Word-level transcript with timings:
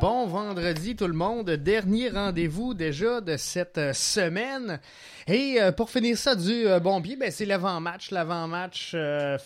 Bon 0.00 0.26
vendredi 0.26 0.94
tout 0.94 1.06
le 1.06 1.12
monde, 1.12 1.50
dernier 1.50 2.10
rendez-vous 2.10 2.74
déjà 2.74 3.20
de 3.20 3.36
cette 3.36 3.78
euh, 3.78 3.92
semaine. 3.92 4.80
Et 5.26 5.60
euh, 5.60 5.72
pour 5.72 5.90
finir 5.90 6.16
ça 6.16 6.34
du 6.36 6.66
euh, 6.66 6.78
bon 6.78 7.02
pied, 7.02 7.16
ben, 7.16 7.30
c'est 7.30 7.44
l'avant-match, 7.44 8.10
l'avant-match 8.10 8.94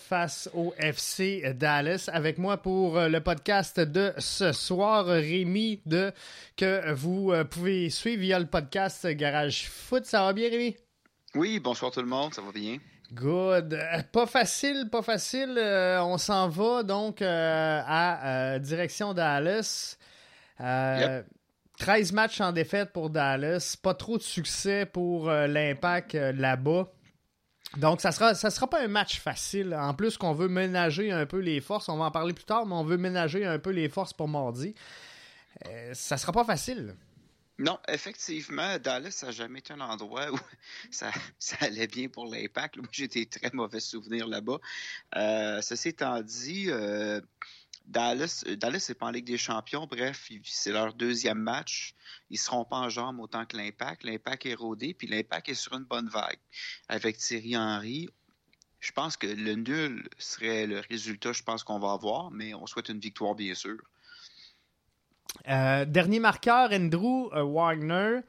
face 0.08 0.50
au 0.54 0.74
FC 0.78 1.54
Dallas. 1.54 2.10
Avec 2.12 2.38
moi 2.38 2.58
pour 2.58 2.98
le 3.00 3.20
podcast 3.20 3.80
de 3.80 4.12
ce 4.18 4.52
soir, 4.52 5.06
Rémi, 5.06 5.80
de, 5.86 6.12
que 6.56 6.92
vous 6.92 7.32
pouvez 7.50 7.88
suivre 7.90 8.20
via 8.20 8.38
le 8.38 8.46
podcast 8.46 9.06
Garage 9.06 9.68
Foot. 9.68 10.04
Ça 10.04 10.24
va 10.24 10.32
bien 10.32 10.50
Rémi? 10.50 10.76
Oui, 11.34 11.60
bonsoir 11.60 11.90
tout 11.90 12.00
le 12.00 12.08
monde, 12.08 12.34
ça 12.34 12.42
va 12.42 12.52
bien? 12.52 12.78
Good. 13.14 13.78
Pas 14.10 14.26
facile, 14.26 14.88
pas 14.90 15.02
facile. 15.02 15.56
Euh, 15.58 16.02
on 16.02 16.16
s'en 16.16 16.48
va 16.48 16.82
donc 16.82 17.20
euh, 17.20 17.82
à 17.86 18.54
euh, 18.54 18.58
direction 18.58 19.12
Dallas. 19.12 19.98
Euh, 20.62 21.22
13 21.78 22.12
matchs 22.12 22.40
en 22.40 22.52
défaite 22.52 22.92
pour 22.92 23.10
Dallas. 23.10 23.76
Pas 23.82 23.94
trop 23.94 24.18
de 24.18 24.22
succès 24.22 24.86
pour 24.86 25.28
euh, 25.28 25.46
l'impact 25.46 26.14
euh, 26.14 26.32
là-bas. 26.32 26.92
Donc, 27.78 28.00
ça 28.00 28.12
sera, 28.12 28.34
ça 28.34 28.50
sera 28.50 28.68
pas 28.68 28.82
un 28.82 28.88
match 28.88 29.20
facile. 29.20 29.74
En 29.74 29.94
plus 29.94 30.18
qu'on 30.18 30.34
veut 30.34 30.48
ménager 30.48 31.10
un 31.10 31.26
peu 31.26 31.38
les 31.38 31.60
forces, 31.60 31.88
on 31.88 31.96
va 31.96 32.04
en 32.04 32.10
parler 32.10 32.34
plus 32.34 32.44
tard, 32.44 32.66
mais 32.66 32.74
on 32.74 32.84
veut 32.84 32.98
ménager 32.98 33.46
un 33.46 33.58
peu 33.58 33.70
les 33.70 33.88
forces 33.88 34.12
pour 34.12 34.28
mardi. 34.28 34.74
Euh, 35.66 35.94
ça 35.94 36.18
sera 36.18 36.32
pas 36.32 36.44
facile. 36.44 36.94
Non, 37.58 37.78
effectivement, 37.88 38.78
Dallas 38.78 39.22
n'a 39.22 39.30
jamais 39.30 39.60
été 39.60 39.72
un 39.72 39.80
endroit 39.80 40.30
où 40.32 40.38
ça, 40.90 41.10
ça 41.38 41.56
allait 41.60 41.86
bien 41.86 42.08
pour 42.08 42.26
l'impact. 42.26 42.76
Moi, 42.76 42.86
j'ai 42.92 43.08
des 43.08 43.26
très 43.26 43.50
mauvais 43.52 43.80
souvenirs 43.80 44.26
là-bas. 44.26 44.58
Euh, 45.16 45.60
ceci 45.62 45.88
étant 45.88 46.20
dit, 46.20 46.66
euh, 46.68 47.20
Dallas, 47.86 48.44
euh, 48.46 48.56
Dallas 48.56 48.86
n'est 48.88 48.94
pas 48.94 49.06
en 49.06 49.10
Ligue 49.10 49.26
des 49.26 49.38
Champions. 49.38 49.86
Bref, 49.86 50.30
c'est 50.44 50.72
leur 50.72 50.94
deuxième 50.94 51.38
match. 51.38 51.94
Ils 52.30 52.38
seront 52.38 52.64
pas 52.64 52.76
en 52.76 52.88
jambes 52.88 53.20
autant 53.20 53.44
que 53.44 53.56
l'Impact. 53.56 54.04
L'Impact 54.04 54.46
est 54.46 54.54
rodé, 54.54 54.94
puis 54.94 55.06
l'Impact 55.06 55.48
est 55.48 55.54
sur 55.54 55.74
une 55.74 55.84
bonne 55.84 56.08
vague. 56.08 56.38
Avec 56.88 57.18
Thierry 57.18 57.56
Henry, 57.56 58.08
je 58.80 58.92
pense 58.92 59.16
que 59.16 59.26
le 59.26 59.54
nul 59.54 60.08
serait 60.18 60.66
le 60.66 60.80
résultat, 60.80 61.32
je 61.32 61.42
pense 61.42 61.62
qu'on 61.62 61.78
va 61.78 61.92
avoir, 61.92 62.30
mais 62.30 62.52
on 62.54 62.66
souhaite 62.66 62.88
une 62.88 62.98
victoire, 62.98 63.34
bien 63.34 63.54
sûr. 63.54 63.78
Euh, 65.48 65.84
dernier 65.84 66.18
marqueur, 66.18 66.72
Andrew 66.72 67.30
euh, 67.32 67.42
Wagner. 67.44 68.20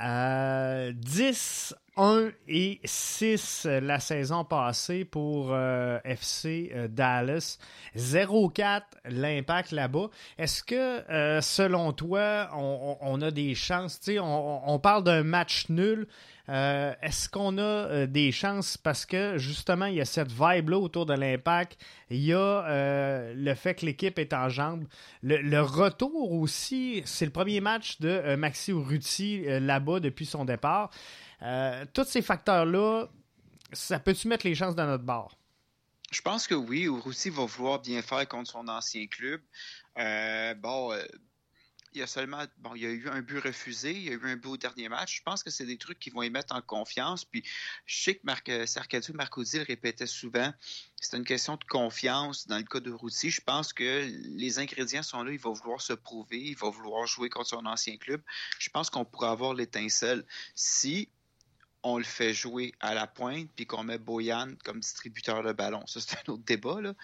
Euh, 0.00 0.92
10, 0.94 1.74
1 1.96 2.30
et 2.48 2.80
6 2.84 3.66
euh, 3.66 3.80
la 3.80 4.00
saison 4.00 4.44
passée 4.44 5.04
pour 5.04 5.48
euh, 5.50 5.98
FC 6.04 6.72
euh, 6.74 6.88
Dallas. 6.88 7.58
0-4 7.96 8.82
l'impact 9.04 9.72
là-bas. 9.72 10.08
Est-ce 10.38 10.62
que, 10.62 11.40
selon 11.42 11.92
toi, 11.92 12.48
on, 12.54 13.20
a 13.20 13.30
des 13.30 13.54
chances? 13.54 14.00
On, 14.08 14.62
on 14.64 14.78
parle 14.78 15.04
d'un 15.04 15.22
match 15.22 15.68
nul. 15.68 16.06
Est-ce 16.48 17.28
qu'on 17.28 17.58
a 17.58 18.06
des 18.06 18.32
chances? 18.32 18.76
Parce 18.76 19.04
que 19.04 19.38
justement 19.38 19.86
il 19.86 19.96
y 19.96 20.00
a 20.00 20.04
cette 20.04 20.30
vibe-là 20.30 20.78
autour 20.78 21.06
de 21.06 21.14
l'impact, 21.14 21.78
il 22.10 22.24
y 22.24 22.32
a 22.32 23.32
le 23.34 23.54
fait 23.54 23.74
que 23.74 23.86
l'équipe 23.86 24.18
est 24.18 24.32
en 24.32 24.48
jambes, 24.48 24.84
le, 25.22 25.60
retour 25.60 26.32
aussi, 26.32 27.02
c'est 27.04 27.26
le 27.26 27.32
premier 27.32 27.60
match 27.60 28.00
de 28.00 28.34
Maxi 28.36 28.70
Urruti 28.70 29.44
là-bas 29.46 30.00
depuis 30.00 30.26
son 30.26 30.44
départ. 30.44 30.90
Euh, 31.42 31.84
tous 31.92 32.04
ces 32.04 32.22
facteurs-là, 32.22 33.08
ça 33.72 33.98
peut-tu 33.98 34.28
mettre 34.28 34.46
les 34.46 34.54
chances 34.54 34.74
dans 34.74 34.86
notre 34.86 35.04
bord? 35.04 35.36
Je 36.10 36.20
pense 36.20 36.46
que 36.46 36.54
oui. 36.54 36.82
Urruti 36.82 37.30
va 37.30 37.44
vouloir 37.46 37.80
bien 37.80 38.02
faire 38.02 38.28
contre 38.28 38.50
son 38.50 38.68
ancien 38.68 39.06
club. 39.06 39.40
Euh, 39.98 40.54
bon, 40.54 40.92
euh, 40.92 41.02
il 41.94 41.98
y 41.98 42.02
a 42.02 42.06
seulement, 42.06 42.44
bon, 42.58 42.74
il 42.74 42.82
y 42.82 42.86
a 42.86 42.90
eu 42.90 43.08
un 43.08 43.20
but 43.20 43.38
refusé, 43.38 43.92
il 43.92 44.02
y 44.04 44.08
a 44.10 44.12
eu 44.12 44.20
un 44.24 44.36
but 44.36 44.48
au 44.48 44.56
dernier 44.56 44.88
match. 44.88 45.18
Je 45.18 45.22
pense 45.22 45.42
que 45.42 45.50
c'est 45.50 45.66
des 45.66 45.78
trucs 45.78 45.98
qui 45.98 46.10
vont 46.10 46.22
y 46.22 46.30
mettre 46.30 46.54
en 46.54 46.62
confiance. 46.62 47.24
Puis, 47.24 47.42
je 47.86 48.02
sais 48.02 48.14
que 48.14 48.20
Marc, 48.24 48.50
Marcoudi 49.14 49.58
le 49.58 49.64
répétait 49.64 50.06
souvent. 50.06 50.52
C'est 51.00 51.16
une 51.16 51.24
question 51.24 51.56
de 51.56 51.64
confiance 51.64 52.46
dans 52.46 52.58
le 52.58 52.64
cas 52.64 52.80
de 52.80 52.90
Routy. 52.92 53.30
Je 53.30 53.40
pense 53.40 53.72
que 53.72 54.06
les 54.36 54.58
ingrédients 54.58 55.02
sont 55.02 55.22
là. 55.22 55.32
Il 55.32 55.38
va 55.38 55.50
vouloir 55.50 55.80
se 55.80 55.92
prouver. 55.92 56.40
Il 56.40 56.56
va 56.56 56.70
vouloir 56.70 57.06
jouer 57.06 57.28
contre 57.28 57.48
son 57.48 57.66
ancien 57.66 57.96
club. 57.96 58.22
Je 58.58 58.70
pense 58.70 58.88
qu'on 58.88 59.04
pourrait 59.04 59.28
avoir 59.28 59.54
l'étincelle 59.54 60.24
si 60.54 61.08
on 61.82 61.98
le 61.98 62.04
fait 62.04 62.32
jouer 62.32 62.72
à 62.80 62.94
la 62.94 63.06
pointe 63.06 63.48
puis 63.56 63.66
qu'on 63.66 63.82
met 63.82 63.98
Boyan 63.98 64.48
comme 64.64 64.80
distributeur 64.80 65.42
de 65.42 65.52
ballon. 65.52 65.82
Ça, 65.86 66.00
c'est 66.00 66.16
un 66.16 66.32
autre 66.32 66.44
débat, 66.44 66.80
là. 66.80 66.94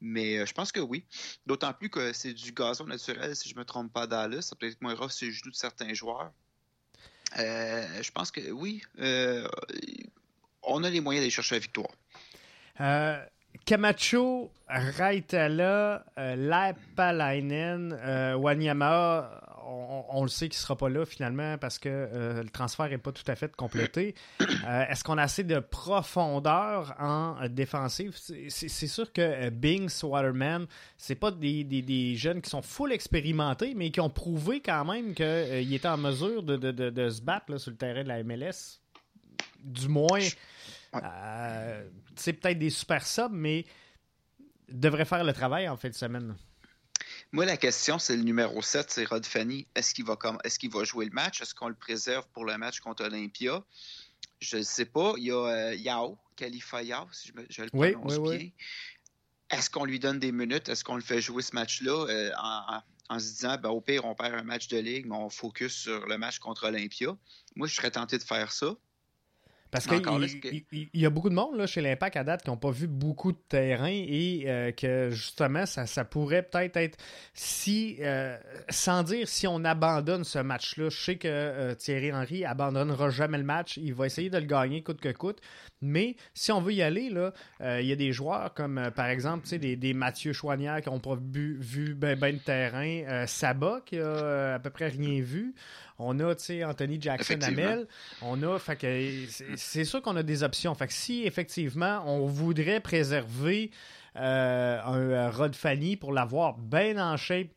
Mais 0.00 0.38
euh, 0.38 0.46
je 0.46 0.52
pense 0.52 0.72
que 0.72 0.80
oui. 0.80 1.04
D'autant 1.46 1.72
plus 1.72 1.90
que 1.90 2.12
c'est 2.12 2.32
du 2.32 2.52
gazon 2.52 2.86
naturel, 2.86 3.36
si 3.36 3.48
je 3.48 3.56
me 3.56 3.64
trompe 3.64 3.92
pas, 3.92 4.06
Dallas. 4.06 4.42
Ça 4.42 4.56
peut 4.56 4.66
être 4.66 4.80
moins 4.80 4.94
rough 4.94 5.10
sur 5.10 5.26
les 5.26 5.32
genoux 5.32 5.50
de 5.50 5.56
certains 5.56 5.92
joueurs. 5.94 6.32
Euh, 7.38 8.02
je 8.02 8.10
pense 8.10 8.30
que 8.30 8.50
oui. 8.50 8.82
euh, 8.98 9.46
on 10.62 10.84
a 10.84 10.90
les 10.90 11.00
moyens 11.00 11.22
d'aller 11.22 11.30
chercher 11.30 11.56
la 11.56 11.60
victoire. 11.60 11.90
Camacho, 13.66 14.50
Raitala, 14.66 16.04
Lapalainen, 16.16 17.92
Wanyama, 18.36 19.51
on, 19.72 20.04
on 20.18 20.22
le 20.22 20.28
sait 20.28 20.48
qu'il 20.48 20.58
ne 20.58 20.62
sera 20.62 20.76
pas 20.76 20.88
là 20.88 21.04
finalement 21.06 21.56
parce 21.58 21.78
que 21.78 21.88
euh, 21.88 22.42
le 22.42 22.48
transfert 22.50 22.88
n'est 22.88 22.98
pas 22.98 23.12
tout 23.12 23.24
à 23.26 23.34
fait 23.36 23.54
complété. 23.56 24.14
Euh, 24.64 24.84
Est-ce 24.88 25.02
qu'on 25.02 25.18
a 25.18 25.22
assez 25.22 25.42
de 25.42 25.58
profondeur 25.58 26.94
en 27.00 27.36
euh, 27.42 27.48
défensive? 27.48 28.14
C'est- 28.16 28.86
sûr 28.86 29.12
que 29.12 29.48
Binks, 29.50 30.02
Waterman, 30.04 30.66
c'est 30.96 31.16
pas 31.16 31.30
des, 31.32 31.64
des- 31.64 31.82
des 31.82 32.14
jeunes 32.14 32.40
qui 32.40 32.48
sont 32.50 32.62
full 32.62 32.92
expérimentés, 32.92 33.74
mais 33.74 33.90
qui 33.90 34.00
ont 34.00 34.10
prouvé 34.10 34.60
quand 34.60 34.84
même 34.84 35.14
qu'ils 35.14 35.74
étaient 35.74 35.88
en 35.88 35.96
mesure 35.96 36.42
de, 36.44 36.56
de- 36.56 36.70
de- 36.70 36.90
de 36.90 37.08
se 37.10 37.20
battre 37.22 37.50
là, 37.50 37.58
sur 37.58 37.70
le 37.72 37.76
terrain 37.76 38.02
de 38.04 38.08
la 38.08 38.22
MLS. 38.22 38.78
Du 39.64 39.88
moins, 39.88 40.20
c'est 42.16 42.32
peut-être 42.34 42.58
des 42.58 42.70
super 42.70 43.04
subs, 43.06 43.30
mais 43.32 43.64
devraient 44.68 45.04
faire 45.04 45.24
le 45.24 45.32
travail 45.32 45.68
en 45.68 45.76
fin 45.76 45.88
de 45.88 45.94
semaine. 45.94 46.34
Moi, 47.34 47.46
la 47.46 47.56
question, 47.56 47.98
c'est 47.98 48.14
le 48.14 48.24
numéro 48.24 48.60
7, 48.60 48.90
c'est 48.90 49.06
Rod 49.06 49.24
Fanny. 49.24 49.66
Est-ce 49.74 49.94
qu'il 49.94 50.04
va, 50.04 50.16
comme, 50.16 50.38
jouer 50.84 51.06
le 51.06 51.12
match? 51.12 51.40
Est-ce 51.40 51.54
qu'on 51.54 51.68
le 51.68 51.74
préserve 51.74 52.26
pour 52.34 52.44
le 52.44 52.58
match 52.58 52.80
contre 52.80 53.04
Olympia? 53.06 53.64
Je 54.40 54.58
ne 54.58 54.62
sais 54.62 54.84
pas. 54.84 55.14
Il 55.16 55.24
y 55.24 55.30
a 55.30 55.36
euh, 55.46 55.74
Yao, 55.74 56.18
Khalifa 56.36 56.82
Yao, 56.82 57.06
si 57.10 57.28
je, 57.28 57.32
me- 57.32 57.46
je 57.48 57.62
le 57.62 57.70
Oui, 57.72 57.92
prononce 57.92 58.18
oui, 58.18 58.28
oui. 58.28 58.38
bien. 58.38 58.50
Est-ce 59.58 59.70
qu'on 59.70 59.86
lui 59.86 59.98
donne 59.98 60.18
des 60.18 60.30
minutes? 60.30 60.68
Est-ce 60.68 60.84
qu'on 60.84 60.96
le 60.96 61.00
fait 61.02 61.22
jouer 61.22 61.42
ce 61.42 61.54
match-là 61.54 62.06
euh, 62.10 62.32
en, 62.38 62.74
en- 62.76 62.82
en 63.08 63.18
se 63.18 63.24
disant, 63.30 63.56
ben, 63.56 63.70
au 63.70 63.80
pire, 63.80 64.04
on 64.04 64.14
perd 64.14 64.34
un 64.34 64.42
match 64.42 64.68
de 64.68 64.76
ligue, 64.76 65.06
mais 65.06 65.16
on 65.16 65.30
focus 65.30 65.72
sur 65.72 66.06
le 66.06 66.18
match 66.18 66.38
contre 66.38 66.66
Olympia? 66.68 67.16
Moi, 67.56 67.66
je 67.66 67.74
serais 67.74 67.90
tenté 67.90 68.18
de 68.18 68.22
faire 68.24 68.52
ça. 68.52 68.74
Parce 69.72 69.86
qu'il 69.86 70.02
il, 70.70 71.00
y 71.00 71.06
a 71.06 71.10
beaucoup 71.10 71.30
de 71.30 71.34
monde 71.34 71.56
là, 71.56 71.66
chez 71.66 71.80
l'Impact 71.80 72.18
à 72.18 72.24
date 72.24 72.42
qui 72.42 72.50
n'ont 72.50 72.58
pas 72.58 72.70
vu 72.70 72.86
beaucoup 72.86 73.32
de 73.32 73.38
terrain 73.48 73.88
et 73.88 74.44
euh, 74.46 74.70
que 74.70 75.08
justement, 75.08 75.64
ça, 75.64 75.86
ça 75.86 76.04
pourrait 76.04 76.42
peut-être 76.42 76.76
être 76.76 76.98
si, 77.32 77.96
euh, 78.00 78.36
sans 78.68 79.02
dire 79.02 79.26
si 79.26 79.46
on 79.46 79.64
abandonne 79.64 80.24
ce 80.24 80.38
match-là, 80.40 80.90
je 80.90 81.02
sais 81.02 81.16
que 81.16 81.26
euh, 81.26 81.74
Thierry 81.74 82.12
Henry 82.12 82.44
abandonnera 82.44 83.08
jamais 83.08 83.38
le 83.38 83.44
match, 83.44 83.78
il 83.78 83.94
va 83.94 84.04
essayer 84.04 84.28
de 84.28 84.36
le 84.36 84.44
gagner 84.44 84.82
coûte 84.82 85.00
que 85.00 85.10
coûte, 85.10 85.40
mais 85.80 86.16
si 86.34 86.52
on 86.52 86.60
veut 86.60 86.74
y 86.74 86.82
aller, 86.82 87.08
là, 87.08 87.32
il 87.80 87.86
y 87.86 87.92
a 87.92 87.96
des 87.96 88.12
joueurs 88.12 88.52
comme 88.52 88.90
par 88.94 89.06
exemple 89.06 89.48
des, 89.48 89.76
des 89.76 89.94
Mathieu 89.94 90.34
Chouanière 90.34 90.82
qui 90.82 90.90
n'ont 90.90 91.00
pas 91.00 91.16
vu, 91.16 91.56
vu 91.58 91.94
ben, 91.94 92.18
ben 92.18 92.36
de 92.36 92.40
terrain, 92.42 93.26
Saba 93.26 93.80
qui 93.86 93.98
a 93.98 94.54
à 94.54 94.58
peu 94.58 94.68
près 94.68 94.88
rien 94.88 95.22
vu. 95.22 95.54
On 95.98 96.18
a, 96.20 96.34
Anthony 96.64 97.00
Jackson 97.00 97.38
Hamel. 97.42 97.86
On 98.22 98.42
a, 98.42 98.58
fait 98.58 98.76
que 98.76 99.56
c'est 99.56 99.84
sûr 99.84 100.02
qu'on 100.02 100.16
a 100.16 100.22
des 100.22 100.42
options. 100.42 100.74
Fait 100.74 100.86
que 100.86 100.92
si 100.92 101.24
effectivement 101.24 102.02
on 102.06 102.26
voudrait 102.26 102.80
préserver 102.80 103.70
euh, 104.16 104.80
un 104.82 104.98
euh, 104.98 105.30
Rod 105.30 105.54
Fanny 105.54 105.96
pour 105.96 106.12
l'avoir 106.12 106.58
bien 106.58 106.98
en 106.98 107.16
shape 107.16 107.48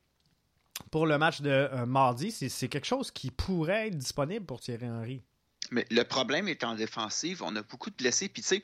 pour 0.91 1.05
le 1.05 1.17
match 1.17 1.41
de 1.41 1.49
euh, 1.49 1.85
mardi, 1.85 2.31
c'est 2.31 2.67
quelque 2.67 2.85
chose 2.85 3.11
qui 3.11 3.31
pourrait 3.31 3.87
être 3.87 3.97
disponible 3.97 4.45
pour 4.45 4.61
Thierry 4.61 4.87
Henry. 4.87 5.21
Mais 5.71 5.85
le 5.89 6.03
problème 6.03 6.47
est 6.47 6.63
en 6.63 6.75
défensive, 6.75 7.41
on 7.43 7.55
a 7.55 7.63
beaucoup 7.63 7.89
de 7.89 7.95
blessés. 7.95 8.29
Puis 8.29 8.41
tu 8.41 8.47
sais, 8.47 8.61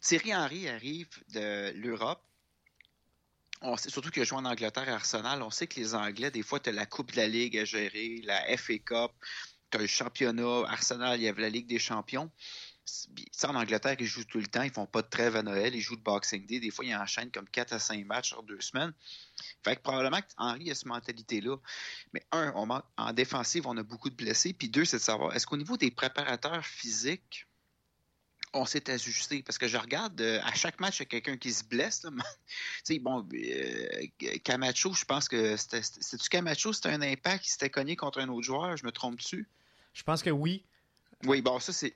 Thierry 0.00 0.34
Henry 0.34 0.68
arrive 0.68 1.08
de 1.32 1.72
l'Europe 1.78 2.22
on 3.62 3.76
sait 3.76 3.90
surtout 3.90 4.10
qu'il 4.10 4.22
a 4.22 4.24
joué 4.24 4.38
en 4.38 4.44
Angleterre 4.44 4.88
à 4.88 4.94
Arsenal. 4.94 5.42
On 5.42 5.50
sait 5.50 5.66
que 5.66 5.78
les 5.78 5.94
Anglais, 5.94 6.30
des 6.30 6.42
fois, 6.42 6.60
tu 6.60 6.70
as 6.70 6.72
la 6.72 6.86
Coupe 6.86 7.12
de 7.12 7.16
la 7.16 7.28
Ligue 7.28 7.58
à 7.58 7.64
gérer, 7.64 8.20
la 8.24 8.56
FA 8.56 8.78
Cup, 8.78 9.12
tu 9.70 9.78
as 9.78 9.80
le 9.80 9.86
championnat. 9.86 10.64
Arsenal, 10.68 11.20
il 11.20 11.24
y 11.24 11.28
avait 11.28 11.42
la 11.42 11.50
Ligue 11.50 11.66
des 11.66 11.78
champions. 11.78 12.30
Ça, 13.30 13.50
en 13.50 13.54
Angleterre, 13.54 13.96
ils 14.00 14.06
jouent 14.06 14.24
tout 14.24 14.40
le 14.40 14.46
temps. 14.46 14.62
Ils 14.62 14.72
font 14.72 14.86
pas 14.86 15.02
de 15.02 15.08
trêve 15.08 15.36
à 15.36 15.42
Noël. 15.42 15.74
Ils 15.74 15.80
jouent 15.80 15.96
de 15.96 16.02
Boxing 16.02 16.46
Day. 16.46 16.58
Des 16.58 16.70
fois, 16.70 16.84
ils 16.84 16.94
enchaînent 16.96 17.30
comme 17.30 17.48
4 17.48 17.74
à 17.74 17.78
5 17.78 18.04
matchs 18.06 18.32
en 18.32 18.42
deux 18.42 18.60
semaines. 18.60 18.92
Fait 19.62 19.76
que 19.76 19.82
probablement 19.82 20.20
qu'Henri 20.22 20.70
a 20.70 20.74
cette 20.74 20.86
mentalité-là. 20.86 21.56
Mais 22.12 22.24
un, 22.32 22.52
en 22.96 23.12
défensive, 23.12 23.66
on 23.66 23.76
a 23.76 23.82
beaucoup 23.82 24.10
de 24.10 24.16
blessés. 24.16 24.54
Puis 24.54 24.68
deux, 24.68 24.84
c'est 24.84 24.96
de 24.96 25.02
savoir, 25.02 25.36
est-ce 25.36 25.46
qu'au 25.46 25.56
niveau 25.56 25.76
des 25.76 25.90
préparateurs 25.90 26.64
physiques, 26.64 27.46
on 28.52 28.64
s'est 28.64 28.90
ajusté. 28.90 29.42
Parce 29.42 29.58
que 29.58 29.68
je 29.68 29.76
regarde, 29.76 30.20
euh, 30.20 30.40
à 30.42 30.54
chaque 30.54 30.80
match, 30.80 30.98
il 30.98 31.00
y 31.00 31.02
a 31.02 31.06
quelqu'un 31.06 31.36
qui 31.36 31.52
se 31.52 31.64
blesse. 31.64 32.06
bon, 33.00 33.26
euh, 33.32 34.06
Camacho, 34.44 34.92
je 34.92 35.04
pense 35.04 35.28
que 35.28 35.56
c'était. 35.56 35.82
C'est-tu 35.82 36.28
Camacho, 36.28 36.72
c'était 36.72 36.90
un 36.90 37.02
impact 37.02 37.44
qui 37.44 37.50
s'était 37.50 37.70
cogné 37.70 37.96
contre 37.96 38.20
un 38.20 38.28
autre 38.28 38.42
joueur, 38.42 38.76
je 38.76 38.84
me 38.84 38.92
trompe 38.92 39.16
dessus? 39.16 39.48
Je 39.92 40.02
pense 40.02 40.22
que 40.22 40.30
oui. 40.30 40.64
Oui, 41.26 41.42
bon, 41.42 41.60
ça, 41.60 41.74
c'est 41.74 41.94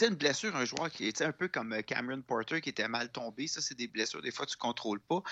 une 0.00 0.14
blessure, 0.14 0.56
un 0.56 0.64
joueur 0.64 0.90
qui 0.90 1.06
est 1.06 1.20
un 1.20 1.32
peu 1.32 1.48
comme 1.48 1.74
euh, 1.74 1.82
Cameron 1.82 2.22
Porter 2.22 2.62
qui 2.62 2.70
était 2.70 2.88
mal 2.88 3.12
tombé. 3.12 3.46
Ça, 3.46 3.60
c'est 3.60 3.74
des 3.74 3.88
blessures, 3.88 4.22
des 4.22 4.30
fois, 4.30 4.46
tu 4.46 4.56
ne 4.56 4.60
contrôles 4.60 5.00
pas. 5.00 5.22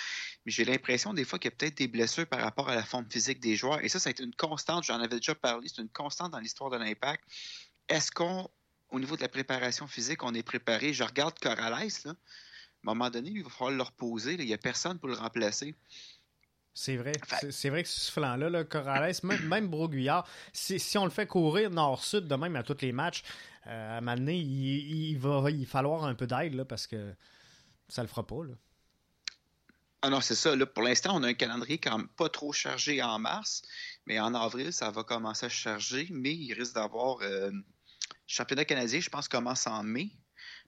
Mais 0.44 0.52
j'ai 0.52 0.66
l'impression, 0.66 1.14
des 1.14 1.24
fois, 1.24 1.38
qu'il 1.38 1.50
y 1.50 1.54
a 1.54 1.56
peut-être 1.56 1.78
des 1.78 1.88
blessures 1.88 2.26
par 2.26 2.40
rapport 2.40 2.68
à 2.68 2.74
la 2.74 2.84
forme 2.84 3.06
physique 3.10 3.40
des 3.40 3.56
joueurs. 3.56 3.82
Et 3.82 3.88
ça, 3.88 3.98
ça 3.98 4.08
a 4.08 4.10
été 4.10 4.22
une 4.22 4.34
constante. 4.34 4.84
J'en 4.84 5.00
avais 5.00 5.16
déjà 5.16 5.34
parlé. 5.34 5.66
C'est 5.68 5.80
une 5.80 5.88
constante 5.88 6.32
dans 6.32 6.40
l'histoire 6.40 6.68
de 6.68 6.76
l'impact. 6.76 7.24
Est-ce 7.88 8.10
qu'on 8.12 8.50
au 8.92 9.00
niveau 9.00 9.16
de 9.16 9.22
la 9.22 9.28
préparation 9.28 9.86
physique, 9.86 10.22
on 10.22 10.34
est 10.34 10.42
préparé. 10.42 10.92
Je 10.92 11.02
regarde 11.02 11.38
Corrales, 11.38 11.88
là. 12.04 12.10
À 12.10 12.90
un 12.90 12.94
moment 12.94 13.10
donné, 13.10 13.30
il 13.30 13.42
va 13.42 13.50
falloir 13.50 13.76
le 13.76 13.82
reposer. 13.82 14.34
Il 14.34 14.46
n'y 14.46 14.52
a 14.52 14.58
personne 14.58 14.98
pour 14.98 15.08
le 15.08 15.14
remplacer. 15.14 15.74
C'est 16.74 16.96
vrai. 16.96 17.12
C'est 17.50 17.68
vrai 17.68 17.82
que 17.82 17.88
ce 17.88 18.10
flanc-là, 18.10 18.48
là, 18.50 18.64
Corrales, 18.64 19.14
même, 19.22 19.46
même 19.46 19.68
Broguillard, 19.68 20.26
si, 20.52 20.78
si, 20.78 20.96
on 20.98 21.04
le 21.04 21.10
fait 21.10 21.26
courir 21.26 21.70
nord-sud 21.70 22.26
de 22.26 22.34
même 22.34 22.56
à 22.56 22.62
tous 22.62 22.80
les 22.80 22.92
matchs, 22.92 23.22
euh, 23.66 23.94
à 23.94 23.98
un 23.98 24.00
moment 24.00 24.16
donné, 24.16 24.36
il, 24.38 25.16
va 25.18 25.50
il 25.50 25.66
falloir 25.66 26.04
un 26.04 26.14
peu 26.14 26.26
d'aide 26.26 26.64
parce 26.64 26.86
que 26.86 27.14
ça 27.88 28.02
le 28.02 28.08
fera 28.08 28.26
pas. 28.26 28.44
Là. 28.44 28.54
Ah 30.00 30.10
non, 30.10 30.20
c'est 30.20 30.34
ça. 30.34 30.56
Là, 30.56 30.66
pour 30.66 30.82
l'instant, 30.82 31.14
on 31.14 31.22
a 31.22 31.28
un 31.28 31.34
calendrier 31.34 31.78
quand 31.78 31.96
même 31.96 32.08
pas 32.08 32.28
trop 32.28 32.52
chargé 32.52 33.00
en 33.02 33.18
mars, 33.20 33.62
mais 34.06 34.18
en 34.18 34.34
avril, 34.34 34.72
ça 34.72 34.90
va 34.90 35.04
commencer 35.04 35.46
à 35.46 35.48
se 35.48 35.54
charger, 35.54 36.08
mais 36.10 36.34
il 36.34 36.52
risque 36.54 36.74
d'avoir 36.74 37.18
euh, 37.22 37.52
championnat 38.32 38.64
canadien, 38.64 39.00
je 39.00 39.10
pense, 39.10 39.28
commence 39.28 39.66
en 39.66 39.82
mai. 39.82 40.10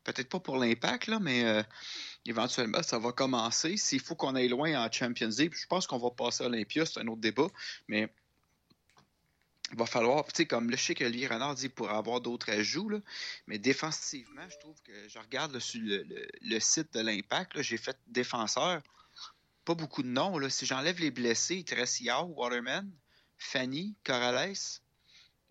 Peut-être 0.04 0.28
pas 0.28 0.38
pour 0.38 0.58
l'impact, 0.58 1.06
là, 1.06 1.18
mais 1.18 1.44
euh, 1.44 1.62
éventuellement, 2.26 2.82
ça 2.82 2.98
va 2.98 3.12
commencer. 3.12 3.78
S'il 3.78 4.00
faut 4.00 4.14
qu'on 4.14 4.34
aille 4.34 4.48
loin 4.48 4.84
en 4.84 4.92
Champions 4.92 5.30
League, 5.38 5.54
je 5.56 5.66
pense 5.66 5.86
qu'on 5.86 5.98
va 5.98 6.10
passer 6.10 6.44
à 6.44 6.46
Olympia, 6.46 6.84
c'est 6.84 7.00
un 7.00 7.06
autre 7.06 7.22
débat, 7.22 7.48
mais 7.88 8.12
il 9.72 9.78
va 9.78 9.86
falloir, 9.86 10.26
tu 10.26 10.32
sais, 10.36 10.46
comme 10.46 10.70
le 10.70 10.76
sais 10.76 10.94
que 10.94 11.04
Olivier 11.04 11.26
Renard 11.26 11.54
dit 11.54 11.70
pour 11.70 11.90
avoir 11.90 12.20
d'autres 12.20 12.50
ajouts, 12.50 12.90
là, 12.90 12.98
mais 13.46 13.58
défensivement, 13.58 14.46
je 14.50 14.58
trouve 14.58 14.80
que 14.82 15.08
je 15.08 15.18
regarde 15.18 15.58
sur 15.58 15.80
le, 15.82 16.60
site 16.60 16.92
de 16.92 17.00
l'Impact, 17.00 17.62
j'ai 17.62 17.78
fait 17.78 17.96
défenseur, 18.06 18.82
pas 19.64 19.74
beaucoup 19.74 20.02
de 20.02 20.08
noms. 20.08 20.36
Là. 20.36 20.50
Si 20.50 20.66
j'enlève 20.66 21.00
les 21.00 21.10
blessés, 21.10 21.56
il 21.56 21.64
te 21.64 21.74
reste 21.74 22.00
Yao, 22.02 22.26
Waterman, 22.36 22.90
Fanny, 23.38 23.96
Corrales, 24.04 24.52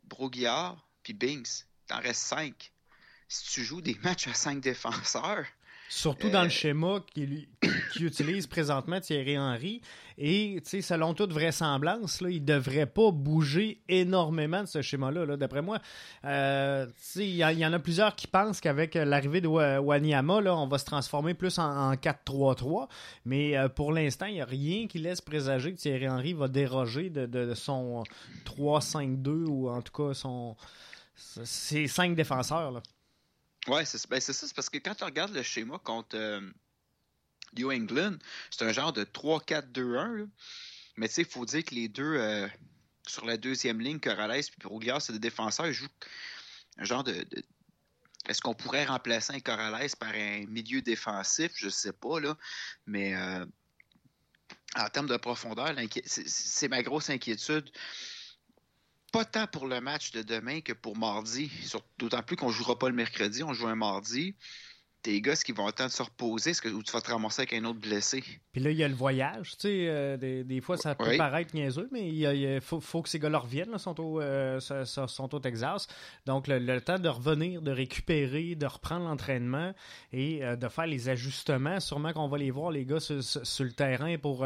Broguillard, 0.03 0.87
puis 1.01 1.13
Binks 1.13 1.65
t'en 1.93 2.01
restes 2.01 2.27
cinq. 2.27 2.71
Si 3.27 3.51
tu 3.51 3.63
joues 3.63 3.81
des 3.81 3.97
matchs 4.03 4.27
à 4.27 4.33
cinq 4.33 4.59
défenseurs. 4.61 5.45
Surtout 5.89 6.29
dans 6.29 6.41
le 6.41 6.47
euh, 6.47 6.49
schéma 6.49 7.01
qu'il 7.13 7.47
utilise 7.99 8.47
présentement 8.47 8.99
Thierry 8.99 9.37
Henry. 9.37 9.81
Et 10.17 10.59
selon 10.63 11.13
toute 11.13 11.31
vraisemblance, 11.31 12.21
là, 12.21 12.29
il 12.29 12.41
ne 12.41 12.45
devrait 12.45 12.87
pas 12.87 13.11
bouger 13.11 13.81
énormément 13.89 14.61
de 14.61 14.67
ce 14.67 14.81
schéma-là. 14.81 15.37
D'après 15.37 15.61
moi, 15.61 15.79
euh, 16.25 16.87
il 17.15 17.35
y, 17.35 17.65
en 17.65 17.73
a 17.73 17.79
plusieurs 17.79 18.15
qui 18.15 18.25
pensent 18.25 18.59
qu'avec 18.59 18.95
l'arrivée 18.95 19.41
de 19.41 19.47
Wanyama, 19.47 20.41
là, 20.41 20.55
on 20.55 20.67
va 20.67 20.79
se 20.79 20.85
transformer 20.85 21.35
plus 21.35 21.59
en, 21.59 21.93
4-3-3. 21.93 22.87
Mais 23.25 23.55
euh, 23.55 23.69
pour 23.69 23.91
l'instant, 23.91 24.25
il 24.25 24.35
n'y 24.35 24.41
a 24.41 24.45
rien 24.45 24.87
qui 24.87 24.97
laisse 24.97 25.21
présager 25.21 25.73
que 25.73 25.77
Thierry 25.77 26.09
Henry 26.09 26.33
va 26.33 26.47
déroger 26.47 27.09
de, 27.09 27.25
de 27.27 27.53
son 27.53 28.03
3-5-2 28.45 29.45
ou 29.45 29.69
en 29.69 29.81
tout 29.81 29.91
cas 29.91 30.13
son 30.15 30.55
c'est 31.15 31.87
cinq 31.87 32.15
défenseurs. 32.15 32.71
Là. 32.71 32.81
Ouais, 33.67 33.85
c'est 33.85 34.09
ben, 34.09 34.19
ça. 34.19 34.33
C'est 34.33 34.53
parce 34.53 34.69
que 34.69 34.77
quand 34.77 34.95
tu 34.95 35.03
regardes 35.03 35.33
le 35.33 35.43
schéma 35.43 35.79
contre 35.79 36.17
euh, 36.17 36.41
New 37.57 37.71
England, 37.71 38.17
c'est 38.49 38.65
un 38.65 38.73
genre 38.73 38.93
de 38.93 39.03
3-4-2-1. 39.03 40.27
Mais 40.97 41.07
tu 41.07 41.15
sais, 41.15 41.21
il 41.21 41.27
faut 41.27 41.45
dire 41.45 41.63
que 41.63 41.73
les 41.73 41.87
deux, 41.87 42.17
euh, 42.17 42.47
sur 43.07 43.25
la 43.25 43.37
deuxième 43.37 43.79
ligne, 43.79 43.99
Corrales 43.99 44.39
et 44.39 44.67
Rouliard, 44.67 45.01
c'est 45.01 45.13
des 45.13 45.19
défenseurs. 45.19 45.67
Ils 45.67 45.73
jouent 45.73 45.87
un 46.77 46.83
genre 46.83 47.03
de. 47.03 47.25
Est-ce 48.27 48.41
qu'on 48.41 48.53
pourrait 48.53 48.85
remplacer 48.85 49.33
un 49.33 49.39
Corrales 49.39 49.89
par 49.99 50.13
un 50.13 50.45
milieu 50.47 50.81
défensif? 50.81 51.51
Je 51.55 51.69
sais 51.69 51.93
pas, 51.93 52.19
là. 52.19 52.37
Mais 52.85 53.15
euh, 53.15 53.45
en 54.75 54.89
termes 54.89 55.07
de 55.07 55.17
profondeur, 55.17 55.73
c'est 56.05 56.67
ma 56.67 56.83
grosse 56.83 57.09
inquiétude 57.09 57.69
pas 59.13 59.25
tant 59.25 59.45
pour 59.45 59.67
le 59.67 59.79
match 59.79 60.11
de 60.11 60.23
demain 60.23 60.61
que 60.61 60.73
pour 60.73 60.97
mardi. 60.97 61.51
D'autant 61.99 62.23
plus 62.23 62.35
qu'on 62.35 62.47
ne 62.47 62.51
jouera 62.51 62.79
pas 62.79 62.89
le 62.89 62.95
mercredi, 62.95 63.43
on 63.43 63.53
joue 63.53 63.67
un 63.67 63.75
mardi 63.75 64.35
tes 65.03 65.21
gars, 65.21 65.33
est-ce 65.33 65.45
qu'ils 65.45 65.53
vont 65.53 65.67
attendre 65.67 65.89
de 65.89 65.95
se 65.95 66.01
reposer? 66.01 66.53
Que 66.53 66.69
tu 66.69 66.91
vas 66.91 67.01
te 67.01 67.11
ramasser 67.11 67.41
avec 67.41 67.53
un 67.53 67.65
autre 67.65 67.79
blessé? 67.79 68.23
Puis 68.53 68.61
là, 68.61 68.71
il 68.71 68.77
y 68.77 68.83
a 68.83 68.87
le 68.87 68.95
voyage. 68.95 69.51
Tu 69.51 69.61
sais, 69.61 69.87
euh, 69.89 70.43
des, 70.43 70.61
fois, 70.61 70.77
ça 70.77 70.95
peut 70.95 71.17
paraître 71.17 71.53
niaiseux, 71.53 71.89
mais 71.91 72.09
il, 72.09 72.61
faut, 72.61 73.01
que 73.01 73.09
ces 73.09 73.19
gars-là 73.19 73.39
reviennent. 73.39 73.71
Là, 73.71 73.77
sont, 73.77 73.99
au, 73.99 74.21
euh, 74.21 74.59
sont 74.59 75.35
au 75.35 75.39
Texas. 75.39 75.87
Donc, 76.25 76.47
le, 76.47 76.79
temps 76.79 76.99
de 76.99 77.09
revenir, 77.09 77.61
de 77.61 77.71
récupérer, 77.71 78.55
de 78.55 78.65
reprendre 78.65 79.05
l'entraînement 79.07 79.73
et 80.13 80.43
euh, 80.43 80.55
de 80.55 80.67
faire 80.69 80.87
les 80.87 81.09
ajustements. 81.09 81.79
Sûrement 81.81 82.13
qu'on 82.13 82.29
va 82.29 82.37
les 82.37 82.51
voir, 82.51 82.71
les 82.71 82.85
gars, 82.85 82.99
sur, 82.99 83.65
le 83.65 83.71
terrain 83.73 84.17
pour 84.17 84.45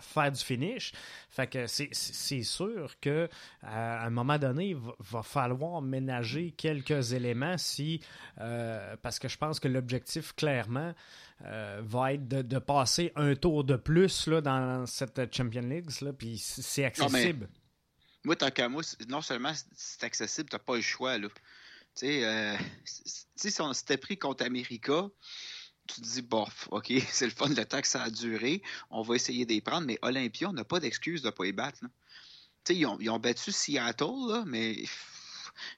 faire 0.00 0.32
du 0.32 0.42
finish. 0.42 0.92
Fait 1.28 1.46
que 1.48 1.66
c'est 1.66 2.42
sûr 2.42 2.94
que 3.00 3.28
à 3.62 4.06
un 4.06 4.10
moment 4.10 4.38
donné, 4.38 4.70
il 4.70 4.76
va 5.00 5.22
falloir 5.22 5.82
ménager 5.82 6.52
quelques 6.56 7.12
éléments 7.12 7.58
si 7.58 8.00
parce 9.02 9.18
que 9.18 9.28
je 9.28 9.36
pense 9.36 9.55
que 9.60 9.68
l'objectif, 9.68 10.34
clairement, 10.34 10.94
euh, 11.44 11.80
va 11.84 12.14
être 12.14 12.26
de, 12.28 12.58
passer 12.58 13.12
un 13.16 13.34
tour 13.34 13.64
de 13.64 13.76
plus 13.76 14.26
là, 14.26 14.40
dans 14.40 14.86
cette 14.86 15.34
Champion 15.34 15.62
League. 15.62 15.90
Puis 16.18 16.38
c'est 16.38 16.84
accessible. 16.84 17.48
moi, 18.24 18.36
tant 18.36 18.50
qu'à 18.50 18.68
moi, 18.68 18.82
non 19.08 19.20
seulement 19.20 19.52
c'est 19.74 20.04
accessible, 20.04 20.48
tu 20.48 20.56
n'as 20.56 20.60
pas 20.60 20.76
le 20.76 20.82
choix. 20.82 21.18
Là. 21.18 21.28
Tu 21.28 22.06
sais, 22.06 22.24
euh, 22.24 22.56
si 22.84 23.60
on 23.60 23.72
s'était 23.72 23.96
pris 23.96 24.18
contre 24.18 24.44
America, 24.44 25.08
tu 25.86 26.00
te 26.00 26.06
dis, 26.06 26.22
bof, 26.22 26.68
OK, 26.70 26.92
c'est 27.08 27.26
le 27.26 27.32
fun, 27.32 27.48
le 27.48 27.64
temps 27.64 27.80
que 27.80 27.88
ça 27.88 28.02
a 28.02 28.10
duré, 28.10 28.62
on 28.90 29.02
va 29.02 29.14
essayer 29.14 29.46
d'y 29.46 29.60
prendre, 29.60 29.86
mais 29.86 29.98
Olympia, 30.02 30.48
on 30.48 30.52
n'a 30.52 30.64
pas 30.64 30.80
d'excuse 30.80 31.22
de 31.22 31.28
ne 31.28 31.32
pas 31.32 31.46
y 31.46 31.52
battre. 31.52 31.80
Ils 32.68 32.86
ont, 32.86 32.98
ils 33.00 33.10
ont, 33.10 33.18
battu 33.18 33.52
Seattle, 33.52 34.28
là, 34.28 34.44
mais 34.46 34.76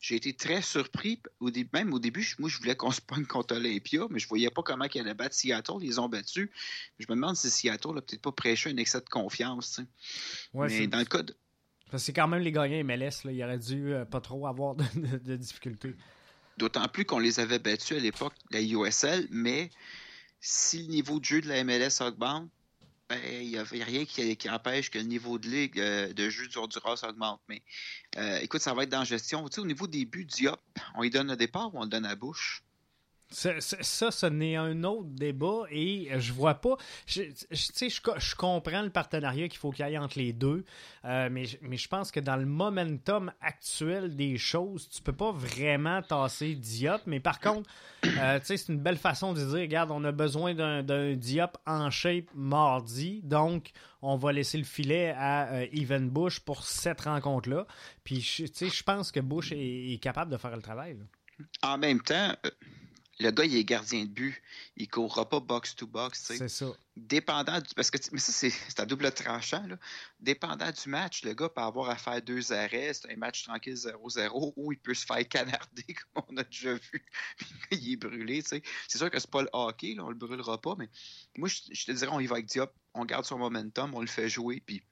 j'ai 0.01 0.17
été 0.17 0.35
très 0.35 0.63
surpris. 0.63 1.21
Au 1.41 1.51
même 1.73 1.93
au 1.93 1.99
début, 1.99 2.27
moi, 2.39 2.49
je 2.49 2.59
voulais 2.59 2.77
qu'on 2.77 2.91
se 2.91 3.01
pogne 3.01 3.25
contre 3.25 3.57
Olympia, 3.57 4.07
mais 4.11 4.19
je 4.19 4.29
voyais 4.29 4.51
pas 4.51 4.63
comment 4.63 4.87
ils 4.93 5.01
allaient 5.01 5.15
battre 5.15 5.35
Seattle. 5.35 5.79
Ils 5.83 6.01
ont 6.01 6.09
battu. 6.09 6.51
Je 6.99 7.07
me 7.09 7.15
demande 7.15 7.37
si 7.37 7.51
Seattle 7.51 7.95
n'a 7.95 8.01
peut-être 8.01 8.23
pas 8.23 8.33
prêché 8.33 8.71
un 8.71 8.77
excès 8.77 9.01
de 9.01 9.09
confiance. 9.09 9.81
mais 10.55 10.87
dans 10.87 10.99
le 10.99 11.05
cas 11.05 11.23
C'est 11.97 12.13
quand 12.13 12.29
même 12.29 12.43
les 12.43 12.53
gagnants 12.53 12.85
MLS. 12.85 13.25
Là. 13.25 13.33
Il 13.33 13.43
aurait 13.43 13.59
dû 13.59 13.93
euh, 13.93 14.05
pas 14.05 14.21
trop 14.21 14.47
avoir 14.47 14.75
de, 14.77 15.37
difficultés. 15.37 15.95
D'autant 16.57 16.89
plus 16.89 17.05
qu'on 17.05 17.21
les 17.21 17.41
avait 17.41 17.61
battus 17.61 17.97
à 17.97 18.01
l'époque, 18.01 18.35
la 18.51 18.61
USL, 18.61 19.29
mais 19.31 19.71
si 20.41 20.83
le 20.83 20.89
niveau 20.89 21.21
de 21.21 21.25
jeu 21.25 21.41
de 21.41 21.49
la 21.49 21.63
MLS 21.63 22.01
augmente, 22.01 22.51
il 23.11 23.49
n'y 23.49 23.57
a 23.57 23.63
rien 23.63 24.05
qui, 24.05 24.51
empêche 24.51 24.91
que 24.91 24.99
le 24.99 25.05
niveau 25.05 25.39
de 25.39 25.49
ligue 25.49 25.81
euh, 25.81 26.13
de 26.13 26.29
jeu 26.29 26.47
du 26.47 26.59
Honduras 26.59 27.01
augmente. 27.09 27.41
Mais 27.49 27.63
euh, 28.17 28.39
écoute, 28.41 28.61
ça 28.61 28.75
va 28.75 28.83
être 28.83 28.91
dans 28.91 29.01
la 29.01 29.05
gestion. 29.05 29.49
Tu 29.49 29.57
sais, 29.57 29.61
au 29.61 29.67
niveau 29.67 29.87
des 29.87 30.05
buts, 30.05 30.27
Diop, 30.27 30.61
on 30.95 31.03
lui 31.03 31.11
donne 31.11 31.29
le 31.29 31.37
départ 31.37 31.75
ou 31.75 31.79
on 31.79 31.85
le 31.85 31.89
donne 31.89 32.07
à 32.07 32.15
bouche? 32.15 32.63
Ça, 33.31 33.61
ça, 33.61 34.11
ce 34.11 34.27
n'est 34.27 34.57
un 34.57 34.85
autre 34.85 35.11
débat 35.11 35.65
et 35.71 36.09
je 36.19 36.33
vois 36.33 36.55
pas. 36.55 36.77
Je, 37.07 37.23
je, 37.51 37.89
je, 37.91 38.35
comprends 38.35 38.83
le 38.83 38.89
partenariat 38.89 39.49
qu'il 39.49 39.59
faut 39.59 39.71
qu'il 39.71 39.87
y 39.87 39.93
ait 39.93 39.99
entre 39.99 40.19
les 40.19 40.33
deux, 40.33 40.65
euh, 41.05 41.29
mais, 41.31 41.45
je 41.45 41.89
pense 41.89 42.11
que 42.11 42.21
dans 42.21 42.37
le 42.37 42.47
momentum 42.47 43.31
actuel 43.41 44.17
des 44.17 44.39
choses, 44.39 44.89
tu 44.89 45.03
peux 45.03 45.13
pas 45.13 45.33
vraiment 45.33 46.01
tasser 46.03 46.55
Diop. 46.55 47.03
Mais 47.07 47.21
par 47.21 47.41
contre, 47.41 47.69
euh, 48.07 48.41
c'est 48.43 48.69
une 48.69 48.79
belle 48.79 48.97
façon 48.97 49.33
de 49.33 49.45
dire 49.45 49.61
regarde, 49.61 49.91
on 49.91 50.05
a 50.05 50.13
besoin 50.13 50.55
d'un 50.55 51.15
Diop 51.15 51.59
en 51.67 51.91
shape 51.91 52.31
mardi, 52.35 53.21
donc 53.25 53.73
on 54.03 54.17
va 54.17 54.33
laisser 54.33 54.59
le 54.59 54.65
filet 54.65 55.15
à 55.17 55.49
euh, 55.53 55.99
Bush 56.01 56.41
pour 56.41 56.63
cette 56.63 57.03
rencontre-là. 57.03 57.67
Puis 58.05 58.21
je 58.21 58.83
pense 58.83 59.13
que 59.13 59.21
Bush 59.21 59.53
est, 59.53 60.01
capable 60.03 60.31
de 60.31 60.37
faire 60.37 60.55
le 60.55 60.63
travail. 60.63 60.97
En 61.63 61.79
même 61.79 62.01
temps 62.01 62.35
le 63.21 63.31
gars, 63.33 63.45
il 63.45 63.57
est 63.57 63.65
gardien 63.65 64.05
de 64.05 64.11
but. 64.11 64.41
Il 64.77 64.85
ne 64.85 64.89
courra 64.89 65.29
pas 65.29 65.41
box-to-box. 65.41 66.23
C'est 66.23 66.49
ça. 66.49 66.67
Dépendant 66.97 67.61
du. 67.61 67.75
Parce 67.75 67.91
que, 67.91 67.99
mais 68.13 68.21
ça, 68.21 68.33
c'est 68.33 68.81
à 68.81 68.87
double 68.87 69.11
tranchant. 69.13 69.67
Là. 69.67 69.77
Dépendant 70.21 70.71
du 70.71 70.89
match, 70.89 71.25
le 71.25 71.35
gars 71.35 71.49
peut 71.49 71.61
avoir 71.61 71.91
à 71.91 71.97
faire 71.97 72.23
deux 72.23 72.53
arrêts. 72.53 72.93
C'est 72.95 73.13
un 73.13 73.17
match 73.17 73.45
tranquille 73.45 73.75
0-0 73.75 74.53
ou 74.57 74.73
il 74.73 74.79
peut 74.79 74.95
se 74.95 75.05
faire 75.05 75.29
canarder, 75.29 75.85
comme 76.15 76.25
on 76.29 76.37
a 76.37 76.45
déjà 76.45 76.75
vu. 76.75 77.05
il 77.73 77.93
est 77.93 77.97
brûlé. 77.97 78.43
C'est 78.43 78.63
sûr 78.89 79.11
que 79.11 79.19
c'est 79.19 79.31
pas 79.31 79.43
le 79.43 79.51
hockey. 79.53 79.95
Là, 79.95 80.05
on 80.05 80.11
le 80.11 80.17
brûlera 80.17 80.61
pas. 80.61 80.77
Mais 80.79 80.89
moi, 81.37 81.49
je, 81.49 81.85
te 81.85 81.93
dirais, 81.93 82.11
on 82.13 82.21
y 82.21 82.27
va 82.27 82.37
avec 82.37 82.47
Diop. 82.47 82.73
On 82.95 83.05
garde 83.05 83.25
son 83.25 83.39
momentum. 83.39 83.95
On 83.95 84.01
le 84.01 84.07
fait 84.07 84.29
jouer. 84.29 84.63
Puis. 84.65 84.83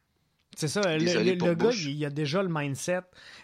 C'est 0.56 0.68
ça, 0.68 0.80
le, 0.80 1.54
gars, 1.54 1.70
il, 1.70 2.04
a 2.04 2.10
déjà 2.10 2.42
le 2.42 2.48
mindset, 2.50 3.02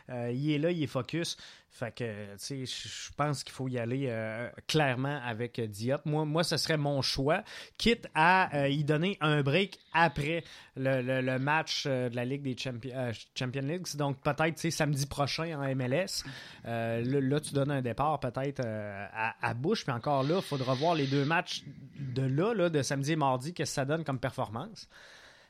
euh, 0.09 0.33
il 0.33 0.50
est 0.50 0.59
là, 0.59 0.71
il 0.71 0.83
est 0.83 0.87
focus. 0.87 1.37
Fait 1.75 1.90
que, 1.90 2.33
tu 2.35 2.66
sais, 2.66 2.66
je 2.66 3.11
pense 3.16 3.42
qu'il 3.42 3.54
faut 3.54 3.66
y 3.66 3.78
aller 3.78 4.04
euh, 4.09 4.50
clairement 4.66 5.19
avec 5.25 5.59
Diop. 5.59 6.04
Moi, 6.04 6.26
moi, 6.26 6.45
ce 6.45 6.59
serait 6.59 6.76
mon 6.76 7.00
choix, 7.00 7.42
quitte 7.78 8.09
à 8.14 8.54
euh, 8.54 8.69
y 8.69 8.85
donner 8.85 9.16
un 9.23 9.42
break 9.42 9.78
après 9.95 10.45
le, 10.76 11.38
match 11.38 11.85
euh, 11.87 12.11
de 12.11 12.16
la 12.16 12.26
Ligue 12.26 12.42
des 12.42 12.57
Champions 12.59 13.12
Champion 13.35 13.62
Leagues. 13.62 13.97
Donc, 13.97 14.21
peut-être, 14.21 14.57
tu 14.57 14.61
sais, 14.61 14.71
samedi 14.71 15.07
prochain 15.07 15.59
en 15.59 15.75
MLS. 15.75 16.25
Là, 16.64 17.40
tu 17.40 17.54
donnes 17.54 17.71
un 17.71 17.81
départ 17.83 18.21
peut-être 18.21 18.61
à, 18.61 19.35
à 19.40 19.54
Bush. 19.54 19.85
Puis 19.85 19.95
encore 19.95 20.25
là, 20.25 20.37
il 20.37 20.42
faudra 20.42 20.75
voir 20.75 20.95
les 20.95 21.07
deux 21.07 21.25
matchs 21.25 21.64
de 21.99 22.23
là, 22.23 22.52
là 22.52 22.69
de 22.69 22.83
samedi 22.83 23.12
et 23.12 23.16
mardi, 23.16 23.54
qu'est-ce 23.54 23.71
que 23.71 23.75
ça 23.76 23.85
donne 23.87 24.04
comme 24.04 24.19
performance 24.19 24.88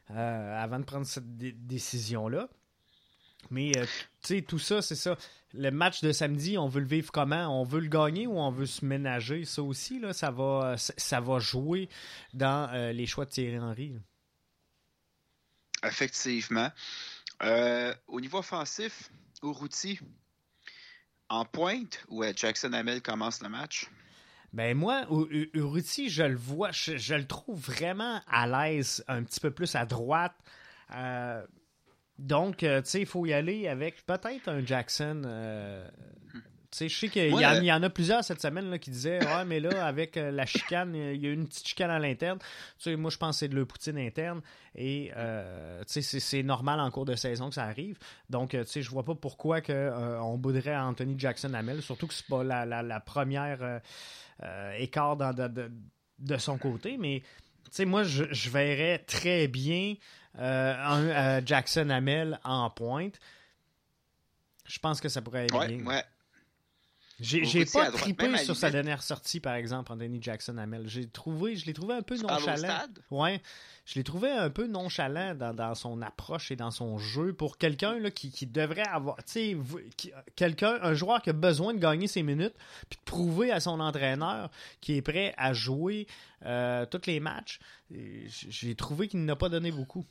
avant 0.09 0.79
de 0.79 0.85
prendre 0.85 1.07
cette 1.07 1.37
décision-là. 1.37 2.49
Mais, 3.51 3.73
tu 3.73 3.89
sais, 4.23 4.43
tout 4.43 4.59
ça, 4.59 4.83
c'est 4.83 4.95
ça 4.95 5.17
le 5.55 5.71
match 5.71 6.01
de 6.03 6.13
samedi, 6.13 6.57
on 6.57 6.67
veut 6.67 6.81
le 6.81 6.87
vivre 6.87 7.13
comment? 7.13 7.61
On 7.61 7.65
veut 7.65 7.81
le 7.81 7.89
gagner 7.89 8.27
ou 8.27 8.39
on 8.39 8.51
veut 8.51 8.67
se 8.67 8.85
ménager? 8.85 9.45
Ça 9.45 9.63
aussi, 9.63 9.99
là, 10.01 10.13
ça, 10.13 10.31
va, 10.31 10.77
ça 10.77 11.21
va 11.21 11.39
jouer 11.39 11.89
dans 12.33 12.71
euh, 12.73 12.93
les 12.93 13.07
choix 13.07 13.25
de 13.25 13.31
Thierry 13.31 13.59
Henry. 13.59 13.95
Effectivement. 15.85 16.71
Euh, 17.43 17.95
au 18.07 18.21
niveau 18.21 18.39
offensif, 18.39 19.11
Uruti, 19.43 19.99
en 21.29 21.45
pointe 21.45 22.05
ou 22.09 22.25
Jackson 22.35 22.73
Hamel 22.73 23.03
commence 23.03 23.43
le 23.43 23.49
match? 23.49 23.91
Ben 24.53 24.77
moi, 24.77 25.07
Uruti, 25.55 26.11
je 26.11 26.25
le 26.25 26.37
vois, 26.37 26.71
je, 26.73 27.15
le 27.15 27.27
trouve 27.27 27.59
vraiment 27.59 28.21
à 28.31 28.47
l'aise, 28.47 29.03
un 29.09 29.23
petit 29.23 29.41
peu 29.41 29.51
plus 29.51 29.75
à 29.75 29.87
droite. 29.87 30.35
Euh, 30.95 31.43
donc, 32.19 32.63
euh, 32.63 32.83
tu 32.83 32.91
sais, 32.91 33.01
il 33.01 33.07
faut 33.07 33.25
y 33.25 33.33
aller 33.33 33.67
avec 33.67 34.05
peut-être 34.05 34.49
un 34.49 34.65
Jackson. 34.65 35.23
Euh, 35.25 35.89
je 36.79 36.89
sais 36.89 37.09
qu'il 37.09 37.29
y, 37.31 37.73
en 37.73 37.83
a 37.83 37.91
plusieurs 37.91 38.25
cette 38.25 38.41
semaine 38.41 38.71
là, 38.71 38.79
qui 38.79 38.91
disaient 38.91 39.25
Ouais, 39.25 39.45
mais 39.45 39.61
là, 39.61 39.87
avec 39.87 40.17
euh, 40.17 40.31
la 40.31 40.47
chicane, 40.47 40.95
il 40.95 41.21
y 41.23 41.27
a 41.27 41.31
une 41.31 41.47
petite 41.47 41.69
chicane 41.69 41.91
à 41.91 41.99
l'interne. 41.99 42.39
Tu 42.79 42.91
sais, 42.91 42.97
moi, 42.97 43.11
je 43.11 43.19
pense 43.19 43.37
que 43.37 43.41
c'est 43.41 43.49
de 43.49 43.55
le 43.55 43.67
poutine 43.67 43.99
interne. 43.99 44.41
Et, 44.75 45.13
tu 45.87 46.03
sais, 46.03 46.21
c'est 46.21 46.43
normal 46.43 46.81
en 46.81 46.91
cours 46.91 47.05
de 47.05 47.15
saison 47.15 47.49
que 47.49 47.55
ça 47.55 47.65
arrive. 47.65 47.99
Donc, 48.31 48.51
tu 48.51 48.65
sais, 48.65 48.83
je 48.83 48.91
vois 48.91 49.05
pas 49.05 49.15
pourquoi 49.15 49.61
que, 49.61 49.93
on 50.21 50.39
boudrait 50.39 50.77
Anthony 50.77 51.15
Jackson 51.19 51.53
Hamel. 51.55 51.83
Surtout 51.83 52.07
que 52.07 52.15
c'est 52.15 52.27
pas 52.27 52.43
la, 52.43 53.01
première 53.01 53.81
écart 54.79 55.17
de, 55.17 56.37
son 56.39 56.59
côté. 56.59 56.97
Mais, 56.99 57.23
tu 57.65 57.71
sais, 57.71 57.85
moi, 57.85 58.03
je, 58.03 58.25
je 58.31 58.51
verrais 58.51 58.99
très 58.99 59.49
bien. 59.49 59.95
Euh, 60.39 60.75
un 60.75 61.07
euh, 61.09 61.43
Jackson 61.45 61.91
Hamel 61.91 62.41
en 62.45 62.71
pointe. 62.71 63.19
Je 64.67 64.79
pense 64.79 65.01
que 65.01 65.09
ça 65.09 65.21
pourrait 65.21 65.45
être 65.45 65.67
bien. 65.67 66.03
J'ai 67.23 67.65
pas 67.65 67.91
trippé 67.91 68.37
sur 68.39 68.57
sa 68.57 68.71
dernière 68.71 69.03
sortie, 69.03 69.39
par 69.39 69.55
exemple, 69.55 69.93
Anthony 69.93 70.21
Jackson 70.21 70.59
Hamel. 70.59 70.89
J'ai 70.89 71.07
trouvé, 71.07 71.57
je 71.57 71.67
l'ai 71.67 71.73
trouvé 71.73 71.95
un 71.95 72.03
peu 72.03 72.17
nonchalant. 72.17 72.87
Ouais, 73.11 73.41
je 73.87 73.95
l'ai 73.95 74.05
trouvé 74.05 74.31
un 74.31 74.51
peu 74.51 74.67
nonchalant 74.67 75.35
dans, 75.35 75.75
son 75.75 76.03
approche 76.03 76.51
et 76.51 76.57
dans 76.57 76.71
son 76.71 76.99
jeu 76.99 77.33
pour 77.33 77.59
quelqu'un 77.59 78.11
qui, 78.11 78.31
qui, 78.31 78.47
devrait 78.47 78.87
avoir, 78.87 79.17
tu 79.19 79.33
sais, 79.33 79.57
quelqu'un, 80.35 80.79
un 80.83 80.95
joueur 80.95 81.23
qui 81.23 81.31
a 81.31 81.33
besoin 81.33 81.75
de 81.75 81.79
gagner 81.79 82.09
ses 82.09 82.23
minutes 82.23 82.55
puis 82.91 82.99
de 82.99 83.05
prouver 83.05 83.53
à 83.53 83.61
son 83.61 83.79
entraîneur 83.79 84.51
qu'il 84.81 84.97
est 84.97 85.03
prêt 85.03 85.33
à 85.37 85.53
jouer 85.53 86.07
euh, 86.45 86.85
tous 86.87 87.07
les 87.07 87.21
matchs. 87.21 87.61
J'ai 87.91 88.75
trouvé 88.75 89.07
qu'il 89.07 89.25
n'a 89.25 89.37
pas 89.37 89.49
donné 89.49 89.71
beaucoup. 89.71 90.05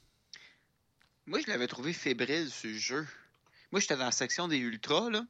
Moi, 1.25 1.39
je 1.45 1.51
l'avais 1.51 1.67
trouvé 1.67 1.93
fébrile, 1.93 2.49
ce 2.49 2.73
jeu. 2.73 3.05
Moi, 3.71 3.79
j'étais 3.79 3.95
dans 3.95 4.05
la 4.05 4.11
section 4.11 4.47
des 4.47 4.57
Ultras, 4.57 5.09
là. 5.09 5.25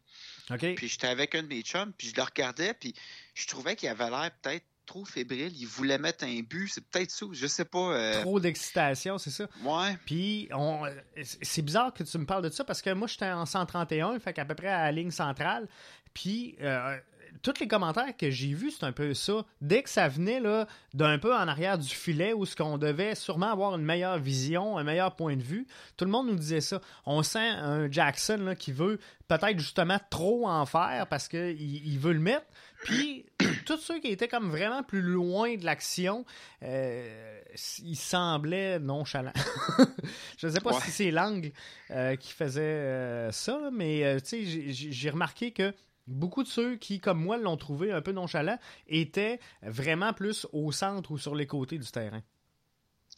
OK. 0.50 0.76
Puis 0.76 0.88
j'étais 0.88 1.08
avec 1.08 1.36
un 1.36 1.44
de 1.44 1.48
mes 1.48 1.62
chums, 1.62 1.94
puis 1.98 2.10
je 2.10 2.16
le 2.16 2.24
regardais, 2.24 2.74
puis 2.74 2.94
je 3.34 3.48
trouvais 3.48 3.76
qu'il 3.76 3.90
avait 3.90 4.10
l'air 4.10 4.32
peut-être 4.42 4.66
trop 4.86 5.06
fébrile. 5.06 5.54
Il 5.56 5.68
voulait 5.68 5.98
mettre 5.98 6.26
un 6.26 6.42
but, 6.42 6.68
c'est 6.68 6.86
peut-être 6.86 7.12
ça, 7.12 7.26
je 7.32 7.48
sais 7.48 7.66
pas. 7.66 7.94
Euh. 7.94 8.22
Trop 8.22 8.40
d'excitation, 8.40 9.18
c'est 9.18 9.30
ça? 9.30 9.48
Ouais. 9.64 9.98
Puis 10.06 10.50
on... 10.52 10.84
c'est 11.22 11.62
bizarre 11.62 11.94
que 11.94 12.04
tu 12.04 12.18
me 12.18 12.26
parles 12.26 12.44
de 12.44 12.50
ça, 12.50 12.64
parce 12.64 12.82
que 12.82 12.90
moi, 12.92 13.08
j'étais 13.08 13.30
en 13.30 13.46
131, 13.46 14.20
fait 14.20 14.34
qu'à 14.34 14.46
peu 14.46 14.56
près 14.56 14.68
à 14.68 14.84
la 14.84 14.92
ligne 14.92 15.12
centrale. 15.12 15.68
Puis 16.14 16.58
euh, 16.62 16.98
tous 17.42 17.60
les 17.60 17.68
commentaires 17.68 18.16
que 18.18 18.30
j'ai 18.30 18.54
vus, 18.54 18.72
c'est 18.72 18.86
un 18.86 18.92
peu 18.92 19.14
ça. 19.14 19.46
Dès 19.62 19.84
que 19.84 19.90
ça 19.90 20.08
venait 20.08 20.40
là, 20.40 20.68
d'un 20.94 21.18
peu 21.18 21.34
en 21.34 21.48
arrière 21.48 21.78
du 21.78 21.90
filet 21.90 22.34
où 22.34 22.46
ce 22.46 22.56
qu'on 22.56 22.78
devait 22.78 23.16
sûrement 23.16 23.52
avoir 23.52 23.76
une 23.76 23.84
meilleure 23.84 24.20
vision, 24.20 24.78
un 24.78 24.84
meilleur 24.84 25.16
point 25.16 25.36
de 25.36 25.42
vue, 25.42 25.68
tout 25.98 26.06
le 26.06 26.12
monde 26.12 26.28
nous 26.28 26.36
disait 26.36 26.62
ça. 26.62 26.82
On 27.06 27.24
sent 27.24 27.40
un 27.40 27.92
Jackson 27.92 28.38
là, 28.44 28.56
qui 28.56 28.72
veut 28.72 29.00
peut-être 29.28 29.60
justement 29.60 30.00
trop 30.10 30.48
en 30.48 30.66
faire 30.66 31.08
parce 31.10 31.28
qu'il 31.28 31.60
il 31.60 32.00
veut 32.00 32.14
le 32.14 32.20
mettre. 32.20 32.46
Puis 32.84 33.26
tous 33.66 33.78
ceux 33.78 34.00
qui 34.00 34.08
étaient 34.08 34.28
comme 34.28 34.50
vraiment 34.50 34.84
plus 34.84 35.02
loin 35.02 35.56
de 35.56 35.66
l'action, 35.66 36.26
euh, 36.64 37.40
ils 37.84 37.96
semblaient 37.96 38.80
nonchalants. 38.80 39.34
Je 40.38 40.48
ne 40.48 40.52
sais 40.52 40.62
pas 40.62 40.74
si 40.82 40.92
c'est 40.92 41.12
l'angle 41.12 41.52
euh, 41.92 42.16
qui 42.16 42.34
faisait 42.34 42.62
euh, 42.62 43.32
ça, 43.32 43.70
mais 43.72 44.18
j'ai 44.26 45.10
remarqué 45.10 45.52
que 45.52 45.74
Beaucoup 46.08 46.44
de 46.44 46.48
ceux 46.48 46.76
qui, 46.78 47.00
comme 47.00 47.22
moi, 47.22 47.38
l'ont 47.38 47.58
trouvé 47.58 47.92
un 47.92 48.02
peu 48.02 48.12
nonchalant 48.12 48.58
étaient 48.88 49.40
vraiment 49.62 50.14
plus 50.14 50.48
au 50.52 50.72
centre 50.72 51.12
ou 51.12 51.18
sur 51.18 51.36
les 51.36 51.48
côtés 51.48 51.78
du 51.78 51.90
terrain. 51.90 52.22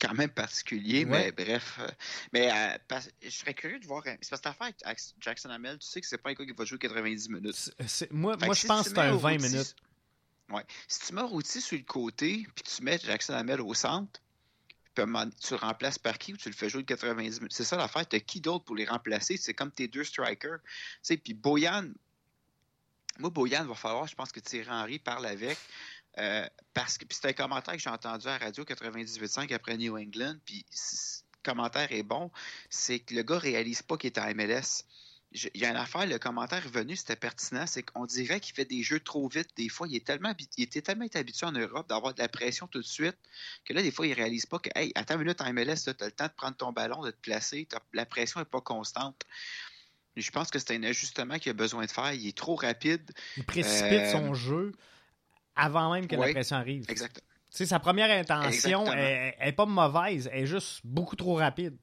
Quand 0.02 0.14
même 0.14 0.30
particulier, 0.30 1.06
mais 1.06 1.32
bref. 1.32 1.78
Euh, 1.80 1.88
mais 2.34 2.52
euh, 2.52 3.00
je 3.22 3.30
serais 3.30 3.54
curieux 3.54 3.80
de 3.80 3.86
voir. 3.86 4.04
C'est 4.06 4.30
parce 4.30 4.42
que 4.42 4.50
l'affaire 4.50 4.72
avec 4.84 5.00
Jackson 5.20 5.50
Hamel, 5.50 5.78
tu 5.80 5.88
sais 5.88 6.02
que 6.02 6.08
c'est 6.08 6.18
pas 6.18 6.32
un 6.32 6.34
gars 6.34 6.46
qui 6.46 6.52
va 6.52 6.66
jouer 6.66 6.80
90 6.80 7.30
minutes. 7.30 7.72
moi, 8.12 8.36
moi 8.38 8.54
je 8.54 8.68
pense 8.68 8.84
que 8.84 8.90
c'est 8.90 9.00
un 9.00 9.16
20 9.16 9.38
minutes. 9.38 9.76
Ouais. 10.50 10.64
Si 10.88 11.08
tu 11.08 11.14
mets 11.14 11.22
Routy 11.22 11.62
sur 11.62 11.78
le 11.78 11.84
côté, 11.84 12.46
puis 12.54 12.64
tu 12.64 12.84
mets 12.84 13.00
Jackson 13.00 13.34
Hamel 13.34 13.62
au 13.62 13.74
centre, 13.74 14.20
tu 14.96 15.02
le 15.02 15.56
remplaces 15.56 15.98
par 15.98 16.18
qui 16.18 16.34
ou 16.34 16.38
tu 16.38 16.50
le 16.50 16.56
fais 16.56 16.70
jouer 16.70 16.84
90 16.84 17.40
minutes? 17.40 17.54
C'est 17.54 17.64
ça 17.64 17.78
l'affaire. 17.78 18.08
Tu 18.08 18.16
as 18.16 18.20
qui 18.20 18.42
d'autre 18.42 18.66
pour 18.66 18.76
les 18.76 18.86
remplacer? 18.86 19.38
C'est 19.38 19.54
comme 19.54 19.72
tes 19.72 19.88
deux 19.88 20.04
strikers. 20.04 20.60
Puis 21.24 21.34
Boyan, 21.34 21.90
moi, 23.20 23.30
Boyan, 23.30 23.66
va 23.66 23.76
falloir, 23.76 24.08
je 24.08 24.16
pense 24.16 24.32
que 24.32 24.40
Thierry 24.40 24.70
Henry 24.70 25.00
parle 25.00 25.26
avec. 25.26 25.58
Euh, 26.20 26.48
parce 26.74 26.98
que 26.98 27.06
c'est 27.10 27.28
un 27.28 27.34
commentaire 27.34 27.74
que 27.74 27.80
j'ai 27.80 27.90
entendu 27.90 28.28
à 28.28 28.38
Radio 28.38 28.64
98.5 28.64 29.54
après 29.54 29.78
New 29.78 29.98
England. 29.98 30.36
Puis 30.46 30.66
le 30.72 31.44
commentaire 31.44 31.92
est 31.92 32.04
bon. 32.04 32.32
C'est 32.70 33.00
que 33.00 33.16
le 33.16 33.24
gars 33.24 33.40
réalise 33.40 33.82
pas 33.82 33.98
qu'il 33.98 34.08
est 34.08 34.20
en 34.20 34.34
MLS. 34.34 34.86
Il 35.56 35.62
y 35.62 35.66
a 35.66 35.72
une 35.72 35.78
affaire, 35.78 36.06
le 36.06 36.20
commentaire 36.20 36.64
est 36.64 36.70
venu, 36.70 36.96
c'était 36.96 37.16
pertinent, 37.16 37.66
c'est 37.66 37.82
qu'on 37.82 38.06
dirait 38.06 38.40
qu'il 38.40 38.54
fait 38.54 38.66
des 38.66 38.84
jeux 38.84 39.00
trop 39.00 39.28
vite. 39.28 39.50
Des 39.58 39.68
fois, 39.68 39.88
il, 39.88 39.96
est 39.96 40.06
tellement, 40.06 40.32
il 40.58 40.64
était 40.64 40.84
tellement 40.84 41.08
habitué 41.12 41.48
en 41.48 41.52
Europe 41.52 41.90
d'avoir 41.90 42.14
de 42.14 42.22
la 42.22 42.30
pression 42.30 42.68
tout 42.68 42.82
de 42.82 42.86
suite 42.86 43.18
que 43.66 43.74
là, 43.74 43.82
des 43.82 43.90
fois, 43.90 44.06
il 44.06 44.14
réalise 44.14 44.46
pas 44.46 44.60
que, 44.60 44.70
hey, 44.76 44.92
attends 44.94 45.16
une 45.16 45.22
minute 45.22 45.42
en 45.42 45.52
MLS, 45.52 45.78
tu 45.86 45.90
as 45.90 46.06
le 46.06 46.12
temps 46.12 46.28
de 46.28 46.34
prendre 46.34 46.56
ton 46.56 46.72
ballon, 46.72 47.02
de 47.02 47.10
te 47.10 47.20
placer, 47.20 47.68
la 47.94 48.06
pression 48.06 48.42
n'est 48.42 48.46
pas 48.46 48.62
constante. 48.62 49.26
Je 50.16 50.30
pense 50.32 50.50
que 50.52 50.60
c'est 50.60 50.76
un 50.76 50.84
ajustement 50.84 51.40
qu'il 51.40 51.50
a 51.50 51.54
besoin 51.54 51.86
de 51.86 51.92
faire. 51.92 52.14
Il 52.14 52.28
est 52.28 52.38
trop 52.38 52.56
rapide. 52.56 53.12
Il 53.38 53.44
précipite 53.46 53.94
Euh, 53.94 54.12
son 54.12 54.34
jeu 54.34 54.72
avant 55.56 55.92
même 55.94 56.08
que 56.08 56.16
la 56.16 56.30
pression 56.32 56.58
arrive. 56.58 56.86
Exactement. 56.90 57.26
Sa 57.50 57.80
première 57.80 58.10
intention 58.10 58.82
Exactement. 58.82 58.92
elle, 58.94 59.36
elle 59.40 59.50
est 59.50 59.52
pas 59.54 59.66
mauvaise, 59.68 60.28
elle 60.34 60.44
est 60.44 60.48
juste 60.48 60.82
beaucoup 60.84 61.16
trop 61.16 61.36
rapide. 61.36 61.78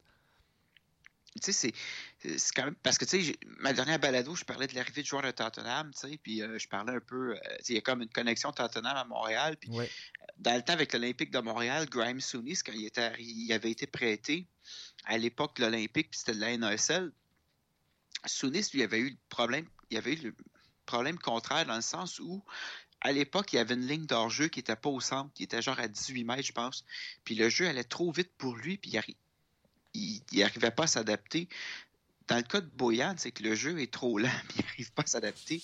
Tu 1.40 1.52
sais, 1.52 1.72
c'est- 2.18 2.52
quand 2.56 2.64
même. 2.64 2.74
Parce 2.82 2.98
que, 2.98 3.04
tu 3.04 3.22
sais, 3.22 3.36
ma 3.60 3.72
dernière 3.72 4.00
balado, 4.00 4.34
je 4.34 4.44
parlais 4.44 4.66
de 4.66 4.74
l'arrivée 4.74 5.02
de 5.02 5.06
joueurs 5.06 5.22
de 5.22 5.30
Tottenham, 5.30 5.92
tu 5.94 6.08
sais, 6.10 6.18
puis 6.20 6.42
euh, 6.42 6.58
je 6.58 6.66
parlais 6.66 6.92
un 6.94 7.00
peu. 7.00 7.34
euh, 7.36 7.38
il 7.68 7.76
y 7.76 7.78
a 7.78 7.80
comme 7.82 8.02
une 8.02 8.08
connexion 8.08 8.50
Tottenham 8.50 8.96
à 8.96 9.04
Montréal. 9.04 9.56
Puis 9.60 9.70
Ouais. 9.70 9.88
dans 10.38 10.56
le 10.56 10.62
temps 10.62 10.72
avec 10.72 10.92
l'Olympique 10.92 11.30
de 11.30 11.38
Montréal, 11.38 11.86
Graham 11.88 12.20
Souness, 12.20 12.64
quand 12.64 12.72
il, 12.72 12.84
était, 12.84 13.12
il 13.20 13.52
avait 13.52 13.70
été 13.70 13.86
prêté 13.86 14.48
à 15.04 15.18
l'époque 15.18 15.56
de 15.56 15.62
l'Olympique, 15.66 16.10
puis 16.10 16.18
c'était 16.18 16.34
de 16.34 16.40
la 16.40 16.56
NASL, 16.58 17.12
Souness, 18.26 18.72
lui, 18.72 18.82
avait 18.82 18.98
eu 18.98 19.10
le 19.10 19.16
problème. 19.28 19.66
Il 19.90 19.96
avait 19.96 20.14
eu 20.14 20.22
le 20.22 20.34
problème 20.86 21.18
contraire 21.18 21.66
dans 21.66 21.76
le 21.76 21.82
sens 21.82 22.18
où. 22.18 22.42
À 23.02 23.12
l'époque, 23.12 23.52
il 23.52 23.56
y 23.56 23.58
avait 23.58 23.74
une 23.74 23.86
ligne 23.86 24.04
d'hors-jeu 24.04 24.48
qui 24.48 24.58
n'était 24.58 24.76
pas 24.76 24.90
au 24.90 25.00
centre, 25.00 25.32
qui 25.32 25.44
était 25.44 25.62
genre 25.62 25.78
à 25.78 25.88
18 25.88 26.24
mètres, 26.24 26.42
je 26.42 26.52
pense. 26.52 26.84
Puis 27.24 27.34
le 27.34 27.48
jeu 27.48 27.66
allait 27.66 27.84
trop 27.84 28.12
vite 28.12 28.30
pour 28.36 28.56
lui, 28.56 28.76
puis 28.76 28.90
il 28.90 28.96
arri- 28.98 29.16
il 29.94 30.22
n'arrivait 30.32 30.70
pas 30.70 30.84
à 30.84 30.86
s'adapter. 30.86 31.48
Dans 32.28 32.36
le 32.36 32.42
cas 32.42 32.60
de 32.60 32.66
Boyan, 32.66 33.14
c'est 33.16 33.32
que 33.32 33.42
le 33.42 33.54
jeu 33.54 33.80
est 33.80 33.92
trop 33.92 34.18
lent, 34.18 34.28
puis 34.48 34.58
il 34.58 34.64
n'arrive 34.64 34.92
pas 34.92 35.02
à 35.02 35.06
s'adapter. 35.06 35.62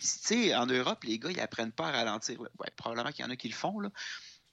Sais, 0.00 0.54
en 0.54 0.64
Europe, 0.64 1.04
les 1.04 1.18
gars, 1.18 1.30
ils 1.30 1.40
apprennent 1.40 1.72
pas 1.72 1.88
à 1.88 1.92
ralentir. 1.92 2.38
Probablement 2.76 3.12
qu'il 3.12 3.22
y 3.22 3.28
en 3.28 3.30
a 3.30 3.36
qui 3.36 3.48
le 3.48 3.54
font, 3.54 3.78
là. 3.78 3.90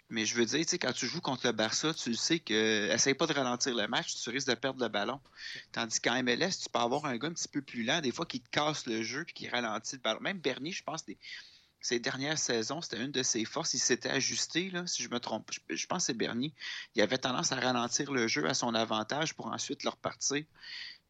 Mais 0.09 0.25
je 0.25 0.35
veux 0.35 0.45
dire, 0.45 0.59
tu 0.61 0.67
sais, 0.67 0.79
quand 0.79 0.93
tu 0.93 1.05
joues 1.05 1.19
contre 1.19 1.45
le 1.45 1.51
Barça, 1.51 1.93
tu 1.93 2.13
sais 2.15 2.39
que 2.39 2.89
essaye 2.93 3.13
pas 3.13 3.27
de 3.27 3.33
ralentir 3.33 3.75
le 3.75 3.87
match, 3.87 4.15
tu 4.15 4.29
risques 4.29 4.47
de 4.47 4.55
perdre 4.55 4.81
le 4.81 4.87
ballon. 4.87 5.19
Tandis 5.73 5.99
qu'en 5.99 6.23
MLS, 6.23 6.51
tu 6.63 6.69
peux 6.71 6.79
avoir 6.79 7.05
un 7.05 7.17
gars 7.17 7.27
un 7.27 7.33
petit 7.33 7.49
peu 7.49 7.61
plus 7.61 7.83
lent, 7.83 7.99
des 7.99 8.11
fois 8.11 8.25
qui 8.25 8.39
te 8.39 8.49
casse 8.49 8.85
le 8.85 9.03
jeu 9.03 9.25
puis 9.25 9.33
qui 9.33 9.49
ralentit 9.49 9.97
le 9.97 10.01
ballon. 10.01 10.19
Même 10.21 10.39
Bernier, 10.39 10.71
je 10.71 10.83
pense, 10.83 11.03
ces 11.81 11.99
dernières 11.99 12.37
saisons, 12.37 12.81
c'était 12.81 13.03
une 13.03 13.11
de 13.11 13.23
ses 13.23 13.45
forces. 13.45 13.73
Il 13.73 13.79
s'était 13.79 14.09
ajusté, 14.09 14.69
là, 14.71 14.87
si 14.87 15.03
je 15.03 15.09
me 15.09 15.19
trompe. 15.19 15.51
Je, 15.51 15.75
je 15.75 15.87
pense 15.87 16.03
que 16.03 16.05
c'est 16.07 16.13
Bernier. 16.17 16.53
Il 16.95 17.01
avait 17.01 17.17
tendance 17.17 17.51
à 17.51 17.57
ralentir 17.57 18.11
le 18.11 18.27
jeu 18.27 18.47
à 18.47 18.53
son 18.53 18.73
avantage 18.75 19.35
pour 19.35 19.47
ensuite 19.47 19.83
le 19.83 19.89
repartir. 19.89 20.43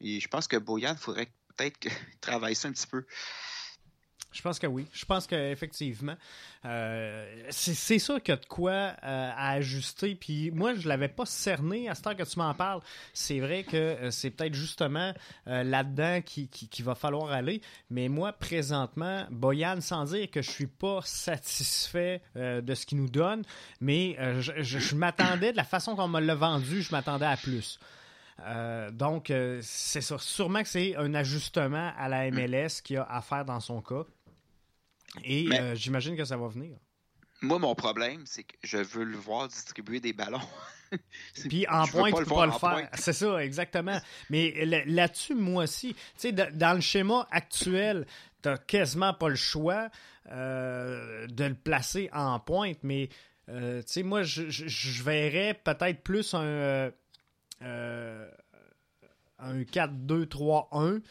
Et 0.02 0.20
je 0.20 0.28
pense 0.28 0.48
que 0.48 0.58
Boyan, 0.58 0.94
il 0.94 0.98
faudrait 0.98 1.32
peut-être 1.56 1.78
qu'il 1.78 1.92
travaille 2.22 2.56
ça 2.56 2.68
un 2.68 2.72
petit 2.72 2.88
peu. 2.88 3.06
Je 4.34 4.42
pense 4.42 4.60
que 4.60 4.68
oui. 4.68 4.86
Je 4.94 5.06
pense 5.06 5.26
qu'effectivement, 5.26 6.16
euh, 6.66 7.44
c'est 7.50 7.98
sûr 7.98 8.22
qu'il 8.22 8.34
y 8.34 8.38
a 8.38 8.40
de 8.40 8.46
quoi 8.46 8.94
euh, 9.04 9.32
ajuster. 9.36 10.14
Puis 10.16 10.52
moi, 10.52 10.76
je 10.76 10.88
l'avais 10.88 11.08
pas 11.08 11.26
cerné 11.26 11.90
à 11.90 11.96
ce 11.96 12.04
temps 12.04 12.14
que 12.14 12.24
tu 12.24 12.38
m'en 12.38 12.54
parles. 12.54 12.82
C'est 13.14 13.40
vrai 13.40 13.64
que 13.64 13.78
euh, 13.78 14.12
c'est 14.12 14.30
peut-être 14.30 14.54
justement 14.54 15.14
là-dedans 15.46 16.22
qu'il 16.22 16.50
qui, 16.50 16.84
va 16.84 16.94
falloir 16.94 17.32
aller. 17.32 17.62
Mais 17.90 18.10
moi, 18.10 18.32
présentement, 18.34 19.26
Boyan, 19.32 19.82
sans 19.82 20.06
dire 20.12 20.30
que 20.30 20.42
je 20.42 20.52
suis 20.52 20.68
pas 20.68 21.00
satisfait 21.04 22.22
de 22.36 22.76
ce 22.76 22.86
qu'il 22.86 23.00
nous 23.00 23.10
donne, 23.10 23.44
mais 23.82 24.18
je- 24.42 24.62
je 24.62 24.96
m'attendais, 24.96 25.52
de 25.52 25.58
la 25.58 25.64
façon 25.64 25.96
qu'on 25.96 26.08
me 26.10 26.20
l'a 26.20 26.36
vendu, 26.36 26.82
je 26.82 26.92
m'attendais 26.92 27.26
à 27.26 27.38
plus. 27.38 27.80
Euh, 28.42 28.92
donc, 28.92 29.30
euh, 29.32 29.60
c'est 29.64 30.02
ça. 30.02 30.18
Sûrement 30.20 30.62
que 30.64 30.70
c'est 30.70 30.96
un 30.96 31.14
ajustement 31.14 31.92
à 31.98 32.08
la 32.08 32.30
MLS 32.32 32.82
qu'il 32.84 32.96
y 32.96 33.00
a 33.00 33.04
à 33.04 33.22
faire 33.22 33.46
dans 33.46 33.60
son 33.60 33.82
cas. 33.82 34.04
Et 35.24 35.48
Mais- 35.48 35.60
euh, 35.60 35.76
j'imagine 35.76 36.16
que 36.16 36.26
ça 36.26 36.38
va 36.38 36.48
venir. 36.48 36.78
Moi, 37.42 37.60
mon 37.60 37.76
problème, 37.76 38.24
c'est 38.26 38.44
que 38.44 38.56
je 38.64 38.78
veux 38.78 39.04
le 39.04 39.18
voir 39.18 39.48
distribuer 39.48 40.00
des 40.00 40.14
ballons. 40.14 40.42
Puis 41.50 41.68
en 41.68 41.86
point, 41.86 42.12
tu 42.12 42.18
peux 42.24 42.26
pas 42.36 42.46
le 42.46 42.52
faire. 42.52 42.90
C'est 42.94 43.14
ça, 43.14 43.44
exactement. 43.44 44.00
Mais 44.30 44.66
là- 44.66 44.84
là-dessus, 44.86 45.36
moi 45.36 45.64
aussi, 45.66 45.94
tu 45.94 46.00
sais, 46.18 46.32
dans 46.32 46.74
le 46.74 46.82
schéma 46.82 47.28
actuel, 47.30 48.08
t'as 48.42 48.58
quasiment 48.58 49.14
pas 49.14 49.30
le 49.30 49.36
choix 49.36 49.90
euh, 50.32 51.28
de 51.28 51.44
le 51.46 51.56
placer 51.56 52.10
en 52.14 52.40
pointe. 52.40 52.80
Mais, 52.84 53.10
euh, 53.50 53.82
tu 53.82 53.94
sais, 53.94 54.04
moi, 54.04 54.24
je, 54.24 54.50
je- 54.50 54.68
je 54.68 55.04
verrais 55.04 55.54
peut-être 55.64 56.02
plus 56.04 56.34
un, 56.34 56.92
un 57.62 58.28
4-2-3-1. 59.64 61.02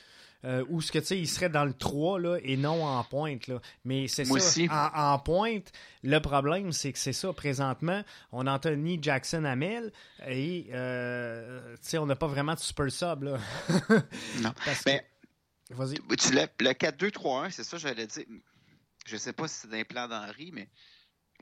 Euh, 0.45 0.65
où 0.69 0.81
ce 0.81 0.93
que 0.93 0.99
tu 1.01 1.07
sais, 1.07 1.19
il 1.19 1.27
serait 1.27 1.49
dans 1.49 1.65
le 1.65 1.73
3 1.73 2.21
là, 2.21 2.37
et 2.41 2.57
non 2.57 2.85
en 2.85 3.03
pointe. 3.03 3.49
Là. 3.49 3.61
Mais 3.85 4.07
c'est 4.07 4.25
ça. 4.25 4.33
Aussi. 4.33 4.69
En, 4.71 4.91
en 5.15 5.19
pointe, 5.19 5.73
le 6.05 6.19
problème, 6.21 6.71
c'est 6.73 6.93
que 6.93 6.99
c'est 7.01 7.15
ça. 7.15 7.33
Présentement, 7.33 8.03
on 8.31 8.47
Anthony 8.47 8.99
Jackson 9.03 9.45
Hamel 9.45 9.91
et 10.29 10.69
euh, 10.73 11.75
tu 11.77 11.89
sais, 11.89 11.99
on 11.99 12.07
n'a 12.07 12.15
pas 12.15 12.29
vraiment 12.29 12.55
de 12.55 12.61
super 12.61 12.89
sub. 12.93 13.25
Là. 13.25 13.39
Non. 14.43 14.53
Parce 14.65 14.85
que- 14.85 14.91
Ben, 14.91 15.01
Vas-y. 15.71 15.97
Tu 16.17 16.33
l'as- 16.33 16.47
le 16.61 16.71
4-2-3-1, 16.75 17.51
c'est 17.51 17.65
ça, 17.65 17.77
j'allais 17.77 18.07
dire. 18.07 18.25
Je 19.05 19.17
sais 19.17 19.33
pas 19.33 19.49
si 19.49 19.55
c'est 19.63 19.71
d'un 19.71 19.83
plan 19.83 20.07
d'Henri, 20.07 20.53
mais 20.53 20.69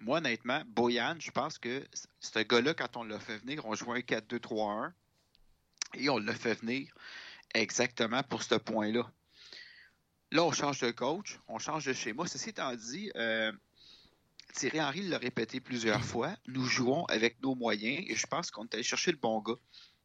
moi, 0.01 0.19
honnêtement, 0.19 0.63
Boyan, 0.67 1.17
je 1.19 1.31
pense 1.31 1.59
que 1.59 1.87
ce 2.21 2.39
gars-là, 2.41 2.75
quand 2.75 2.97
on 2.97 3.05
l'a 3.05 3.19
fait 3.19 3.39
venir, 3.39 3.65
on 3.67 3.75
jouait 3.75 3.99
un 3.99 4.01
4-2-3-1 4.01 4.93
et 5.95 6.09
on 6.09 6.19
l'a 6.19 6.35
fait 6.35 6.55
venir 6.55 6.93
exactement 7.55 8.23
pour 8.23 8.43
ce 8.43 8.57
point-là. 8.57 9.11
Là, 10.33 10.45
on 10.45 10.53
change 10.53 10.81
de 10.81 10.91
coach, 10.91 11.39
on 11.47 11.59
change 11.59 11.87
de 11.87 11.93
schéma. 11.93 12.27
Ceci 12.27 12.51
étant 12.51 12.75
dit, 12.75 13.11
euh, 13.15 13.53
Thierry 14.53 14.81
Henry 14.81 15.03
l'a 15.03 15.19
répété 15.19 15.61
plusieurs 15.61 16.05
fois, 16.05 16.37
nous 16.47 16.65
jouons 16.65 17.05
avec 17.07 17.41
nos 17.43 17.55
moyens 17.55 18.05
et 18.09 18.17
je 18.17 18.27
pense 18.27 18.51
qu'on 18.51 18.65
est 18.65 18.75
allé 18.75 18.83
chercher 18.83 19.13
le 19.13 19.19
bon 19.19 19.41
gars. 19.41 19.59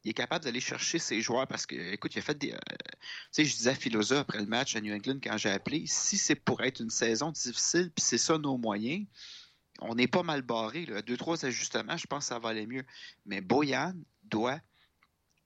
Il 0.03 0.11
est 0.11 0.13
capable 0.13 0.45
d'aller 0.45 0.61
chercher 0.61 0.97
ses 0.97 1.19
joueurs 1.19 1.47
parce 1.47 1.65
que, 1.65 1.75
écoute, 1.75 2.15
il 2.15 2.19
a 2.19 2.21
fait 2.21 2.37
des, 2.37 2.53
euh, 2.53 2.57
tu 2.57 3.07
sais, 3.31 3.45
je 3.45 3.55
disais 3.55 3.71
à 3.71 3.75
Philosa 3.75 4.19
après 4.19 4.39
le 4.39 4.45
match 4.45 4.75
à 4.75 4.81
New 4.81 4.93
England 4.93 5.19
quand 5.21 5.37
j'ai 5.37 5.49
appelé, 5.49 5.83
si 5.87 6.17
c'est 6.17 6.35
pour 6.35 6.61
être 6.61 6.79
une 6.79 6.89
saison 6.89 7.31
difficile, 7.31 7.91
puis 7.93 8.03
c'est 8.03 8.17
ça 8.17 8.37
nos 8.37 8.57
moyens, 8.57 9.05
on 9.81 9.95
n'est 9.95 10.07
pas 10.07 10.23
mal 10.23 10.41
barré. 10.41 10.85
Là. 10.85 11.01
Deux, 11.01 11.17
trois 11.17 11.43
ajustements, 11.45 11.97
je 11.97 12.07
pense 12.07 12.25
que 12.25 12.33
ça 12.33 12.39
va 12.39 12.49
aller 12.49 12.65
mieux. 12.67 12.83
Mais 13.25 13.41
Boyan 13.41 13.93
doit 14.23 14.59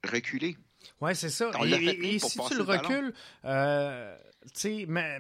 reculer. 0.10 0.58
Ouais, 1.00 1.16
c'est 1.16 1.30
ça. 1.30 1.52
On 1.60 1.64
Et, 1.66 2.20
si 2.20 2.40
tu 2.50 2.56
le 2.58 2.64
recules, 2.64 3.14
euh, 3.46 4.18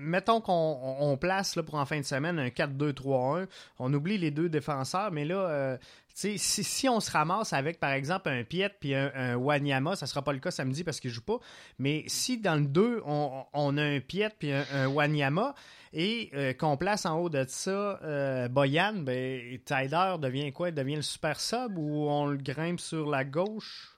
mettons 0.01 0.41
qu'on 0.41 0.51
on- 0.51 1.11
on 1.11 1.17
place 1.17 1.55
là, 1.55 1.63
pour 1.63 1.75
en 1.75 1.85
fin 1.85 1.97
de 1.99 2.05
semaine 2.05 2.37
un 2.39 2.49
4-2-3-1, 2.49 3.47
on 3.79 3.93
oublie 3.93 4.17
les 4.17 4.31
deux 4.31 4.49
défenseurs, 4.49 5.11
mais 5.11 5.23
là, 5.23 5.37
euh, 5.37 5.77
tu 5.77 5.83
sais, 6.15 6.37
si, 6.37 6.63
si 6.65 6.89
on 6.89 6.99
se 6.99 7.09
ramasse 7.09 7.53
avec, 7.53 7.79
par 7.79 7.91
exemple, 7.91 8.27
un 8.29 8.43
Piet 8.43 8.71
puis 8.79 8.93
un, 8.93 9.11
un 9.15 9.35
Wanyama, 9.35 9.95
ça 9.95 10.05
sera 10.05 10.21
pas 10.21 10.33
le 10.33 10.39
cas 10.39 10.51
samedi 10.51 10.83
parce 10.83 10.99
qu'il 10.99 11.11
joue 11.11 11.23
pas, 11.23 11.39
mais 11.79 12.03
si 12.07 12.37
dans 12.39 12.55
le 12.55 12.65
2, 12.67 13.01
on, 13.05 13.45
on 13.53 13.77
a 13.77 13.83
un 13.83 13.99
Piet 14.01 14.29
puis 14.37 14.51
un, 14.51 14.65
un 14.73 14.87
Wanyama, 14.87 15.55
et 15.93 16.31
euh, 16.33 16.53
qu'on 16.53 16.75
place 16.75 17.05
en 17.05 17.19
haut 17.19 17.29
de 17.29 17.45
ça 17.47 17.99
euh, 18.03 18.47
Boyan, 18.47 18.93
ben, 18.95 19.59
Tyler 19.63 20.15
devient 20.19 20.51
quoi? 20.51 20.69
Il 20.69 20.75
devient 20.75 20.95
le 20.95 21.01
super 21.03 21.39
sub 21.39 21.77
ou 21.77 22.07
on 22.09 22.25
le 22.25 22.37
grimpe 22.37 22.79
sur 22.79 23.09
la 23.09 23.23
gauche? 23.23 23.95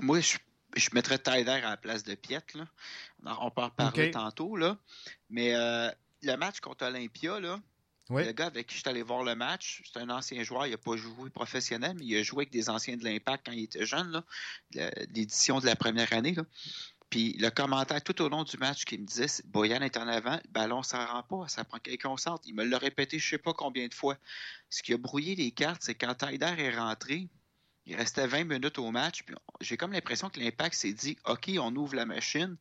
Moi, 0.00 0.20
je, 0.20 0.38
je 0.76 0.88
mettrais 0.92 1.18
Tyler 1.18 1.48
à 1.48 1.70
la 1.70 1.76
place 1.76 2.04
de 2.04 2.14
Piet. 2.14 2.42
Là. 2.54 2.66
On 3.40 3.50
peut 3.50 3.62
en 3.62 3.70
parler 3.70 4.10
tantôt. 4.12 4.56
Là. 4.56 4.76
Mais 5.30 5.54
euh, 5.54 5.90
le 6.22 6.36
match 6.36 6.60
contre 6.60 6.86
Olympia, 6.86 7.40
là, 7.40 7.58
Oui. 8.10 8.24
le 8.24 8.32
gars 8.32 8.46
avec 8.46 8.68
qui 8.68 8.74
je 8.74 8.80
suis 8.80 8.88
allé 8.88 9.02
voir 9.02 9.24
le 9.24 9.34
match, 9.34 9.82
c'est 9.84 9.98
un 10.00 10.10
ancien 10.10 10.42
joueur. 10.42 10.66
Il 10.66 10.70
n'a 10.70 10.78
pas 10.78 10.96
joué 10.96 11.30
professionnel, 11.30 11.94
mais 11.98 12.04
il 12.04 12.16
a 12.16 12.22
joué 12.22 12.42
avec 12.42 12.50
des 12.50 12.70
anciens 12.70 12.96
de 12.96 13.04
l'Impact 13.04 13.46
quand 13.46 13.52
il 13.52 13.64
était 13.64 13.86
jeune, 13.86 14.22
l'édition 15.12 15.58
de 15.58 15.66
la 15.66 15.74
première 15.76 16.12
année. 16.12 16.34
Là. 16.34 16.44
Puis 17.14 17.36
le 17.38 17.48
commentaire 17.50 18.02
tout 18.02 18.20
au 18.22 18.28
long 18.28 18.42
du 18.42 18.56
match 18.56 18.84
qui 18.84 18.98
me 18.98 19.06
disait 19.06 19.28
Boyan 19.44 19.82
est 19.82 19.96
en 19.96 20.08
avant, 20.08 20.34
le 20.34 20.50
ballon 20.50 20.78
ne 20.78 20.82
s'en 20.82 21.06
rend 21.06 21.22
pas, 21.22 21.46
ça 21.46 21.62
prend 21.62 21.78
quelqu'un 21.78 22.16
centre. 22.16 22.42
Il 22.44 22.56
me 22.56 22.64
l'a 22.64 22.76
répété 22.76 23.20
je 23.20 23.26
ne 23.26 23.30
sais 23.30 23.38
pas 23.38 23.52
combien 23.52 23.86
de 23.86 23.94
fois. 23.94 24.18
Ce 24.68 24.82
qui 24.82 24.94
a 24.94 24.96
brouillé 24.96 25.36
les 25.36 25.52
cartes, 25.52 25.80
c'est 25.84 25.94
quand 25.94 26.12
Tyler 26.16 26.52
est 26.58 26.76
rentré, 26.76 27.28
il 27.86 27.94
restait 27.94 28.26
20 28.26 28.46
minutes 28.46 28.80
au 28.80 28.90
match, 28.90 29.22
puis 29.22 29.36
j'ai 29.60 29.76
comme 29.76 29.92
l'impression 29.92 30.28
que 30.28 30.40
l'Impact 30.40 30.74
s'est 30.74 30.92
dit 30.92 31.16
OK, 31.24 31.52
on 31.56 31.76
ouvre 31.76 31.94
la 31.94 32.04
machine. 32.04 32.56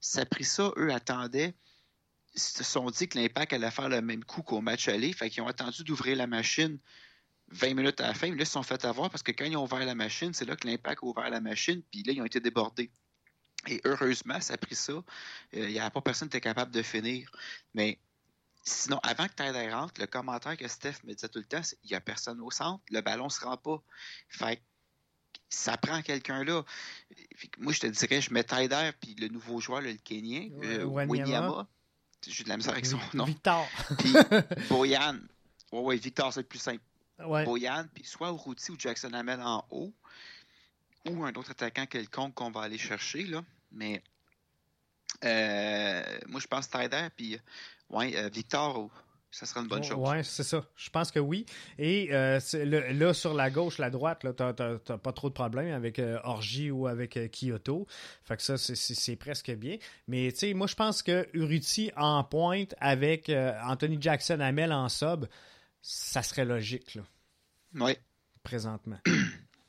Ça 0.00 0.22
a 0.22 0.24
pris 0.24 0.44
ça, 0.44 0.72
eux 0.78 0.90
attendaient. 0.90 1.52
Ils 2.32 2.40
se 2.40 2.64
sont 2.64 2.90
dit 2.90 3.10
que 3.10 3.18
l'Impact 3.18 3.52
allait 3.52 3.70
faire 3.70 3.90
le 3.90 4.00
même 4.00 4.24
coup 4.24 4.40
qu'au 4.40 4.62
match 4.62 4.88
aller, 4.88 5.12
fait 5.12 5.28
qu'ils 5.28 5.42
ont 5.42 5.48
attendu 5.48 5.84
d'ouvrir 5.84 6.16
la 6.16 6.26
machine 6.26 6.78
20 7.48 7.74
minutes 7.74 8.00
à 8.00 8.06
la 8.06 8.14
fin, 8.14 8.30
mais 8.30 8.36
là, 8.36 8.42
ils 8.44 8.46
se 8.46 8.52
sont 8.52 8.62
fait 8.62 8.86
avoir 8.86 9.10
parce 9.10 9.22
que 9.22 9.32
quand 9.32 9.44
ils 9.44 9.58
ont 9.58 9.64
ouvert 9.64 9.84
la 9.84 9.94
machine, 9.94 10.32
c'est 10.32 10.46
là 10.46 10.56
que 10.56 10.66
l'Impact 10.66 11.02
a 11.02 11.06
ouvert 11.06 11.28
la 11.28 11.42
machine, 11.42 11.82
puis 11.90 12.02
là, 12.04 12.14
ils 12.14 12.22
ont 12.22 12.26
été 12.26 12.40
débordés. 12.40 12.90
Et 13.66 13.80
heureusement, 13.84 14.40
ça 14.40 14.54
a 14.54 14.56
pris 14.56 14.74
ça. 14.74 14.92
Euh, 14.92 15.02
Il 15.52 15.68
n'y 15.68 15.80
avait 15.80 15.90
pas 15.90 16.00
personne 16.00 16.28
qui 16.28 16.36
était 16.36 16.48
capable 16.48 16.70
de 16.70 16.82
finir. 16.82 17.30
Mais 17.74 17.98
sinon, 18.62 18.98
avant 19.02 19.26
que 19.26 19.32
Tyler 19.34 19.72
rentre, 19.72 20.00
le 20.00 20.06
commentaire 20.06 20.56
que 20.56 20.68
Steph 20.68 20.96
me 21.04 21.12
disait 21.12 21.28
tout 21.28 21.40
le 21.40 21.44
temps, 21.44 21.62
c'est 21.62 21.78
il 21.84 21.90
n'y 21.90 21.96
a 21.96 22.00
personne 22.00 22.40
au 22.40 22.50
centre, 22.50 22.82
le 22.90 23.00
ballon 23.00 23.24
ne 23.24 23.30
se 23.30 23.44
rend 23.44 23.56
pas. 23.56 23.82
Fait 24.28 24.56
que 24.56 24.62
ça 25.48 25.76
prend 25.76 26.02
quelqu'un 26.02 26.44
là. 26.44 26.62
Moi, 27.58 27.72
je 27.72 27.80
te 27.80 27.86
dirais, 27.86 28.20
je 28.20 28.32
mets 28.32 28.44
Tyler, 28.44 28.90
puis 29.00 29.14
le 29.18 29.28
nouveau 29.28 29.60
joueur, 29.60 29.80
le 29.80 29.94
Kenyan, 29.94 30.50
euh, 30.62 30.84
Wanyama. 30.84 31.66
J'ai 32.26 32.44
de 32.44 32.48
la 32.48 32.56
misère 32.56 32.72
avec 32.72 32.86
son 32.86 32.98
nom. 33.14 33.24
Victor. 33.24 33.66
Puis 33.98 34.12
Boyan. 34.68 35.18
Ouais, 35.72 35.80
ouais, 35.80 35.96
Victor, 35.96 36.32
c'est 36.32 36.40
le 36.40 36.46
plus 36.46 36.58
simple. 36.58 36.82
Ouais. 37.18 37.44
Boyan, 37.44 37.86
puis 37.94 38.04
soit 38.04 38.28
Urruti 38.28 38.72
ou 38.72 38.76
Jackson 38.78 39.12
Hamel 39.12 39.40
en 39.40 39.64
haut, 39.70 39.92
ou 41.10 41.24
un 41.24 41.32
autre 41.34 41.50
attaquant 41.50 41.86
quelconque 41.86 42.34
qu'on 42.34 42.50
va 42.50 42.62
aller 42.62 42.78
chercher, 42.78 43.24
là. 43.24 43.42
Mais 43.72 44.02
Euh, 45.24 46.18
moi, 46.28 46.38
je 46.40 46.46
pense 46.46 46.68
Tyder, 46.70 47.08
puis 47.16 47.38
ouais, 47.88 48.14
euh, 48.16 48.28
Victor, 48.28 48.90
ça 49.30 49.46
serait 49.46 49.60
une 49.60 49.68
bonne 49.68 49.82
chose. 49.82 49.98
Oui, 49.98 50.24
c'est 50.24 50.42
ça. 50.42 50.64
Je 50.76 50.90
pense 50.90 51.10
que 51.10 51.18
oui. 51.18 51.44
Et 51.78 52.08
euh, 52.12 52.40
le, 52.54 52.92
là, 52.92 53.12
sur 53.12 53.34
la 53.34 53.50
gauche, 53.50 53.78
la 53.78 53.90
droite, 53.90 54.20
tu 54.20 54.42
n'as 54.42 54.98
pas 54.98 55.12
trop 55.12 55.28
de 55.28 55.34
problèmes 55.34 55.72
avec 55.74 55.98
euh, 55.98 56.18
Orgy 56.24 56.70
ou 56.70 56.86
avec 56.86 57.16
euh, 57.16 57.28
Kyoto. 57.28 57.86
Fait 58.24 58.36
que 58.36 58.42
ça, 58.42 58.56
c'est 58.56 59.16
presque 59.16 59.50
bien. 59.50 59.76
Mais 60.06 60.30
tu 60.32 60.38
sais, 60.38 60.54
moi, 60.54 60.66
je 60.66 60.74
pense 60.74 61.02
que 61.02 61.28
Uruti 61.34 61.90
en 61.96 62.24
pointe 62.24 62.74
avec 62.78 63.30
Anthony 63.64 63.98
Jackson 64.00 64.40
Amel 64.40 64.72
en 64.72 64.88
sub, 64.88 65.26
ça 65.82 66.22
serait 66.22 66.44
logique. 66.44 66.94
Là, 66.94 67.02
oui. 67.74 67.96
Présentement. 68.42 68.98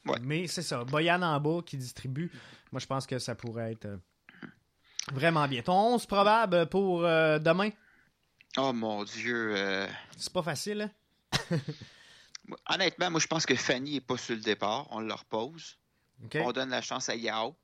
ouais. 0.09 0.19
Mais 0.21 0.47
c'est 0.47 0.61
ça. 0.61 0.83
Boyan 0.83 1.21
en 1.21 1.39
bas 1.39 1.61
qui 1.65 1.77
distribue, 1.77 2.31
moi, 2.71 2.79
je 2.79 2.85
pense 2.85 3.05
que 3.07 3.19
ça 3.19 3.35
pourrait 3.35 3.73
être 3.73 3.87
vraiment 5.13 5.47
bien. 5.47 5.61
Ton 5.61 5.95
11 5.95 6.05
probable 6.05 6.67
pour 6.67 7.01
demain? 7.01 7.71
Oh 8.57 8.73
mon 8.73 9.03
Dieu. 9.03 9.53
Euh, 9.55 9.87
c'est 10.17 10.33
pas 10.33 10.43
facile, 10.43 10.91
hein? 11.31 11.57
Honnêtement, 12.69 13.11
moi, 13.11 13.19
je 13.19 13.27
pense 13.27 13.45
que 13.45 13.55
Fanny 13.55 13.93
n'est 13.93 14.01
pas 14.01 14.17
sur 14.17 14.35
le 14.35 14.41
départ. 14.41 14.87
On 14.91 15.01
le 15.01 15.13
repose. 15.13 15.77
On 16.35 16.51
donne 16.51 16.69
la 16.69 16.81
chance 16.81 17.09
à 17.09 17.15
Yao. 17.15 17.55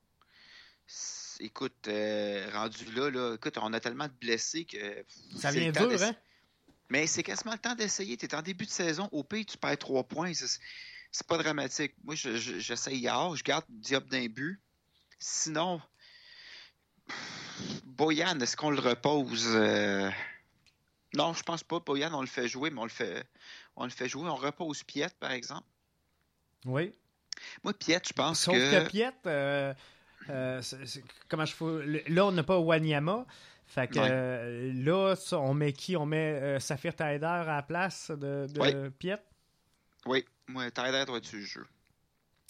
Écoute, 1.39 1.87
euh, 1.87 2.47
rendu 2.53 2.85
là, 2.93 3.09
là, 3.09 3.33
écoute, 3.35 3.57
on 3.59 3.73
a 3.73 3.79
tellement 3.79 4.07
de 4.07 4.13
blessés 4.13 4.65
que. 4.65 5.03
Ça 5.35 5.51
vient 5.51 5.71
dur, 5.71 6.01
hein? 6.01 6.15
Mais 6.89 7.07
c'est 7.07 7.23
quasiment 7.23 7.53
le 7.53 7.59
temps 7.59 7.73
d'essayer. 7.73 8.15
Tu 8.15 8.27
es 8.27 8.35
en 8.35 8.43
début 8.43 8.65
de 8.65 8.71
saison. 8.71 9.09
Au 9.11 9.23
pays, 9.23 9.45
tu 9.45 9.57
perds 9.57 9.79
trois 9.79 10.03
points. 10.03 10.31
C'est 11.15 11.27
pas 11.27 11.37
dramatique. 11.37 11.93
Moi, 12.03 12.13
j'essaye 12.15 12.99
Yao. 12.99 13.37
Je 13.37 13.43
garde 13.43 13.63
Diop 13.69 14.05
d'un 14.09 14.25
but. 14.27 14.59
Sinon, 15.17 15.79
Boyan, 17.85 18.37
est-ce 18.41 18.57
qu'on 18.57 18.69
le 18.69 18.81
repose? 18.81 19.47
Euh, 19.55 20.11
non, 21.13 21.33
je 21.33 21.41
pense 21.43 21.63
pas. 21.63 21.79
Boyan, 21.79 22.13
on 22.13 22.19
le 22.19 22.27
fait 22.27 22.49
jouer, 22.49 22.69
mais 22.69 22.81
on 22.81 22.83
le 22.83 22.89
fait, 22.89 23.25
on 23.77 23.85
le 23.85 23.91
fait 23.91 24.09
jouer. 24.09 24.27
On 24.27 24.35
repose 24.35 24.83
Piet, 24.83 25.07
par 25.17 25.31
exemple. 25.31 25.65
Oui. 26.65 26.93
Moi, 27.63 27.73
Piet, 27.73 28.01
je 28.05 28.11
pense 28.11 28.41
Sauf 28.41 28.55
que. 28.55 28.83
que 28.83 28.89
Piet, 28.89 29.13
euh, 29.25 29.73
euh, 30.29 30.61
comment 31.29 31.45
je 31.45 31.53
fais? 31.53 32.09
Là, 32.09 32.25
on 32.25 32.33
n'a 32.33 32.43
pas 32.43 32.59
Wanyama. 32.59 33.25
Fait 33.67 33.87
que 33.87 33.99
euh, 33.99 34.73
là, 34.83 35.15
on 35.31 35.53
met 35.53 35.71
qui? 35.71 35.95
On 35.95 36.05
met 36.05 36.59
Saphir 36.59 36.93
Taider 36.93 37.25
à 37.25 37.45
la 37.45 37.63
place 37.63 38.11
de, 38.11 38.47
de 38.49 38.89
Piet 38.89 39.21
Oui, 40.05 40.25
moi, 40.47 40.69
Taider 40.71 41.05
doit 41.05 41.17
être 41.17 41.25
sur 41.25 41.39
le 41.39 41.45
jeu. 41.45 41.65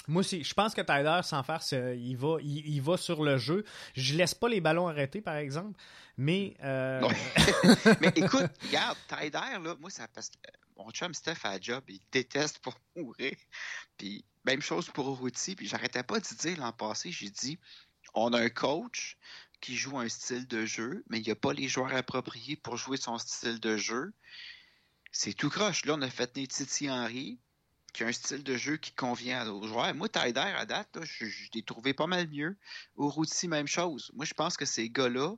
Moi 0.08 0.20
aussi, 0.20 0.44
je 0.44 0.54
pense 0.54 0.74
que 0.76 0.82
Tyler, 0.82 1.22
sans 1.24 1.42
faire, 1.42 1.62
il 1.96 2.16
va, 2.16 2.38
il, 2.42 2.82
va 2.82 2.98
sur 2.98 3.24
le 3.24 3.38
jeu. 3.38 3.64
Je 3.96 4.14
laisse 4.14 4.36
pas 4.36 4.48
les 4.48 4.62
ballons 4.62 4.88
arrêtés, 4.88 5.22
par 5.22 5.36
exemple, 5.36 5.80
mais. 6.18 6.56
Euh... 6.64 7.02
mais 8.02 8.14
écoute, 8.16 8.52
regarde, 8.68 8.98
Tyler, 9.08 9.58
là, 9.64 9.76
moi, 9.80 9.90
ça 9.90 10.08
parce 10.08 10.30
que 10.30 10.36
euh, 10.48 10.52
mon 10.78 10.92
chum 10.92 11.14
Steph 11.14 11.40
a 11.44 11.52
un 11.52 11.62
job, 11.62 11.84
il 11.88 12.00
déteste 12.12 12.60
pour 12.60 12.76
mourir. 12.96 13.36
Puis 13.98 14.24
même 14.46 14.62
chose 14.62 14.90
pour 14.90 15.08
Routy, 15.18 15.56
puis 15.56 15.68
j'arrêtais 15.68 16.04
pas 16.04 16.20
de 16.20 16.36
dire 16.36 16.60
l'an 16.60 16.72
passé, 16.72 17.12
j'ai 17.12 17.32
dit, 17.32 17.58
on 18.14 18.32
a 18.34 18.40
un 18.40 18.50
coach 18.50 19.18
qui 19.60 19.76
joue 19.76 19.98
un 19.98 20.10
style 20.10 20.48
de 20.48 20.66
jeu, 20.66 21.04
mais 21.10 21.20
il 21.20 21.26
n'y 21.26 21.32
a 21.32 21.36
pas 21.36 21.54
les 21.54 21.68
joueurs 21.68 21.96
appropriés 21.96 22.56
pour 22.56 22.78
jouer 22.78 22.98
son 22.98 23.18
style 23.18 23.60
de 23.60 23.78
jeu. 23.78 24.14
C'est 25.12 25.34
tout 25.34 25.50
croche. 25.50 25.86
Là, 25.86 25.96
on 25.96 26.02
a 26.02 26.10
fait 26.10 26.32
Titi 26.34 26.92
Henry 26.92 27.40
qui 27.96 28.04
a 28.04 28.08
un 28.08 28.12
style 28.12 28.44
de 28.44 28.58
jeu 28.58 28.76
qui 28.76 28.92
convient 28.92 29.48
aux 29.48 29.66
joueurs. 29.66 29.96
Moi, 29.96 30.10
Tyder, 30.10 30.40
à 30.40 30.66
date, 30.66 30.98
je, 31.02 31.26
l'ai 31.54 31.64
trouvé 31.64 31.94
pas 31.94 32.08
mal 32.08 32.28
mieux. 32.28 32.58
Au 32.98 33.10
Routy, 33.10 33.48
même 33.48 33.68
chose. 33.68 34.12
Moi, 34.14 34.26
je 34.26 34.34
pense 34.34 34.58
que 34.58 34.66
ces 34.66 34.90
gars-là 34.90 35.34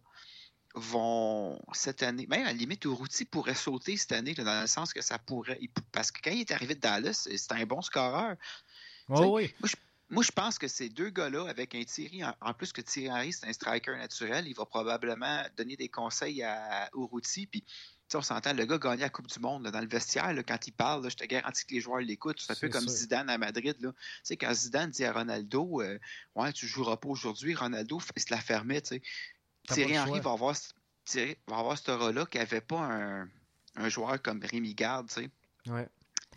vont, 0.74 1.62
cette 1.74 2.02
année, 2.02 2.26
même 2.28 2.42
à 2.42 2.46
la 2.46 2.54
limite, 2.54 2.86
Routy 2.86 3.26
pourrait 3.26 3.54
sauter 3.54 3.96
cette 3.96 4.12
année, 4.12 4.34
dans 4.34 4.62
le 4.62 4.68
sens 4.68 4.92
que 4.92 5.02
ça 5.02 5.20
pourrait. 5.20 5.60
Parce 5.92 6.12
que 6.12 6.20
quand 6.24 6.32
il 6.32 6.42
est 6.42 6.52
arrivé 6.52 6.74
de 6.74 6.80
Dallas, 6.80 7.28
c'était 7.30 7.56
un 7.56 7.66
bon 7.68 7.84
scoreur. 7.84 8.36
Oh, 9.10 9.36
oui. 9.36 9.54
Moi, 10.10 10.24
je, 10.24 10.32
pense 10.32 10.58
que 10.58 10.68
ces 10.68 10.90
deux 10.90 11.12
gars-là, 11.12 11.48
avec 11.48 11.76
un 11.76 11.84
Thierry, 11.84 12.24
en, 12.24 12.54
plus 12.56 12.74
que 12.74 12.82
Thierry 12.82 13.12
Henry, 13.12 13.34
c'est 13.34 13.46
un 13.46 13.54
striker 13.54 13.96
naturel, 13.98 14.48
il 14.48 14.56
va 14.56 14.66
probablement 14.66 15.44
donner 15.58 15.76
des 15.76 15.90
conseils 15.90 16.42
à 16.42 16.90
Uruti. 16.96 17.46
Puis 17.46 17.64
on 18.14 18.22
s'entend, 18.22 18.54
le 18.54 18.66
gars 18.66 18.78
gagner 18.78 19.02
la 19.02 19.10
Coupe 19.10 19.28
du 19.28 19.40
Monde 19.40 19.68
dans 19.68 19.82
le 19.82 19.88
vestiaire, 19.88 20.34
quand 20.48 20.68
il 20.68 20.72
parle, 20.72 21.10
je 21.10 21.16
te 21.16 21.26
garantis 21.26 21.66
que 21.66 21.74
les 21.74 21.82
joueurs 21.82 22.00
l'écoutent. 22.00 22.40
C'est 22.40 22.54
un 22.54 22.56
peu 22.56 22.70
comme 22.70 22.88
Zidane 22.88 23.30
à 23.30 23.38
Madrid. 23.38 23.76
Là. 23.80 23.92
Quand 24.30 24.54
Zidane 24.54 24.92
dit 24.92 25.04
à 25.04 25.12
Ronaldo 25.12 25.82
euh, 25.82 26.00
Ouais, 26.36 26.54
tu 26.54 26.68
joueras 26.68 26.98
pas 26.98 27.10
aujourd'hui, 27.10 27.56
Ronaldo 27.56 28.00
il 28.16 28.22
se 28.22 28.32
la 28.32 28.40
fermait. 28.40 28.82
Thierry 28.82 30.00
Henry 30.00 30.20
va 30.20 30.32
avoir, 30.32 30.56
va 30.56 31.58
avoir 31.58 31.78
ce 31.78 31.92
aura-là 31.92 32.26
qui 32.26 32.38
n'avait 32.38 32.62
pas 32.62 32.80
un, 32.80 33.30
un, 33.76 33.90
joueur 33.90 34.22
comme 34.22 34.42
Rémi 34.44 34.74
Garde. 34.74 35.10
Ouais 35.68 35.90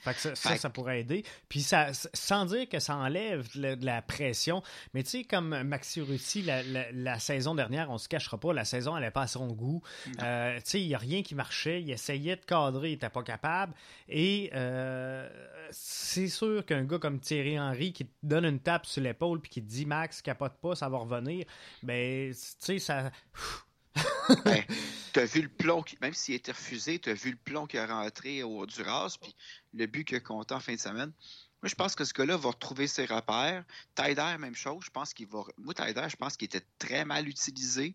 ça, 0.05 0.35
ça, 0.35 0.71
pourrait 0.71 1.01
aider. 1.01 1.25
Puis 1.49 1.61
ça, 1.61 1.89
sans 2.15 2.47
dire 2.47 2.69
que 2.69 2.79
ça 2.79 2.97
enlève 2.97 3.47
de 3.55 3.85
la, 3.85 4.03
pression, 4.03 4.63
mais 4.95 5.03
tu 5.03 5.11
sais, 5.11 5.25
comme 5.25 5.63
Maxi 5.63 6.01
Russi, 6.01 6.43
la, 6.43 7.19
saison 7.19 7.55
dernière, 7.55 7.91
on 7.91 7.99
se 7.99 8.09
cachera 8.09 8.39
pas, 8.39 8.53
la 8.53 8.65
saison 8.65 8.95
n'allait 8.95 9.11
pas 9.11 9.23
à 9.23 9.27
son 9.27 9.49
goût. 9.49 9.83
Euh, 10.23 10.57
tu 10.57 10.63
sais, 10.65 10.81
il 10.81 10.89
n'y 10.89 10.95
a 10.95 10.99
rien 10.99 11.23
qui 11.23 11.35
marchait. 11.35 11.83
Il 11.83 11.91
essayait 11.91 12.37
de 12.37 12.45
cadrer, 12.45 12.89
il 12.89 12.93
n'était 12.93 13.11
pas 13.11 13.23
capable. 13.23 13.75
Et 14.09 14.51
euh, 14.55 15.29
c'est 15.71 16.29
sûr 16.29 16.65
qu'un 16.65 16.85
gars 16.85 16.99
comme 16.99 17.21
Thierry 17.21 17.59
Henry 17.59 17.93
qui 17.93 18.07
te 18.07 18.13
donne 18.23 18.45
une 18.45 18.61
tape 18.61 18.87
sur 18.87 19.03
l'épaule 19.03 19.41
puis 19.41 19.51
qui 19.51 19.63
te 19.63 19.69
dit 19.69 19.87
Max, 19.87 20.23
capote 20.23 20.55
pas, 20.61 20.75
ça 20.75 20.89
va 20.89 20.99
revenir, 20.99 21.45
ben, 21.83 22.33
tu 22.33 22.37
sais, 22.59 22.79
ça. 22.79 23.11
ben, 24.45 24.63
tu 25.13 25.21
as 25.21 25.25
vu 25.25 25.43
le 25.43 25.49
plomb, 25.49 25.83
qui, 25.83 25.97
même 26.01 26.15
s'il 26.15 26.35
a 26.35 26.37
été 26.37 26.53
refusé, 26.53 26.99
tu 26.99 27.11
as 27.11 27.15
vu 27.15 27.31
le 27.31 27.37
plomb 27.37 27.67
qui 27.67 27.77
est 27.77 27.85
rentré 27.85 28.43
au 28.43 28.67
Duras, 28.67 29.17
puis 29.21 29.35
le 29.75 29.87
but 29.87 30.05
qu'il 30.05 30.17
a 30.17 30.21
compté 30.21 30.55
en 30.55 30.61
fin 30.61 30.75
de 30.75 30.81
semaine. 30.81 31.13
Moi, 31.63 31.69
je 31.69 31.75
pense 31.75 31.95
que 31.95 32.05
ce 32.05 32.15
gars-là 32.15 32.37
va 32.37 32.51
retrouver 32.51 32.87
ses 32.87 33.05
repères. 33.05 33.65
Tyder, 33.95 34.37
même 34.39 34.55
chose. 34.55 34.83
Je 34.85 34.91
pense 34.91 35.13
qu'il 35.13 35.27
va. 35.27 35.41
Moi, 35.59 35.75
Tyder, 35.75 36.07
je 36.09 36.17
pense 36.17 36.37
qu'il 36.37 36.47
était 36.47 36.65
très 36.79 37.05
mal 37.05 37.29
utilisé. 37.29 37.95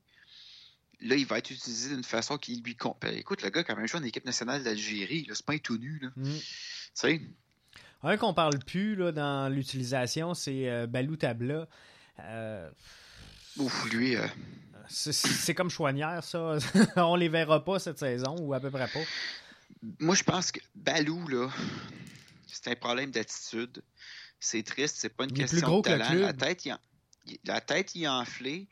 Là, 1.01 1.15
il 1.15 1.25
va 1.25 1.39
être 1.39 1.49
utilisé 1.49 1.89
d'une 1.89 2.03
façon 2.03 2.37
qui 2.37 2.61
lui 2.61 2.75
compte. 2.75 3.03
Écoute, 3.05 3.41
le 3.41 3.49
gars, 3.49 3.63
quand 3.63 3.75
même, 3.75 3.87
joue 3.87 3.97
en 3.97 4.03
équipe 4.03 4.25
nationale 4.25 4.63
d'Algérie. 4.63 5.27
C'est 5.33 5.45
pas 5.45 5.53
un 5.53 5.57
tout 5.57 5.77
nu. 5.77 5.99
Là. 5.99 6.09
Mm. 6.15 6.23
Tu 6.23 6.41
sais? 6.93 7.21
Un 8.03 8.17
qu'on 8.17 8.35
parle 8.35 8.59
plus 8.59 8.95
là, 8.95 9.11
dans 9.11 9.51
l'utilisation, 9.51 10.35
c'est 10.35 10.69
euh, 10.69 10.85
Balou 10.85 11.15
Tabla. 11.15 11.67
Euh, 12.19 12.69
Ouf, 13.57 13.85
lui. 13.91 14.15
Euh, 14.15 14.27
c'est 14.87 15.55
comme 15.55 15.69
Chouanière, 15.69 16.23
ça. 16.23 16.57
On 16.97 17.15
les 17.15 17.29
verra 17.29 17.63
pas 17.63 17.79
cette 17.79 17.99
saison, 17.99 18.35
ou 18.39 18.53
à 18.53 18.59
peu 18.59 18.69
près 18.69 18.87
pas. 18.87 18.99
Moi, 19.99 20.15
je 20.15 20.23
pense 20.23 20.51
que 20.51 20.59
Balou, 20.73 21.27
là, 21.27 21.49
c'est 22.47 22.69
un 22.69 22.75
problème 22.75 23.11
d'attitude. 23.11 23.81
C'est 24.39 24.63
triste, 24.63 24.97
c'est 24.99 25.09
pas 25.09 25.23
une 25.23 25.33
question 25.33 25.77
de 25.77 25.83
talent. 25.83 26.13
La 26.13 26.33
tête, 26.33 26.65
il, 26.65 26.77
la 27.45 27.61
tête, 27.61 27.95
il 27.95 28.03
est 28.03 28.07
enflée. 28.07 28.67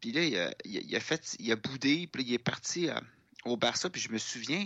Puis 0.00 0.12
là, 0.12 0.22
il 0.22 0.36
a, 0.36 0.54
il 0.64 0.96
a, 0.96 1.00
fait, 1.00 1.36
il 1.38 1.50
a 1.52 1.56
boudé, 1.56 2.08
puis 2.10 2.22
il 2.22 2.34
est 2.34 2.38
parti 2.38 2.88
euh, 2.88 2.98
au 3.44 3.56
Barça. 3.56 3.90
Puis 3.90 4.00
je 4.00 4.10
me 4.10 4.18
souviens, 4.18 4.64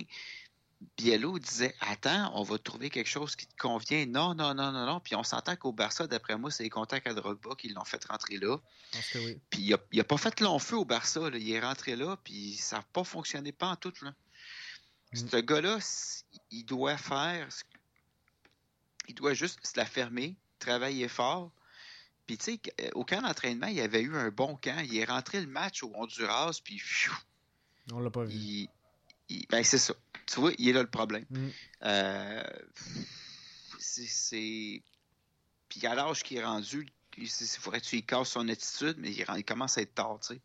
Biello 0.96 1.38
disait 1.38 1.74
Attends, 1.80 2.32
on 2.34 2.42
va 2.42 2.58
trouver 2.58 2.90
quelque 2.90 3.08
chose 3.08 3.36
qui 3.36 3.46
te 3.46 3.56
convient. 3.56 4.06
Non, 4.06 4.34
non, 4.34 4.54
non, 4.54 4.72
non, 4.72 4.86
non. 4.86 5.00
Puis 5.00 5.14
on 5.14 5.22
s'entend 5.22 5.56
qu'au 5.56 5.72
Barça, 5.72 6.06
d'après 6.06 6.36
moi, 6.38 6.50
c'est 6.50 6.62
les 6.62 6.70
contacts 6.70 7.06
à 7.06 7.14
Drogba 7.14 7.54
qui 7.56 7.68
l'ont 7.68 7.84
fait 7.84 8.02
rentrer 8.04 8.38
là. 8.38 8.56
Puis 9.50 9.62
il 9.62 9.70
n'a 9.70 10.00
a 10.00 10.04
pas 10.04 10.16
fait 10.16 10.40
long 10.40 10.58
feu 10.58 10.76
au 10.76 10.84
Barça. 10.84 11.28
Il 11.34 11.50
est 11.50 11.60
rentré 11.60 11.96
là, 11.96 12.16
puis 12.24 12.56
ça 12.56 12.78
n'a 12.78 12.82
pas 12.92 13.04
fonctionné 13.04 13.52
pas 13.52 13.68
en 13.68 13.76
tout. 13.76 13.92
Là. 14.02 14.14
Mm. 15.12 15.28
Ce 15.28 15.36
gars-là, 15.36 15.78
il 16.50 16.64
doit 16.64 16.96
faire. 16.96 17.48
Il 19.08 19.14
doit 19.14 19.34
juste 19.34 19.66
se 19.66 19.76
la 19.76 19.84
fermer, 19.84 20.36
travailler 20.58 21.08
fort. 21.08 21.50
Puis, 22.26 22.38
tu 22.38 22.44
sais, 22.44 22.60
euh, 22.80 22.90
au 22.94 23.04
camp 23.04 23.22
d'entraînement, 23.22 23.66
il 23.66 23.80
avait 23.80 24.02
eu 24.02 24.16
un 24.16 24.30
bon 24.30 24.56
camp. 24.56 24.80
Il 24.84 24.96
est 24.96 25.04
rentré 25.04 25.40
le 25.40 25.48
match 25.48 25.82
au 25.82 25.90
Honduras, 25.94 26.60
puis. 26.62 26.80
On 27.90 27.98
l'a 27.98 28.10
pas 28.10 28.24
vu. 28.24 28.68
ben, 29.50 29.64
c'est 29.64 29.78
ça. 29.78 29.94
Tu 30.30 30.40
vois, 30.40 30.52
il 30.58 30.68
est 30.68 30.72
là 30.72 30.82
le 30.82 30.90
problème. 30.90 31.26
Mm. 31.30 31.48
Euh, 31.84 32.42
c'est. 33.78 34.82
Puis 35.68 35.86
à 35.86 35.94
l'âge 35.94 36.22
qu'il 36.22 36.38
est 36.38 36.44
rendu, 36.44 36.86
il 37.16 37.28
faudrait 37.28 37.80
qu'il 37.80 38.04
casse 38.04 38.30
son 38.30 38.48
attitude, 38.48 38.96
mais 38.98 39.10
il, 39.12 39.44
commence 39.44 39.78
à 39.78 39.82
être 39.82 39.94
tard, 39.94 40.18
tu 40.20 40.34
sais. 40.34 40.40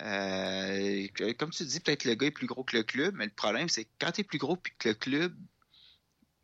Euh, 0.00 1.32
comme 1.38 1.50
tu 1.50 1.64
dis, 1.64 1.80
peut-être 1.80 2.04
le 2.04 2.14
gars 2.14 2.28
est 2.28 2.32
plus 2.32 2.46
gros 2.46 2.62
que 2.62 2.76
le 2.76 2.84
club, 2.84 3.14
mais 3.16 3.24
le 3.24 3.32
problème, 3.32 3.68
c'est 3.68 3.84
que 3.84 3.90
quand 3.98 4.12
tu 4.12 4.20
es 4.20 4.24
plus 4.24 4.38
gros 4.38 4.56
que 4.56 4.88
le 4.88 4.94
club, 4.94 5.34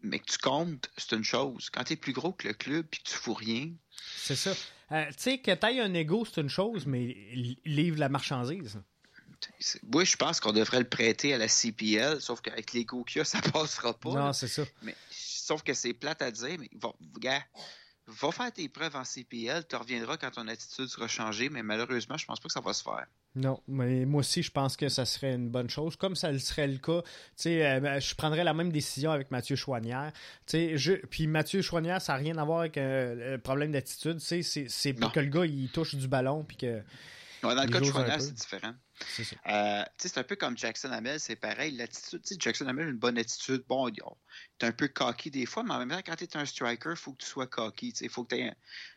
mais 0.03 0.19
que 0.19 0.27
tu 0.27 0.39
comptes, 0.39 0.91
c'est 0.97 1.13
une 1.13 1.25
chose. 1.25 1.71
Quand 1.71 1.85
tu 1.85 1.93
es 1.95 1.97
plus 1.97 2.13
gros 2.13 2.33
que 2.33 2.49
le 2.49 2.55
club 2.55 2.87
puis 2.91 3.01
que 3.01 3.11
tu 3.11 3.17
fous 3.17 3.35
rien. 3.35 3.71
C'est 4.17 4.37
ça. 4.37 4.53
Euh, 4.93 5.07
tu 5.09 5.15
sais, 5.19 5.39
que 5.39 5.53
tu 5.53 5.81
un 5.81 5.95
ego, 5.95 6.25
c'est 6.25 6.41
une 6.41 6.49
chose, 6.49 6.87
mais 6.87 7.17
livre 7.65 7.99
la 7.99 8.09
marchandise. 8.09 8.81
Oui, 9.93 10.05
je 10.05 10.17
pense 10.17 10.41
qu'on 10.41 10.53
devrait 10.53 10.81
le 10.81 10.89
prêter 10.89 11.35
à 11.35 11.39
la 11.39 11.49
CPL, 11.49 12.21
sauf 12.21 12.41
qu'avec 12.41 12.73
l'ego 12.73 13.05
qu'il 13.05 13.19
y 13.19 13.21
a, 13.21 13.25
ça 13.25 13.41
passera 13.41 13.95
pas. 13.95 14.11
Non, 14.11 14.33
c'est 14.33 14.49
ça. 14.49 14.63
Mais, 14.83 14.95
sauf 15.11 15.63
que 15.63 15.75
c'est 15.75 15.95
plate 15.95 16.23
à 16.23 16.31
dire, 16.31 16.59
mais 16.59 16.71
gars, 17.19 17.43
va 18.07 18.31
faire 18.33 18.53
tes 18.53 18.69
preuves 18.69 18.97
en 18.97 19.05
CPL, 19.05 19.67
tu 19.69 19.77
reviendras 19.77 20.17
quand 20.17 20.31
ton 20.31 20.49
attitude 20.49 20.87
sera 20.87 21.09
changée, 21.09 21.49
mais 21.49 21.63
malheureusement, 21.63 22.17
je 22.17 22.27
pense 22.27 22.41
pas 22.41 22.49
que 22.49 22.53
ça 22.53 22.61
va 22.61 22.73
se 22.73 22.83
faire. 22.83 23.07
Non, 23.37 23.61
mais 23.67 24.05
moi 24.05 24.21
aussi, 24.21 24.43
je 24.43 24.51
pense 24.51 24.77
que 24.77 24.89
ça 24.89 25.05
serait 25.05 25.35
une 25.35 25.49
bonne 25.49 25.69
chose, 25.69 25.97
comme 25.97 26.15
ça 26.15 26.37
serait 26.39 26.69
le 26.69 26.79
cas. 26.79 27.03
Euh, 27.47 27.81
ben, 27.81 27.99
je 27.99 28.15
prendrais 28.15 28.45
la 28.45 28.55
même 28.55 28.71
décision 28.71 29.11
avec 29.11 29.31
Mathieu 29.31 29.57
Chouanière. 29.57 30.13
Je, 30.53 30.93
puis 31.07 31.27
Mathieu 31.27 31.61
Chouanière, 31.61 32.01
ça 32.01 32.13
n'a 32.13 32.19
rien 32.19 32.39
à 32.39 32.45
voir 32.45 32.61
avec 32.61 32.79
euh, 32.79 33.33
le 33.33 33.39
problème 33.39 33.73
d'attitude. 33.73 34.21
C'est 34.21 34.93
pour 34.93 35.11
que 35.11 35.21
le 35.21 35.27
gars 35.27 35.47
il 35.47 35.69
touche 35.71 35.97
du 35.97 36.07
ballon. 36.07 36.45
Puis 36.45 36.59
que, 36.59 36.83
dans 37.43 37.51
le 37.51 37.67
cas 37.69 37.81
de 37.81 37.85
Chouanière, 37.85 38.21
c'est 38.21 38.35
différent. 38.35 38.75
Euh, 39.47 39.85
c'est 39.99 40.19
un 40.19 40.23
peu 40.23 40.37
comme 40.37 40.57
Jackson 40.57 40.91
Hamel, 40.91 41.21
c'est 41.21 41.37
pareil. 41.37 41.73
L'attitude, 41.73 42.23
Jackson 42.41 42.67
Hamel 42.67 42.87
a 42.87 42.91
une 42.91 42.99
bonne 42.99 43.19
attitude. 43.19 43.65
Bon, 43.69 43.91
tu 43.91 44.01
es 44.61 44.65
un 44.65 44.73
peu 44.73 44.89
cocky 44.89 45.31
des 45.31 45.47
fois, 45.47 45.63
mais 45.63 45.73
en 45.73 45.79
même 45.79 45.91
temps, 45.91 46.03
quand 46.05 46.17
tu 46.17 46.25
es 46.25 46.37
un 46.37 46.45
striker, 46.45 46.91
il 46.91 46.97
faut 46.97 47.13
que 47.13 47.23
tu 47.23 47.29
sois 47.29 47.47
cocky. 47.47 47.93
Il 48.01 48.09
faut 48.09 48.25
que 48.25 48.37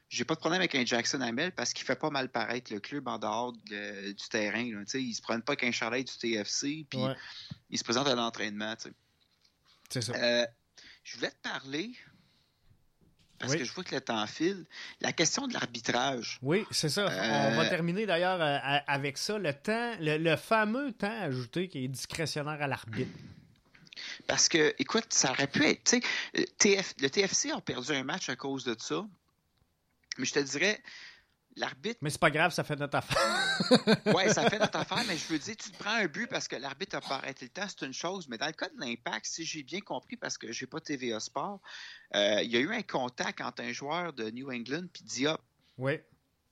J'ai 0.09 0.25
pas 0.25 0.35
de 0.35 0.39
problème 0.39 0.61
avec 0.61 0.75
un 0.75 0.85
Jackson 0.85 1.21
Hamel 1.21 1.51
parce 1.51 1.73
qu'il 1.73 1.85
fait 1.85 1.95
pas 1.95 2.09
mal 2.09 2.29
paraître 2.29 2.71
le 2.73 2.79
club 2.79 3.07
en 3.07 3.17
dehors 3.17 3.53
du 3.53 4.15
terrain. 4.29 4.71
Là, 4.71 4.83
il 4.93 5.13
se 5.13 5.21
prenne 5.21 5.41
pas 5.41 5.55
qu'un 5.55 5.71
Charlet 5.71 6.03
du 6.03 6.17
TFC, 6.17 6.85
puis 6.89 6.99
il 7.69 7.77
se 7.77 7.83
présente 7.83 8.07
à 8.07 8.15
l'entraînement. 8.15 8.75
C'est 9.89 10.01
ça. 10.01 10.13
Euh, 10.15 10.45
je 11.03 11.17
voulais 11.17 11.31
te 11.31 11.41
parler 11.41 11.93
parce 13.39 13.55
que 13.55 13.63
je 13.63 13.71
vois 13.71 13.83
que 13.83 13.93
le 13.93 14.01
temps 14.01 14.25
file. 14.27 14.65
La 15.01 15.13
question 15.13 15.47
de 15.47 15.53
l'arbitrage. 15.53 16.39
Oui, 16.41 16.65
c'est 16.71 16.89
ça. 16.89 17.05
On 17.05 17.55
va 17.55 17.65
euh, 17.65 17.69
terminer 17.69 18.05
d'ailleurs 18.05 18.41
euh, 18.41 18.79
avec 18.87 19.17
ça. 19.17 19.37
Le 19.37 19.53
temps, 19.53 19.93
le, 19.99 20.35
fameux 20.35 20.91
temps 20.91 21.21
ajouté 21.21 21.67
qui 21.67 21.85
est 21.85 21.87
discrétionnaire 21.87 22.61
à 22.61 22.67
l'arbitre. 22.67 23.11
Parce 24.27 24.49
que, 24.49 24.73
écoute, 24.79 25.07
ça 25.09 25.31
aurait 25.31 25.47
pu 25.47 25.65
être. 25.65 25.95
TF, 26.57 26.95
le 26.99 27.09
TFC 27.09 27.51
a 27.51 27.61
perdu 27.61 27.91
un 27.91 28.03
match 28.03 28.29
à 28.29 28.35
cause 28.35 28.63
de 28.63 28.75
ça. 28.79 29.05
Mais 30.17 30.25
je 30.25 30.33
te 30.33 30.39
dirais, 30.39 30.81
l'arbitre. 31.57 31.99
Mais 32.01 32.09
c'est 32.09 32.19
pas 32.19 32.31
grave, 32.31 32.51
ça 32.51 32.63
fait 32.63 32.75
notre 32.75 32.97
affaire. 32.97 33.17
oui, 34.15 34.29
ça 34.33 34.49
fait 34.49 34.59
notre 34.59 34.77
affaire, 34.77 35.03
mais 35.07 35.17
je 35.17 35.27
veux 35.27 35.39
dire, 35.39 35.55
tu 35.57 35.71
te 35.71 35.77
prends 35.77 35.95
un 35.95 36.05
but 36.05 36.27
parce 36.27 36.47
que 36.47 36.55
l'arbitre 36.55 36.95
n'a 36.95 37.01
pas 37.01 37.15
arrêté 37.15 37.45
le 37.45 37.49
temps, 37.49 37.67
c'est 37.67 37.85
une 37.85 37.93
chose. 37.93 38.27
Mais 38.29 38.37
dans 38.37 38.47
le 38.47 38.53
cas 38.53 38.69
de 38.69 38.79
l'impact, 38.79 39.25
si 39.25 39.45
j'ai 39.45 39.63
bien 39.63 39.81
compris, 39.81 40.17
parce 40.17 40.37
que 40.37 40.51
j'ai 40.51 40.67
pas 40.67 40.79
TVA 40.79 41.19
Sport, 41.19 41.59
euh, 42.15 42.41
il 42.43 42.51
y 42.51 42.57
a 42.57 42.59
eu 42.59 42.73
un 42.73 42.83
contact 42.83 43.41
entre 43.41 43.63
un 43.63 43.71
joueur 43.71 44.13
de 44.13 44.29
New 44.29 44.51
England 44.51 44.85
puis 44.93 45.03
Diop. 45.03 45.41
Oui. 45.77 45.99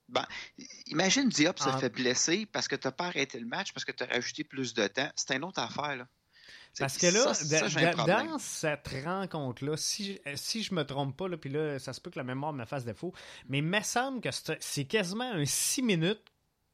Ben, 0.08 0.26
imagine 0.88 1.30
Diop 1.30 1.58
se 1.58 1.70
ah. 1.70 1.78
fait 1.78 1.90
blesser 1.90 2.46
parce 2.46 2.68
que 2.68 2.76
tu 2.76 2.88
n'as 2.88 2.92
pas 2.92 3.06
arrêté 3.06 3.40
le 3.40 3.48
match, 3.48 3.74
parce 3.74 3.86
que 3.86 3.92
tu 3.92 4.04
as 4.04 4.08
rajouté 4.08 4.44
plus 4.44 4.74
de 4.74 4.88
temps. 4.88 5.10
C'est 5.16 5.36
une 5.36 5.44
autre 5.44 5.60
affaire. 5.60 5.96
Là. 5.96 6.08
Parce 6.80 6.98
que 6.98 7.08
là, 7.08 7.34
dans 8.06 8.38
cette 8.38 8.88
rencontre-là, 9.06 9.78
si, 9.78 10.20
si 10.36 10.64
je 10.64 10.74
me 10.74 10.84
trompe 10.84 11.16
pas, 11.16 11.28
là, 11.28 11.38
puis 11.38 11.50
là, 11.50 11.80
ça 11.80 11.94
se 11.94 12.02
peut 12.02 12.12
que 12.12 12.20
la 12.20 12.24
mémoire 12.24 12.54
me 12.54 12.66
fasse 12.66 12.84
défaut, 12.84 13.14
mais 13.48 13.60
il 13.60 13.64
me 13.64 13.82
semble 13.82 14.22
que 14.22 14.30
c'est 14.60 14.86
quasiment 14.86 15.32
un 15.32 15.46
6 15.46 15.82
minutes 15.84 16.24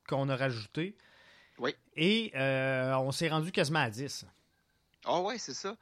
qu'on 0.08 0.30
a 0.30 0.36
rajouté. 0.36 0.98
Oui. 1.60 1.76
Et 1.96 2.32
euh, 2.36 2.96
on 2.96 3.12
s'est 3.12 3.30
rendu 3.30 3.52
quasiment 3.52 3.80
à 3.80 3.90
10. 3.90 4.26
Ah 5.06 5.14
oh, 5.14 5.28
ouais, 5.28 5.38
c'est 5.38 5.54
ça. 5.54 5.76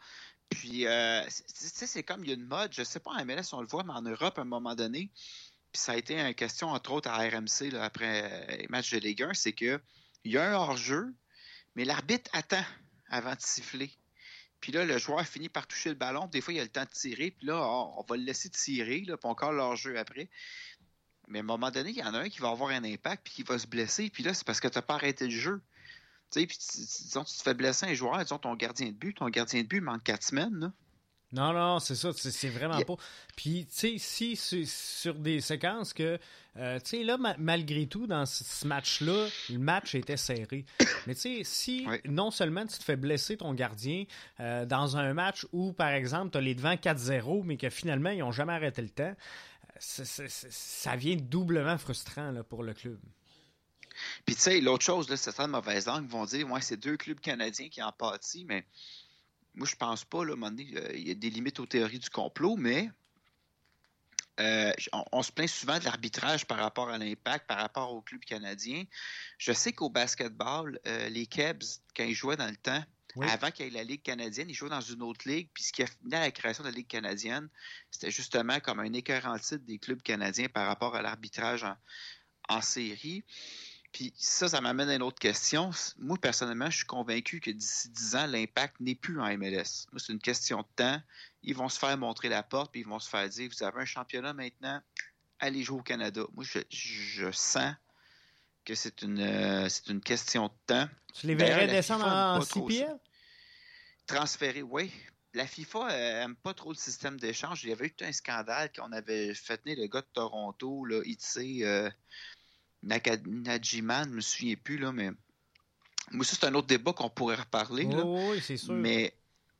Puis, 0.50 0.88
euh, 0.88 1.24
c'est 1.30 2.04
comme 2.04 2.24
il 2.24 2.30
y 2.30 2.32
a 2.32 2.36
une 2.36 2.46
mode, 2.46 2.74
je 2.74 2.84
sais 2.84 3.00
pas 3.00 3.12
en 3.12 3.26
MLS, 3.26 3.54
on 3.54 3.62
le 3.62 3.68
voit, 3.68 3.84
mais 3.84 3.94
en 3.94 4.02
Europe, 4.02 4.38
à 4.38 4.42
un 4.42 4.46
moment 4.46 4.76
donné, 4.76 5.12
puis 5.72 5.82
ça 5.82 5.94
a 5.94 5.96
été 5.96 6.20
une 6.20 6.34
question, 6.34 6.70
entre 6.70 6.92
autres, 6.92 7.10
à 7.10 7.18
RMC, 7.18 7.76
après 7.80 8.58
les 8.58 8.68
matchs 8.68 8.92
de 8.92 8.98
Ligue 8.98 9.24
1, 9.24 9.34
c'est 9.36 9.54
que 9.54 9.80
il 10.24 10.34
y 10.34 10.38
a 10.38 10.50
un 10.50 10.54
hors-jeu, 10.54 11.14
mais 11.76 11.86
l'arbitre 11.86 12.30
attend 12.34 12.64
avant 13.10 13.36
de 13.36 13.42
siffler. 13.42 13.92
Puis 14.62 14.72
là, 14.72 14.86
le 14.86 14.98
joueur 14.98 15.26
finit 15.26 15.50
par 15.50 15.68
toucher 15.68 15.90
le 15.90 15.96
ballon. 15.96 16.28
Des 16.28 16.42
fois, 16.42 16.54
il 16.54 16.60
a 16.60 16.64
le 16.64 16.70
temps 16.70 16.84
de 16.84 16.90
tirer. 16.90 17.32
Puis 17.32 17.48
là, 17.48 17.56
on, 17.58 18.04
va 18.04 18.18
le 18.18 18.24
laisser 18.24 18.50
tirer, 18.50 19.02
là, 19.08 19.18
puis 19.18 19.30
encore 19.30 19.52
leur 19.52 19.76
jeu 19.76 19.98
après. 19.98 20.30
Mais 21.28 21.40
à 21.40 21.42
un 21.42 21.46
moment 21.46 21.72
donné, 21.72 21.92
il 21.92 21.98
y 21.98 22.04
en 22.04 22.14
a 22.14 22.20
un 22.20 22.30
qui 22.30 22.40
va 22.40 22.50
avoir 22.50 22.72
un 22.72 22.84
impact, 22.84 23.24
puis 23.24 23.34
qui 23.36 23.44
va 23.44 23.58
se 23.58 23.68
blesser. 23.68 24.10
Puis 24.10 24.24
là, 24.24 24.34
c'est 24.34 24.46
parce 24.46 24.60
que 24.60 24.68
tu 24.68 24.78
n'as 24.78 24.82
pas 24.82 24.96
arrêté 24.96 25.26
le 25.26 25.32
jeu. 25.32 25.62
Tu 26.32 26.42
sais, 26.42 26.48
puis 26.48 26.58
disons, 26.58 27.24
tu 27.24 27.36
te 27.36 27.42
fais 27.42 27.54
blesser 27.54 27.86
un 27.86 27.94
joueur, 27.94 28.18
disons, 28.20 28.38
ton 28.38 28.56
gardien 28.56 28.88
de 28.88 28.94
but, 28.94 29.14
ton 29.14 29.30
gardien 29.30 29.62
de 29.62 29.68
but 29.68 29.82
manque 29.82 30.04
quatre 30.04 30.24
semaines, 30.24 30.56
là. 30.60 30.72
Non, 31.32 31.54
non, 31.54 31.80
c'est 31.80 31.96
ça, 31.96 32.10
c'est 32.14 32.50
vraiment 32.50 32.82
pas. 32.82 32.96
Puis, 33.36 33.68
tu 33.68 34.00
sais, 34.00 34.36
si 34.36 34.66
sur 34.66 35.14
des 35.14 35.42
séquences 35.42 35.94
que, 35.94 36.18
euh, 36.58 36.80
tu 36.80 36.90
sais, 36.90 37.04
là, 37.04 37.18
malgré 37.38 37.86
tout, 37.86 38.08
dans 38.08 38.26
ce 38.26 38.66
match-là, 38.66 39.28
le 39.50 39.60
match 39.60 39.94
était 39.94 40.18
serré. 40.18 40.66
Mais 41.08 41.14
tu 41.14 41.22
sais, 41.22 41.42
si 41.44 41.88
non 42.06 42.32
seulement 42.32 42.66
tu 42.66 42.80
te 42.80 42.84
fais 42.84 42.96
blesser 42.96 43.38
ton 43.38 43.54
gardien 43.54 44.06
euh, 44.40 44.66
dans 44.66 44.98
un 44.98 45.14
match 45.14 45.46
où, 45.52 45.72
par 45.72 45.90
exemple, 45.90 46.32
tu 46.32 46.40
as 46.40 46.42
les 46.42 46.56
devants 46.56 46.74
4-0, 46.74 47.44
mais 47.44 47.58
que 47.58 47.70
finalement, 47.70 48.10
ils 48.10 48.20
n'ont 48.20 48.32
jamais 48.32 48.54
arrêté 48.54 48.82
le 48.82 48.90
temps, 48.90 49.16
ça 49.80 50.96
vient 50.96 51.16
doublement 51.16 51.78
frustrant 51.78 52.32
là, 52.32 52.44
pour 52.44 52.64
le 52.64 52.74
club. 52.74 53.00
Puis, 54.26 54.36
tu 54.36 54.42
sais, 54.42 54.62
l'autre 54.62 54.84
chose, 54.84 55.14
c'est 55.14 55.32
ça 55.32 55.46
de 55.46 55.52
mauvaise 55.52 55.86
langue, 55.86 56.08
vont 56.08 56.26
dire, 56.26 56.50
ouais, 56.52 56.62
c'est 56.62 56.78
deux 56.78 56.98
clubs 56.98 57.20
canadiens 57.20 57.70
qui 57.70 57.84
en 57.84 57.92
pâtissent, 57.92 58.46
mais 58.46 58.66
moi, 59.56 59.68
je 59.68 59.76
pense 59.76 60.06
pas, 60.06 60.24
là, 60.24 60.34
euh, 60.34 60.92
il 60.94 61.08
y 61.08 61.12
a 61.12 61.16
des 61.16 61.30
limites 61.30 61.60
aux 61.60 61.66
théories 61.66 62.00
du 62.00 62.10
complot, 62.10 62.56
mais 62.56 62.90
euh, 64.40 64.72
on, 65.12 65.22
se 65.22 65.32
plaint 65.32 65.50
souvent 65.50 65.80
de 65.80 65.84
l'arbitrage 65.84 66.46
par 66.46 66.60
rapport 66.60 66.90
à 66.90 66.98
l'impact, 66.98 67.46
par 67.46 67.58
rapport 67.58 67.94
au 67.94 68.02
club 68.02 68.22
canadien. 68.22 68.84
Je 69.38 69.52
sais 69.52 69.74
qu'au 69.74 69.90
basketball, 69.90 70.80
euh, 70.88 71.10
les 71.10 71.26
Cavs, 71.26 71.80
quand 71.96 72.06
ils 72.06 72.14
jouaient 72.14 72.38
dans 72.38 72.50
le 72.50 72.56
temps, 72.56 72.84
avant 73.22 73.52
qu'il 73.52 73.66
y 73.66 73.68
ait 73.68 73.72
la 73.72 73.84
Ligue 73.84 74.04
canadienne, 74.04 74.50
ils 74.50 74.54
jouaient 74.54 74.70
dans 74.70 74.80
une 74.80 75.02
autre 75.02 75.28
ligue. 75.28 75.50
Puis 75.54 75.64
ce 75.64 75.74
qui 75.74 75.84
a 75.84 75.88
fini 75.88 76.14
à 76.14 76.22
la 76.22 76.32
création 76.32 76.64
de 76.64 76.70
la 76.70 76.76
Ligue 76.76 76.88
canadienne, 76.88 77.50
c'était 77.92 78.12
justement 78.12 78.60
comme 78.62 78.80
un 78.80 78.94
écœur 78.94 79.26
en 79.26 79.38
titre 79.38 79.66
des 79.66 79.78
clubs 79.78 80.02
canadiens 80.02 80.48
par 80.48 80.68
rapport 80.68 80.96
à 80.96 81.02
l'arbitrage 81.02 81.66
en 82.48 82.62
série. 82.62 83.24
Puis 83.92 84.14
ça, 84.18 84.48
ça 84.48 84.62
m'amène 84.62 84.90
à 84.90 84.96
une 84.96 85.02
autre 85.02 85.20
question. 85.20 85.72
Moi, 85.98 86.18
personnellement, 86.18 86.70
je 86.70 86.78
suis 86.78 86.86
convaincu 86.86 87.40
que 87.40 87.50
d'ici 87.50 87.90
10 87.90 88.16
ans, 88.16 88.28
l'impact 88.28 88.80
n'est 88.80 88.96
plus 88.96 89.20
en 89.20 89.26
MLS. 89.38 89.88
Moi, 89.92 89.98
c'est 89.98 90.14
une 90.14 90.20
question 90.20 90.60
de 90.60 90.68
temps. 90.76 91.02
Ils 91.42 91.56
vont 91.56 91.70
se 91.70 91.80
faire 91.80 91.98
montrer 91.98 92.30
la 92.30 92.44
porte, 92.44 92.72
puis 92.72 92.82
ils 92.82 92.88
vont 92.88 93.00
se 93.00 93.10
faire 93.10 93.28
dire, 93.28 93.50
vous 93.52 93.64
avez 93.64 93.82
un 93.82 93.86
championnat 93.86 94.34
maintenant, 94.34 94.80
allez 95.40 95.64
jouer 95.64 95.80
au 95.80 95.84
Canada. 95.84 96.22
Moi, 96.34 96.46
je, 96.70 97.32
sens 97.32 97.74
que 98.64 98.76
c'est 98.76 99.02
une, 99.02 99.22
euh, 99.22 99.68
une 99.88 100.02
question 100.02 100.48
de 100.48 100.54
temps. 100.68 100.90
Tu 101.16 101.28
les 101.28 101.36
verrais 101.36 101.68
descendre 101.68 102.06
en 102.06 102.42
CPL? 102.42 102.96
Transférer, 104.06 104.62
oui. 104.62 104.92
La 105.34 105.46
FIFA 105.46 105.88
n'aime 105.90 106.36
pas 106.36 106.54
trop 106.54 106.72
le 106.72 106.78
système 106.78 107.20
d'échange. 107.20 107.64
Il 107.64 107.70
y 107.70 107.72
avait 107.72 107.88
eu 107.88 107.96
un 108.02 108.12
scandale 108.12 108.72
qu'on 108.72 108.92
avait 108.92 109.34
fait 109.34 109.58
tenir 109.58 109.78
le 109.80 109.88
gars 109.88 110.02
de 110.02 110.08
Toronto, 110.12 110.86
là, 110.86 111.02
Itse, 111.06 111.38
euh, 111.38 111.90
Najiman, 112.84 114.06
je 114.06 114.16
me 114.16 114.22
souviens 114.22 114.56
plus, 114.56 114.78
là, 114.78 114.92
mais. 114.92 115.12
Moi, 116.12 116.26
ça, 116.26 116.36
c'est 116.40 116.46
un 116.48 116.56
autre 116.56 116.68
débat 116.68 116.94
qu'on 116.94 117.10
pourrait 117.10 117.36
reparler. 117.36 117.86
oui, 117.86 118.42
c'est 118.42 118.58
sûr. 118.58 118.74
Mais 118.74 119.14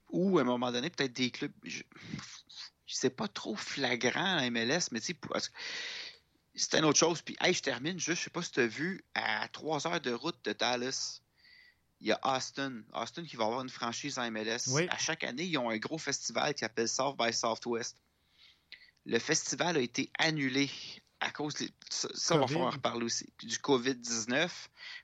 ou 0.10 0.40
à 0.40 0.42
un 0.42 0.46
moment 0.46 0.72
donné, 0.72 0.90
peut-être 0.90 1.14
des 1.14 1.32
clubs. 1.32 1.52
Je, 1.64 1.84
sais 2.88 3.10
pas 3.10 3.28
trop 3.28 3.56
flagrant 3.56 4.38
à 4.38 4.50
MLS, 4.50 4.90
mais 4.92 5.00
tu 5.00 5.14
sais, 5.14 5.52
c'est 6.56 6.78
une 6.78 6.86
autre 6.86 6.98
chose. 6.98 7.22
Puis, 7.22 7.38
hey, 7.40 7.54
je 7.54 7.62
termine 7.62 8.00
juste, 8.00 8.20
je 8.20 8.24
sais 8.26 8.30
pas 8.30 8.42
si 8.42 8.52
tu 8.52 8.62
as 8.62 8.68
vu, 8.68 9.04
à 9.14 9.48
trois 9.50 9.86
heures 9.88 10.02
de 10.02 10.12
route 10.12 10.38
de 10.44 10.54
Dallas, 10.54 11.22
il 12.02 12.08
y 12.08 12.12
a 12.12 12.20
Austin. 12.24 12.82
Austin 12.94 13.24
qui 13.24 13.36
va 13.36 13.46
avoir 13.46 13.62
une 13.62 13.70
franchise 13.70 14.18
en 14.18 14.30
MLS. 14.32 14.70
À 14.90 14.98
chaque 14.98 15.24
année, 15.24 15.44
ils 15.44 15.58
ont 15.58 15.70
un 15.70 15.78
gros 15.78 15.98
festival 15.98 16.54
qui 16.54 16.60
s'appelle 16.60 16.90
South 16.90 17.16
by 17.18 17.32
Southwest. 17.34 17.98
Le 19.06 19.20
festival 19.20 19.78
a 19.78 19.80
été 19.80 20.12
annulé 20.18 20.70
à 21.20 21.32
cause 21.32 21.54
ça, 21.90 22.38
va 22.38 22.48
falloir 22.48 22.74
reparler 22.74 23.06
aussi 23.06 23.28
du 23.44 23.58
COVID-19 23.58 24.50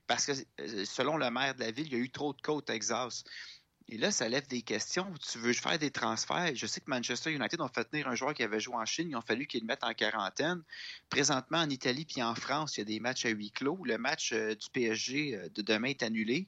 parce 0.08 0.26
que 0.26 0.32
euh, 0.62 0.86
selon 0.86 1.18
le 1.18 1.30
maire 1.30 1.56
de 1.56 1.60
la 1.60 1.72
ville, 1.72 1.88
il 1.88 1.94
y 1.94 1.96
a 1.96 2.00
eu 2.00 2.10
trop 2.10 2.34
de 2.34 2.42
cas 2.42 2.54
au 2.54 2.62
Texas. 2.62 3.24
Et 3.88 3.98
là, 3.98 4.10
ça 4.10 4.28
lève 4.28 4.48
des 4.48 4.64
questions. 4.64 5.14
Tu 5.32 5.38
veux 5.38 5.54
faire 5.54 5.78
des 5.78 5.92
transferts? 5.92 6.56
Je 6.56 6.66
sais 6.66 6.80
que 6.80 6.90
Manchester 6.90 7.32
United 7.32 7.62
ont 7.62 7.68
fait 7.68 7.84
tenir 7.86 8.08
un 8.08 8.16
joueur 8.16 8.34
qui 8.34 8.42
avait 8.42 8.60
joué 8.60 8.76
en 8.76 8.86
Chine. 8.86 9.10
Il 9.12 9.16
a 9.16 9.22
fallu 9.22 9.46
qu'il 9.46 9.62
le 9.62 9.68
mette 9.68 9.84
en 9.84 9.94
quarantaine. 9.94 10.64
Présentement, 11.10 11.60
en 11.60 11.70
Italie 11.70 12.06
puis 12.06 12.24
en 12.24 12.34
France, 12.34 12.78
il 12.78 12.80
y 12.80 12.82
a 12.82 12.86
des 12.86 13.00
matchs 13.00 13.26
à 13.26 13.30
huis 13.30 13.52
clos. 13.52 13.80
Le 13.84 14.00
match 14.00 14.32
euh, 14.34 14.56
du 14.56 14.70
PSG 14.72 15.36
euh, 15.36 15.50
de 15.50 15.62
demain 15.62 15.90
est 15.90 16.02
annulé. 16.02 16.48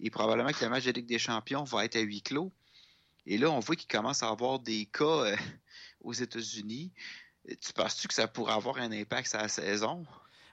Et 0.00 0.10
probablement 0.10 0.50
que 0.50 0.64
le 0.64 0.70
match 0.70 0.84
de 0.84 0.92
Ligue 0.92 1.06
des 1.06 1.18
Champions 1.18 1.64
va 1.64 1.84
être 1.84 1.96
à 1.96 2.00
huis 2.00 2.22
clos. 2.22 2.52
Et 3.26 3.36
là, 3.36 3.50
on 3.50 3.60
voit 3.60 3.76
qu'il 3.76 3.88
commence 3.88 4.22
à 4.22 4.28
avoir 4.28 4.58
des 4.58 4.86
cas 4.86 5.36
aux 6.00 6.14
États-Unis. 6.14 6.92
Tu 7.48 7.72
penses-tu 7.72 8.08
que 8.08 8.14
ça 8.14 8.28
pourrait 8.28 8.54
avoir 8.54 8.78
un 8.78 8.92
impact 8.92 9.28
sur 9.28 9.38
la 9.38 9.48
saison? 9.48 10.04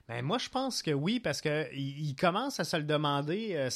Ben 0.08 0.24
moi, 0.24 0.38
je 0.38 0.48
pense 0.48 0.82
que 0.82 0.92
oui, 0.92 1.18
parce 1.18 1.40
qu'il 1.40 2.14
commence 2.14 2.60
à 2.60 2.64
se 2.64 2.76
le 2.76 2.84
demander 2.84 3.54
euh, 3.54 3.70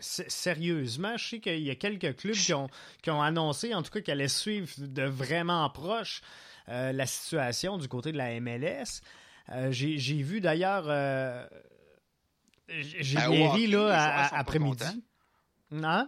sérieusement. 0.00 1.16
Je 1.16 1.28
sais 1.28 1.40
qu'il 1.40 1.62
y 1.62 1.70
a 1.70 1.74
quelques 1.74 2.16
clubs 2.16 2.34
qui 2.34 2.52
ont, 2.52 2.68
qui 3.02 3.10
ont 3.10 3.22
annoncé, 3.22 3.74
en 3.74 3.82
tout 3.82 3.90
cas, 3.90 4.02
qu'ils 4.02 4.12
allaient 4.12 4.28
suivre 4.28 4.68
de 4.78 5.04
vraiment 5.04 5.68
proche 5.70 6.20
euh, 6.68 6.92
la 6.92 7.06
situation 7.06 7.78
du 7.78 7.88
côté 7.88 8.12
de 8.12 8.18
la 8.18 8.38
MLS. 8.38 9.00
Euh, 9.48 9.72
j'ai 9.72 10.22
vu 10.22 10.42
d'ailleurs. 10.42 10.84
J'ai 12.68 13.16
ben, 13.16 13.70
là 13.70 14.28
après-midi. 14.34 15.02
Non? 15.70 16.06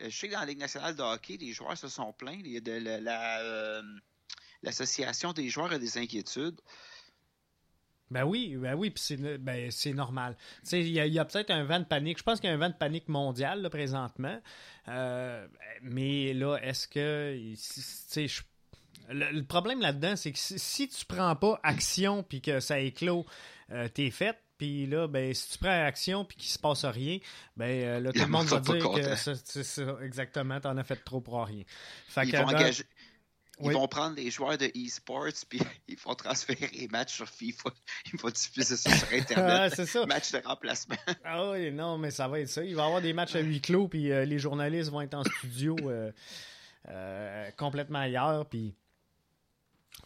Je 0.00 0.10
sais 0.10 0.26
que 0.26 0.32
dans 0.32 0.40
la 0.40 0.46
Ligue 0.46 0.58
nationale 0.58 0.96
de 0.96 1.02
hockey, 1.02 1.36
les 1.36 1.52
joueurs 1.52 1.78
se 1.78 1.86
sont 1.86 2.12
plaints. 2.12 2.40
de 2.42 2.98
la 3.00 3.80
l'association 4.62 5.32
des 5.32 5.48
joueurs 5.48 5.72
a 5.72 5.78
des 5.78 5.98
inquiétudes. 5.98 6.60
Ben 8.10 8.24
oui, 8.24 8.56
ben 8.56 8.74
oui, 8.74 8.90
puis 8.90 9.02
c'est 9.02 9.16
ben, 9.38 9.70
normal. 9.94 10.36
Il 10.70 10.88
y 10.88 11.00
a, 11.00 11.06
y 11.06 11.18
a 11.18 11.24
peut-être 11.24 11.50
un 11.50 11.64
vent 11.64 11.80
de 11.80 11.84
panique. 11.84 12.18
Je 12.18 12.22
pense 12.22 12.40
qu'il 12.40 12.50
y 12.50 12.52
a 12.52 12.54
un 12.54 12.58
vent 12.58 12.68
de 12.68 12.74
panique 12.74 13.08
mondial 13.08 13.62
là, 13.62 13.70
présentement. 13.70 14.38
Euh, 14.88 15.46
mais 15.80 16.34
là, 16.34 16.58
est-ce 16.58 16.86
que. 16.86 17.54
Je 18.14 18.42
le, 19.08 19.42
problème 19.42 19.80
là-dedans, 19.80 20.16
c'est 20.16 20.32
que 20.32 20.38
si, 20.38 20.88
tu 20.88 21.04
prends 21.06 21.34
pas 21.36 21.58
action 21.62 22.22
puis 22.22 22.40
que 22.40 22.60
ça 22.60 22.78
éclot, 22.78 23.26
euh, 23.70 23.88
t'es 23.88 24.10
fait. 24.10 24.36
Puis 24.58 24.86
là, 24.86 25.08
ben, 25.08 25.34
si 25.34 25.50
tu 25.50 25.58
prends 25.58 25.84
action 25.84 26.24
puis 26.24 26.36
qu'il 26.36 26.50
se 26.50 26.58
passe 26.58 26.84
rien, 26.84 27.18
ben 27.56 27.66
euh, 27.66 28.00
là, 28.00 28.12
tout 28.12 28.20
le 28.20 28.26
monde 28.26 28.46
va 28.46 28.60
dire 28.60 28.90
que 28.92 29.16
c'est 29.16 29.64
ça, 29.64 29.96
exactement, 30.02 30.60
t'en 30.60 30.76
as 30.76 30.84
fait 30.84 31.02
trop 31.04 31.20
pour 31.20 31.44
rien. 31.44 31.64
Fait 32.06 32.24
ils, 32.24 32.36
vont 32.36 32.44
engager, 32.44 32.84
ils 33.62 33.72
vont 33.72 33.88
prendre 33.88 34.16
des 34.16 34.30
joueurs 34.30 34.58
de 34.58 34.66
e-sports 34.66 35.32
puis 35.48 35.60
ils 35.88 35.98
vont 35.98 36.14
transférer 36.14 36.68
les 36.72 36.88
matchs 36.88 37.14
sur 37.14 37.28
FIFA. 37.28 37.70
Ils 38.12 38.20
vont 38.20 38.30
diffuser 38.30 38.76
ça 38.76 38.90
sur 38.90 39.12
Internet. 39.12 39.72
c'est 39.76 39.86
ça. 39.86 40.06
Match 40.06 40.32
de 40.32 40.42
remplacement. 40.44 40.96
ah 41.24 41.50
oui, 41.50 41.70
non, 41.70 41.98
mais 41.98 42.10
ça 42.10 42.28
va 42.28 42.40
être 42.40 42.48
ça. 42.48 42.64
Il 42.64 42.74
va 42.74 42.82
y 42.82 42.86
avoir 42.86 43.00
des 43.00 43.12
matchs 43.12 43.34
à 43.34 43.40
huis 43.40 43.60
clos 43.60 43.88
puis 43.88 44.10
euh, 44.12 44.24
les 44.24 44.38
journalistes 44.38 44.90
vont 44.90 45.00
être 45.00 45.14
en 45.14 45.24
studio 45.24 45.76
complètement 47.56 48.00
ailleurs. 48.00 48.46
Puis 48.46 48.74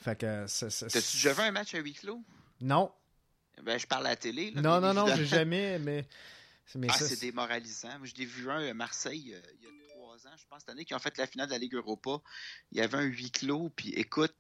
fait 0.01 0.17
que 0.17 0.47
T'as-tu 0.47 1.17
déjà 1.17 1.33
vu 1.33 1.41
un 1.43 1.51
match 1.51 1.75
à 1.75 1.79
huis 1.79 1.95
clos? 1.95 2.23
Non. 2.61 2.93
Ben, 3.63 3.79
je 3.79 3.87
parle 3.87 4.07
à 4.07 4.11
la 4.11 4.17
télé. 4.17 4.53
non, 4.55 4.81
non, 4.81 4.93
non, 4.93 5.07
j'ai 5.17 5.27
jamais, 5.27 5.79
mais. 5.79 6.07
ah, 6.89 6.93
c'est 6.93 7.21
démoralisant. 7.21 7.99
Moi, 7.99 8.07
je 8.07 8.15
l'ai 8.15 8.27
vu 8.27 8.51
un 8.51 8.69
à 8.69 8.75
Marseille 8.75 9.35
euh, 9.35 9.41
il 9.59 9.65
y 9.65 9.67
a 9.67 9.71
trois 10.17 10.31
ans, 10.31 10.37
je 10.37 10.45
pense, 10.49 10.61
cette 10.61 10.71
année, 10.71 10.85
qui 10.85 10.95
ont 10.95 10.99
fait 10.99 11.17
la 11.19 11.27
finale 11.27 11.49
de 11.49 11.53
la 11.53 11.59
Ligue 11.59 11.75
Europa. 11.75 12.19
Il 12.73 12.79
y 12.79 12.81
avait 12.81 12.99
un 12.99 13.05
huis 13.05 13.31
clos, 13.31 13.71
puis 13.71 13.91
écoute, 13.91 14.35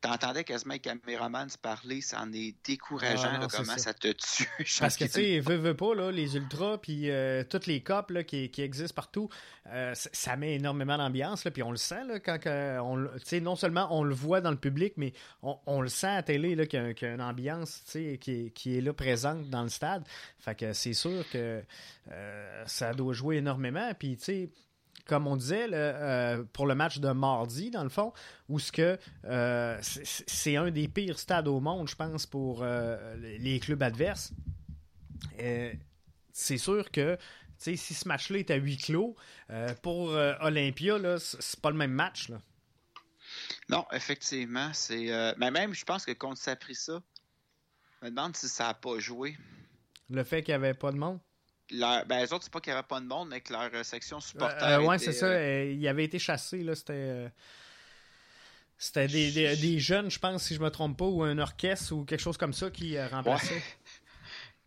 T'entendais 0.00 0.44
quasiment 0.44 0.74
les 0.74 0.80
caméraman 0.80 1.48
se 1.48 1.58
parler, 1.58 2.00
ça 2.00 2.20
en 2.20 2.32
est 2.32 2.54
décourageant 2.64 3.30
ah, 3.32 3.48
comment 3.50 3.78
ça. 3.78 3.92
te 3.92 4.12
tue. 4.12 4.48
Parce 4.78 4.96
que 4.96 5.04
tu 5.06 5.10
sais, 5.10 5.40
veut, 5.40 5.56
veut 5.56 5.74
pas, 5.74 5.92
là, 5.92 6.12
les 6.12 6.36
ultras, 6.36 6.78
puis 6.78 7.10
euh, 7.10 7.42
toutes 7.42 7.66
les 7.66 7.82
copes 7.82 8.12
là, 8.12 8.22
qui, 8.22 8.48
qui, 8.48 8.62
existent 8.62 8.94
partout, 8.94 9.28
euh, 9.66 9.92
ça 9.94 10.36
met 10.36 10.54
énormément 10.54 10.96
d'ambiance, 10.98 11.42
puis 11.52 11.64
on 11.64 11.72
le 11.72 11.76
sent, 11.76 12.04
là, 12.04 12.20
quand 12.20 12.38
on, 12.46 13.08
non 13.40 13.56
seulement 13.56 13.88
on 13.90 14.04
le 14.04 14.14
voit 14.14 14.40
dans 14.40 14.52
le 14.52 14.56
public, 14.56 14.92
mais 14.96 15.14
on, 15.42 15.58
on 15.66 15.80
le 15.80 15.88
sent 15.88 16.06
à 16.06 16.22
télé 16.22 16.68
qu'il 16.68 16.80
y, 16.80 17.04
y, 17.04 17.08
a 17.08 17.14
une 17.14 17.20
ambiance 17.20 17.82
qui, 18.20 18.52
qui, 18.54 18.78
est 18.78 18.80
là 18.80 18.92
présente 18.92 19.50
dans 19.50 19.64
le 19.64 19.68
stade. 19.68 20.06
Fait 20.38 20.54
que 20.54 20.74
c'est 20.74 20.94
sûr 20.94 21.28
que 21.32 21.64
euh, 22.12 22.64
ça 22.66 22.94
doit 22.94 23.14
jouer 23.14 23.38
énormément, 23.38 23.92
puis 23.98 24.16
tu 24.16 24.24
sais 24.24 24.50
comme 25.08 25.26
on 25.26 25.36
disait, 25.36 25.66
euh, 25.72 26.44
pour 26.52 26.66
le 26.66 26.74
match 26.74 26.98
de 26.98 27.10
mardi, 27.10 27.70
dans 27.70 27.82
le 27.82 27.88
fond, 27.88 28.12
où 28.48 28.60
ce 28.60 28.70
que 28.70 28.98
euh, 29.24 29.78
c'est 29.80 30.56
un 30.56 30.70
des 30.70 30.86
pires 30.86 31.18
stades 31.18 31.48
au 31.48 31.60
monde, 31.60 31.88
je 31.88 31.96
pense, 31.96 32.26
pour 32.26 32.60
euh, 32.62 33.16
les 33.38 33.58
clubs 33.58 33.82
adverses. 33.82 34.32
c'est 36.32 36.58
sûr 36.58 36.90
que 36.92 37.18
si 37.56 37.76
ce 37.76 38.06
match-là 38.06 38.38
est 38.38 38.50
à 38.50 38.56
huis 38.56 38.76
clos, 38.76 39.16
pour 39.82 40.10
Olympia, 40.40 40.98
c'est 41.18 41.60
pas 41.60 41.70
le 41.70 41.76
même 41.76 41.90
match. 41.90 42.28
Là. 42.28 42.40
Non, 43.68 43.86
effectivement. 43.92 44.70
c'est 44.74 45.34
Mais 45.38 45.50
même, 45.50 45.74
je 45.74 45.84
pense 45.84 46.04
que 46.04 46.12
contre 46.12 46.40
ça, 46.40 46.54
je 46.60 46.92
me 48.02 48.10
demande 48.10 48.36
si 48.36 48.48
ça 48.48 48.68
n'a 48.68 48.74
pas 48.74 48.98
joué. 48.98 49.36
Le 50.10 50.22
fait 50.22 50.42
qu'il 50.42 50.52
n'y 50.52 50.56
avait 50.56 50.74
pas 50.74 50.92
de 50.92 50.98
monde? 50.98 51.18
Ben, 51.70 52.20
les 52.20 52.32
autres, 52.32 52.44
c'est 52.44 52.52
pas 52.52 52.60
qu'il 52.60 52.72
n'y 52.72 52.78
avait 52.78 52.86
pas 52.86 53.00
de 53.00 53.06
monde, 53.06 53.28
mais 53.30 53.40
que 53.40 53.52
leur 53.52 53.70
euh, 53.72 53.82
section 53.82 54.20
supporter. 54.20 54.62
Euh, 54.62 54.82
ouais, 54.82 54.98
c'est 54.98 55.12
ça. 55.12 55.26
Euh, 55.26 55.72
il 55.72 55.86
avait 55.88 56.04
été 56.04 56.18
chassé. 56.18 56.64
C'était. 56.74 57.30
C'était 58.80 59.08
des, 59.08 59.56
des, 59.56 59.78
jeunes, 59.80 60.08
je 60.08 60.20
pense, 60.20 60.44
si 60.44 60.54
je 60.54 60.60
me 60.60 60.70
trompe 60.70 60.96
pas, 60.96 61.04
ou 61.04 61.24
un 61.24 61.38
orchestre 61.38 61.92
ou 61.94 62.04
quelque 62.04 62.20
chose 62.20 62.36
comme 62.36 62.52
ça 62.52 62.70
qui 62.70 63.00
remplaçait. 63.00 63.60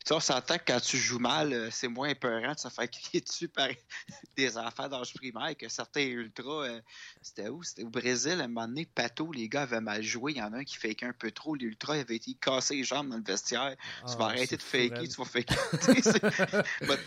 On 0.10 0.20
s'entend 0.20 0.58
que 0.58 0.64
quand 0.68 0.80
tu 0.80 0.98
joues 0.98 1.20
mal, 1.20 1.54
euh, 1.54 1.70
c'est 1.72 1.88
moins 1.88 2.10
épeurant 2.10 2.54
de 2.54 2.60
se 2.60 2.70
faire 2.70 2.90
crier 2.92 3.22
dessus 3.22 3.48
par 3.48 3.68
des 4.36 4.58
enfants 4.58 4.88
d'âge 4.88 5.14
primaire 5.14 5.56
que 5.56 5.70
certains 5.70 6.02
ultras. 6.02 6.68
Euh, 6.68 6.82
c'était 7.22 7.50
où? 7.50 7.62
C'était 7.64 7.84
au 7.84 7.90
Brésil, 7.90 8.42
à 8.42 8.46
un 8.46 8.48
moment 8.48 8.68
donné, 8.68 8.86
Pato, 8.86 9.32
les 9.32 9.48
gars 9.48 9.64
avaient 9.64 9.82
mal 9.82 10.02
joué. 10.02 10.34
Il 10.34 10.38
y 10.40 10.42
en 10.42 10.54
a 10.54 10.58
un 10.58 10.64
qui 10.64 10.78
fakait 10.78 11.06
un 11.06 11.14
peu 11.14 11.32
trop. 11.32 11.56
L'ultra 11.56 11.94
avait 11.94 12.16
été 12.16 12.34
cassé 12.34 12.76
les 12.76 12.84
jambes 12.84 13.10
dans 13.10 13.18
le 13.18 13.24
vestiaire. 13.24 13.76
tu 14.08 14.18
vas 14.18 14.26
ah, 14.26 14.30
arrêter 14.30 14.58
de 14.58 14.62
faker, 14.62 15.08
tu 15.08 15.16
vas 15.18 15.26
faker. 15.26 15.58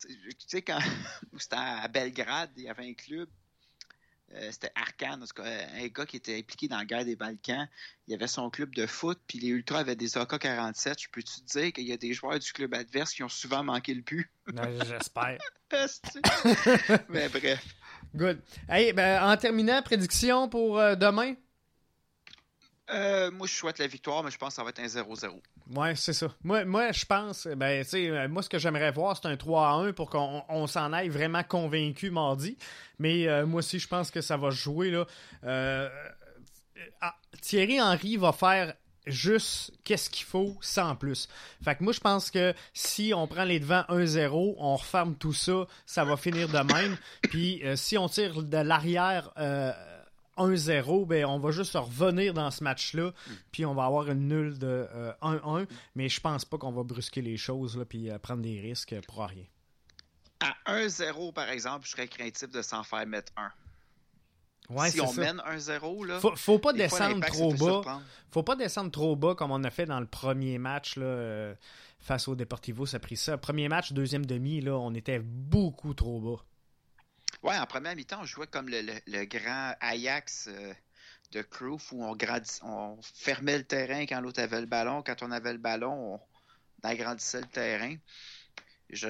tu 0.00 0.46
sais, 0.46 0.62
quand 0.62 0.78
c'était 1.38 1.56
à 1.56 1.88
Belgrade, 1.88 2.50
il 2.56 2.64
y 2.64 2.68
avait 2.68 2.88
un 2.88 2.94
club 2.94 3.28
euh, 4.34 4.48
c'était 4.50 4.72
Arkan, 4.74 5.20
un 5.38 5.86
gars 5.88 6.06
qui 6.06 6.16
était 6.16 6.36
impliqué 6.38 6.66
dans 6.66 6.78
la 6.78 6.84
guerre 6.84 7.04
des 7.04 7.14
Balkans. 7.14 7.68
Il 8.08 8.14
avait 8.14 8.26
son 8.26 8.50
club 8.50 8.74
de 8.74 8.86
foot, 8.86 9.18
puis 9.26 9.38
les 9.38 9.48
Ultras 9.48 9.80
avaient 9.80 9.96
des 9.96 10.18
AK-47. 10.18 11.02
Je 11.02 11.08
peux-tu 11.10 11.40
te 11.40 11.58
dire 11.58 11.72
qu'il 11.72 11.84
y 11.84 11.92
a 11.92 11.96
des 11.96 12.12
joueurs 12.12 12.38
du 12.38 12.52
club 12.52 12.74
adverse 12.74 13.12
qui 13.12 13.22
ont 13.22 13.28
souvent 13.28 13.62
manqué 13.62 13.94
le 13.94 14.02
but? 14.02 14.28
J'espère. 14.86 15.38
Mais 17.08 17.28
bref. 17.28 17.64
Good. 18.14 18.40
Hey, 18.68 18.92
ben, 18.92 19.22
en 19.24 19.36
terminant, 19.36 19.82
prédiction 19.82 20.48
pour 20.48 20.78
euh, 20.78 20.94
demain? 20.94 21.34
Euh, 22.90 23.30
moi, 23.30 23.46
je 23.46 23.52
souhaite 23.54 23.78
la 23.78 23.86
victoire, 23.86 24.22
mais 24.22 24.30
je 24.30 24.36
pense 24.36 24.50
que 24.50 24.54
ça 24.56 24.62
va 24.62 24.70
être 24.70 24.80
un 24.80 24.86
0-0. 24.86 25.40
Ouais, 25.74 25.96
c'est 25.96 26.12
ça. 26.12 26.28
Moi, 26.42 26.64
moi, 26.64 26.92
je 26.92 27.06
pense, 27.06 27.46
ben, 27.46 27.82
tu 27.82 27.90
sais, 27.90 28.10
euh, 28.10 28.28
moi, 28.28 28.42
ce 28.42 28.50
que 28.50 28.58
j'aimerais 28.58 28.90
voir, 28.90 29.16
c'est 29.16 29.28
un 29.28 29.36
3 29.36 29.68
1 29.86 29.92
pour 29.92 30.10
qu'on 30.10 30.66
s'en 30.66 30.92
aille 30.92 31.08
vraiment 31.08 31.42
convaincu 31.42 32.10
mardi. 32.10 32.58
Mais 32.98 33.26
euh, 33.26 33.46
moi 33.46 33.60
aussi, 33.60 33.78
je 33.78 33.88
pense 33.88 34.10
que 34.10 34.20
ça 34.20 34.36
va 34.36 34.50
jouer, 34.50 34.90
là. 34.90 35.06
Ah, 37.00 37.14
Thierry 37.40 37.80
Henry 37.80 38.16
va 38.16 38.32
faire 38.32 38.74
juste 39.06 39.72
qu'est-ce 39.84 40.10
qu'il 40.10 40.26
faut 40.26 40.56
sans 40.60 40.96
plus. 40.96 41.28
Fait 41.62 41.76
que 41.76 41.84
moi 41.84 41.92
je 41.92 42.00
pense 42.00 42.30
que 42.30 42.54
si 42.72 43.12
on 43.14 43.26
prend 43.26 43.44
les 43.44 43.60
devants 43.60 43.84
1-0, 43.88 44.54
on 44.58 44.76
referme 44.76 45.14
tout 45.14 45.32
ça, 45.32 45.66
ça 45.86 46.04
va 46.04 46.16
finir 46.16 46.48
de 46.48 46.58
même. 46.58 46.96
Puis 47.22 47.62
si 47.76 47.96
on 47.96 48.08
tire 48.08 48.42
de 48.42 48.56
l'arrière 48.56 49.30
1-0, 50.36 51.06
ben, 51.06 51.24
on 51.24 51.38
va 51.38 51.50
juste 51.50 51.74
revenir 51.74 52.34
dans 52.34 52.50
ce 52.50 52.62
match-là, 52.64 53.12
puis 53.52 53.64
on 53.64 53.74
va 53.74 53.84
avoir 53.84 54.10
une 54.10 54.28
nulle 54.28 54.58
de 54.58 54.86
1-1, 55.22 55.60
euh, 55.60 55.66
mais 55.94 56.08
je 56.08 56.20
pense 56.20 56.44
pas 56.44 56.58
qu'on 56.58 56.72
va 56.72 56.82
brusquer 56.82 57.22
les 57.22 57.36
choses 57.36 57.76
là, 57.76 57.84
puis 57.84 58.10
euh, 58.10 58.18
prendre 58.18 58.42
des 58.42 58.60
risques 58.60 58.94
pour 59.06 59.24
rien. 59.24 59.44
À 60.40 60.54
1-0, 60.76 61.32
par 61.32 61.48
exemple, 61.48 61.86
je 61.86 61.92
serais 61.92 62.08
craintif 62.08 62.50
de 62.50 62.62
s'en 62.62 62.82
faire 62.82 63.06
mettre 63.06 63.32
1. 63.36 63.50
Ouais, 64.70 64.90
si 64.90 65.00
on 65.00 65.12
mène 65.12 65.42
1-0, 65.46 66.06
là. 66.06 66.20
Faut, 66.20 66.34
faut 66.36 66.58
pas 66.58 66.72
descendre 66.72 67.24
trop 67.26 67.52
bas. 67.52 68.00
Faut 68.30 68.42
pas 68.42 68.56
descendre 68.56 68.90
trop 68.90 69.14
bas 69.14 69.34
comme 69.34 69.50
on 69.50 69.62
a 69.62 69.70
fait 69.70 69.84
dans 69.84 70.00
le 70.00 70.06
premier 70.06 70.58
match 70.58 70.96
là, 70.96 71.04
euh, 71.04 71.54
face 72.00 72.28
au 72.28 72.34
Deportivo, 72.34 72.86
ça 72.86 72.96
a 72.96 73.00
pris 73.00 73.16
ça. 73.16 73.36
Premier 73.36 73.68
match, 73.68 73.92
deuxième 73.92 74.24
demi, 74.24 74.60
là, 74.60 74.76
on 74.76 74.94
était 74.94 75.18
beaucoup 75.18 75.92
trop 75.92 76.20
bas. 76.20 76.44
Ouais, 77.44 77.58
en 77.58 77.66
première 77.66 77.94
mi-temps, 77.94 78.22
on 78.22 78.24
jouait 78.24 78.46
comme 78.46 78.70
le, 78.70 79.24
grand 79.26 79.74
Ajax 79.80 80.48
euh, 80.48 80.72
de 81.32 81.42
Crew 81.42 81.76
où 81.92 82.02
on, 82.02 82.16
on 82.62 83.02
fermait 83.02 83.58
le 83.58 83.64
terrain 83.64 84.06
quand 84.06 84.22
l'autre 84.22 84.40
avait 84.40 84.62
le 84.62 84.66
ballon. 84.66 85.02
Quand 85.02 85.22
on 85.22 85.30
avait 85.30 85.52
le 85.52 85.58
ballon, 85.58 86.14
on 86.14 86.20
agrandissait 86.82 87.42
le 87.42 87.46
terrain. 87.46 87.96
Je... 88.90 89.08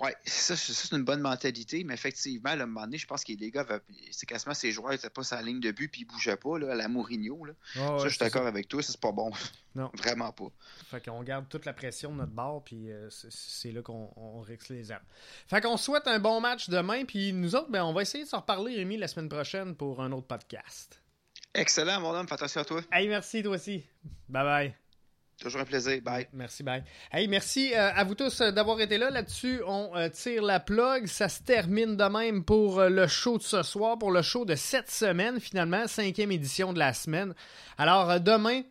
Ouais, 0.00 0.14
ça, 0.24 0.54
c'est 0.54 0.94
une 0.94 1.04
bonne 1.04 1.20
mentalité, 1.20 1.82
mais 1.82 1.94
effectivement, 1.94 2.50
à 2.50 2.52
un 2.52 2.66
moment 2.66 2.82
donné, 2.82 2.98
je 2.98 3.06
pense 3.06 3.24
que 3.24 3.32
les 3.32 3.50
gars, 3.50 3.64
c'est 4.10 4.26
quasiment 4.26 4.54
ces 4.54 4.70
joueurs 4.70 4.92
n'étaient 4.92 5.10
pas 5.10 5.22
sa 5.22 5.40
ligne 5.42 5.60
de 5.60 5.70
but 5.70 5.88
puis 5.88 6.02
ils 6.02 6.04
bougeaient 6.04 6.36
pas, 6.36 6.58
là, 6.58 6.72
à 6.72 6.74
la 6.74 6.88
Mourinho. 6.88 7.44
Là. 7.44 7.54
ça, 7.74 7.98
je 8.04 8.08
suis 8.08 8.18
d'accord 8.18 8.46
avec 8.46 8.68
toi, 8.68 8.82
ça, 8.82 8.92
c'est 8.92 9.00
pas 9.00 9.12
bon. 9.12 9.30
Non. 9.74 9.90
Vraiment 9.96 10.32
pas. 10.32 10.48
Fait 10.90 11.04
qu'on 11.04 11.22
garde 11.22 11.48
toute 11.48 11.64
la 11.64 11.72
pression 11.72 12.12
de 12.12 12.16
notre 12.16 12.32
bord, 12.32 12.62
puis 12.64 12.90
euh, 12.90 13.08
c'est 13.10 13.72
là 13.72 13.82
qu'on 13.82 14.10
on 14.16 14.44
les 14.70 14.92
armes. 14.92 15.04
Fait 15.48 15.60
qu'on 15.60 15.76
souhaite 15.76 16.06
un 16.06 16.18
bon 16.18 16.40
match 16.40 16.68
demain, 16.68 17.04
puis 17.04 17.32
nous 17.32 17.56
autres, 17.56 17.70
ben, 17.70 17.84
on 17.84 17.92
va 17.92 18.02
essayer 18.02 18.24
de 18.24 18.28
s'en 18.28 18.40
reparler, 18.40 18.76
Rémi, 18.76 18.96
la 18.96 19.08
semaine 19.08 19.28
prochaine 19.28 19.74
pour 19.74 20.02
un 20.02 20.12
autre 20.12 20.26
podcast. 20.26 21.00
Excellent, 21.54 22.00
mon 22.00 22.14
homme. 22.14 22.28
Fais 22.28 22.34
attention 22.34 22.60
à 22.60 22.64
toi. 22.64 22.82
Hey, 22.92 23.08
merci, 23.08 23.42
toi 23.42 23.54
aussi. 23.54 23.84
Bye 24.28 24.44
bye. 24.44 24.85
Toujours 25.40 25.60
un 25.60 25.64
plaisir. 25.64 26.00
Bye. 26.02 26.26
Merci, 26.32 26.62
bye. 26.62 26.82
Hey, 27.12 27.28
merci 27.28 27.74
euh, 27.74 27.92
à 27.92 28.04
vous 28.04 28.14
tous 28.14 28.40
euh, 28.40 28.50
d'avoir 28.50 28.80
été 28.80 28.96
là. 28.96 29.10
Là-dessus, 29.10 29.60
on 29.66 29.94
euh, 29.94 30.08
tire 30.08 30.42
la 30.42 30.60
plug. 30.60 31.06
Ça 31.06 31.28
se 31.28 31.42
termine 31.42 31.94
de 31.96 32.04
même 32.04 32.42
pour 32.42 32.80
le 32.80 33.06
show 33.06 33.36
de 33.36 33.42
ce 33.42 33.62
soir, 33.62 33.98
pour 33.98 34.10
le 34.10 34.22
show 34.22 34.46
de 34.46 34.54
cette 34.54 34.90
semaine, 34.90 35.38
finalement, 35.38 35.86
cinquième 35.86 36.32
édition 36.32 36.72
de 36.72 36.78
la 36.78 36.94
semaine. 36.94 37.34
Alors, 37.76 38.18
demain, 38.18 38.62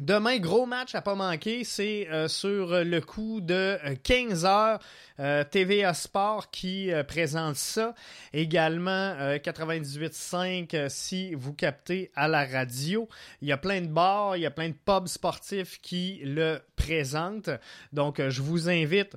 Demain, 0.00 0.38
gros 0.38 0.64
match 0.64 0.94
à 0.94 1.02
pas 1.02 1.14
manquer, 1.14 1.64
c'est 1.64 2.08
euh, 2.10 2.26
sur 2.26 2.82
le 2.82 3.00
coup 3.02 3.42
de 3.42 3.78
15 4.02 4.46
euh. 4.46 4.78
Euh, 5.20 5.44
TVA 5.44 5.92
Sport 5.92 6.50
qui 6.50 6.90
présente 7.06 7.56
ça. 7.56 7.94
Également 8.32 9.14
98.5 9.36 10.88
si 10.88 11.34
vous 11.34 11.52
captez 11.52 12.10
à 12.14 12.26
la 12.26 12.46
radio. 12.46 13.06
Il 13.42 13.48
y 13.48 13.52
a 13.52 13.58
plein 13.58 13.82
de 13.82 13.88
bars, 13.88 14.36
il 14.38 14.40
y 14.40 14.46
a 14.46 14.50
plein 14.50 14.70
de 14.70 14.74
pubs 14.74 15.08
sportifs 15.08 15.78
qui 15.82 16.22
le 16.24 16.60
présentent. 16.74 17.50
Donc, 17.92 18.26
je 18.26 18.40
vous 18.40 18.70
invite 18.70 19.14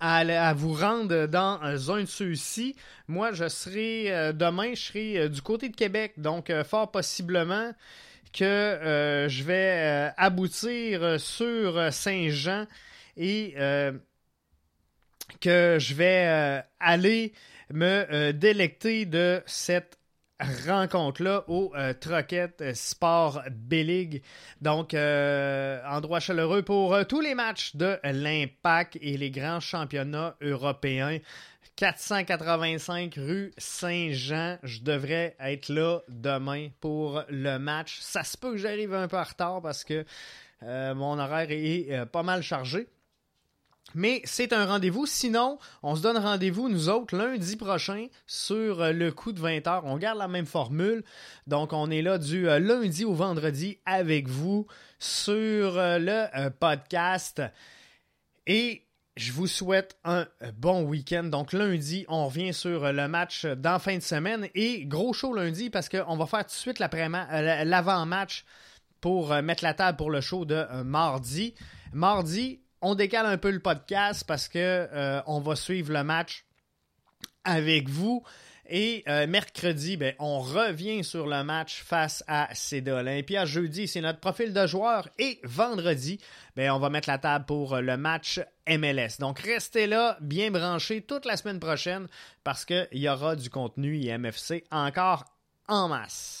à, 0.00 0.54
vous 0.54 0.72
rendre 0.72 1.26
dans 1.26 1.60
un 1.62 2.00
de 2.00 2.06
ceux-ci. 2.06 2.74
Moi, 3.06 3.32
je 3.32 3.48
serai 3.48 4.32
demain, 4.32 4.72
je 4.74 4.80
serai 4.80 5.28
du 5.28 5.42
côté 5.42 5.68
de 5.68 5.76
Québec, 5.76 6.14
donc 6.16 6.50
fort 6.64 6.90
possiblement 6.90 7.70
que 8.36 9.26
je 9.28 9.42
vais 9.44 10.12
aboutir 10.16 11.20
sur 11.20 11.92
Saint-Jean 11.92 12.66
et 13.16 13.54
que 15.40 15.78
je 15.78 15.94
vais 15.94 16.62
aller 16.80 17.32
me 17.72 18.32
délecter 18.32 19.06
de 19.06 19.42
cette 19.46 19.98
rencontre-là 20.66 21.44
au 21.48 21.72
euh, 21.76 21.92
Troquette 21.94 22.74
Sport 22.74 23.42
B-League. 23.50 24.22
Donc, 24.60 24.94
euh, 24.94 25.80
endroit 25.88 26.20
chaleureux 26.20 26.62
pour 26.62 26.94
euh, 26.94 27.04
tous 27.04 27.20
les 27.20 27.34
matchs 27.34 27.76
de 27.76 27.98
l'Impact 28.04 28.98
et 29.00 29.16
les 29.16 29.30
grands 29.30 29.60
championnats 29.60 30.36
européens. 30.40 31.18
485 31.76 33.14
rue 33.16 33.52
Saint-Jean. 33.58 34.58
Je 34.62 34.80
devrais 34.80 35.36
être 35.40 35.68
là 35.68 36.00
demain 36.08 36.68
pour 36.80 37.22
le 37.28 37.58
match. 37.58 37.98
Ça 38.00 38.22
se 38.24 38.36
peut 38.36 38.52
que 38.52 38.58
j'arrive 38.58 38.94
un 38.94 39.08
peu 39.08 39.18
en 39.18 39.24
retard 39.24 39.60
parce 39.62 39.84
que 39.84 40.04
mon 40.62 41.18
horaire 41.18 41.48
est 41.50 42.06
pas 42.06 42.22
mal 42.22 42.42
chargé. 42.42 42.88
Mais 43.94 44.22
c'est 44.24 44.52
un 44.52 44.66
rendez-vous. 44.66 45.06
Sinon, 45.06 45.58
on 45.82 45.94
se 45.94 46.02
donne 46.02 46.16
rendez-vous, 46.16 46.68
nous 46.68 46.88
autres, 46.88 47.16
lundi 47.16 47.56
prochain 47.56 48.06
sur 48.26 48.82
euh, 48.82 48.92
le 48.92 49.12
coup 49.12 49.32
de 49.32 49.40
20h. 49.40 49.82
On 49.84 49.98
garde 49.98 50.18
la 50.18 50.26
même 50.26 50.46
formule. 50.46 51.04
Donc, 51.46 51.72
on 51.72 51.90
est 51.90 52.02
là 52.02 52.18
du 52.18 52.48
euh, 52.48 52.58
lundi 52.58 53.04
au 53.04 53.14
vendredi 53.14 53.78
avec 53.86 54.28
vous 54.28 54.66
sur 54.98 55.78
euh, 55.78 55.98
le 56.00 56.50
podcast. 56.50 57.42
Et 58.46 58.83
je 59.16 59.32
vous 59.32 59.46
souhaite 59.46 59.96
un 60.04 60.26
bon 60.56 60.82
week-end. 60.82 61.24
Donc 61.24 61.52
lundi, 61.52 62.04
on 62.08 62.26
revient 62.26 62.52
sur 62.52 62.92
le 62.92 63.08
match 63.08 63.46
d'en 63.46 63.78
fin 63.78 63.96
de 63.96 64.02
semaine 64.02 64.48
et 64.54 64.84
gros 64.86 65.12
show 65.12 65.32
lundi 65.34 65.70
parce 65.70 65.88
qu'on 65.88 66.16
va 66.16 66.26
faire 66.26 66.44
tout 66.44 66.52
de 66.52 66.52
suite 66.52 66.78
l'avant-match 66.80 68.44
pour 69.00 69.34
mettre 69.42 69.62
la 69.62 69.74
table 69.74 69.96
pour 69.96 70.10
le 70.10 70.20
show 70.20 70.44
de 70.44 70.66
mardi. 70.82 71.54
Mardi, 71.92 72.60
on 72.84 72.94
décale 72.94 73.24
un 73.26 73.38
peu 73.38 73.50
le 73.50 73.60
podcast 73.60 74.24
parce 74.26 74.46
que 74.46 74.58
euh, 74.58 75.22
on 75.26 75.40
va 75.40 75.56
suivre 75.56 75.92
le 75.92 76.04
match 76.04 76.44
avec 77.44 77.88
vous. 77.88 78.22
Et 78.68 79.04
euh, 79.08 79.26
mercredi, 79.26 79.96
ben, 79.96 80.14
on 80.18 80.40
revient 80.40 81.04
sur 81.04 81.26
le 81.26 81.42
match 81.44 81.82
face 81.82 82.24
à 82.26 82.48
CEDA 82.54 82.96
Olympia. 82.96 83.44
Jeudi, 83.44 83.88
c'est 83.88 84.00
notre 84.00 84.20
profil 84.20 84.52
de 84.52 84.66
joueur. 84.66 85.08
Et 85.18 85.40
vendredi, 85.44 86.18
ben, 86.56 86.70
on 86.70 86.78
va 86.78 86.90
mettre 86.90 87.08
la 87.08 87.18
table 87.18 87.44
pour 87.44 87.76
le 87.76 87.96
match 87.96 88.40
MLS. 88.68 89.18
Donc 89.20 89.40
restez 89.40 89.86
là, 89.86 90.16
bien 90.20 90.50
branchés 90.50 91.02
toute 91.02 91.26
la 91.26 91.36
semaine 91.36 91.60
prochaine 91.60 92.06
parce 92.42 92.64
qu'il 92.64 92.88
y 92.92 93.08
aura 93.08 93.36
du 93.36 93.50
contenu 93.50 93.96
IMFC 93.96 94.64
encore 94.70 95.24
en 95.68 95.88
masse. 95.88 96.40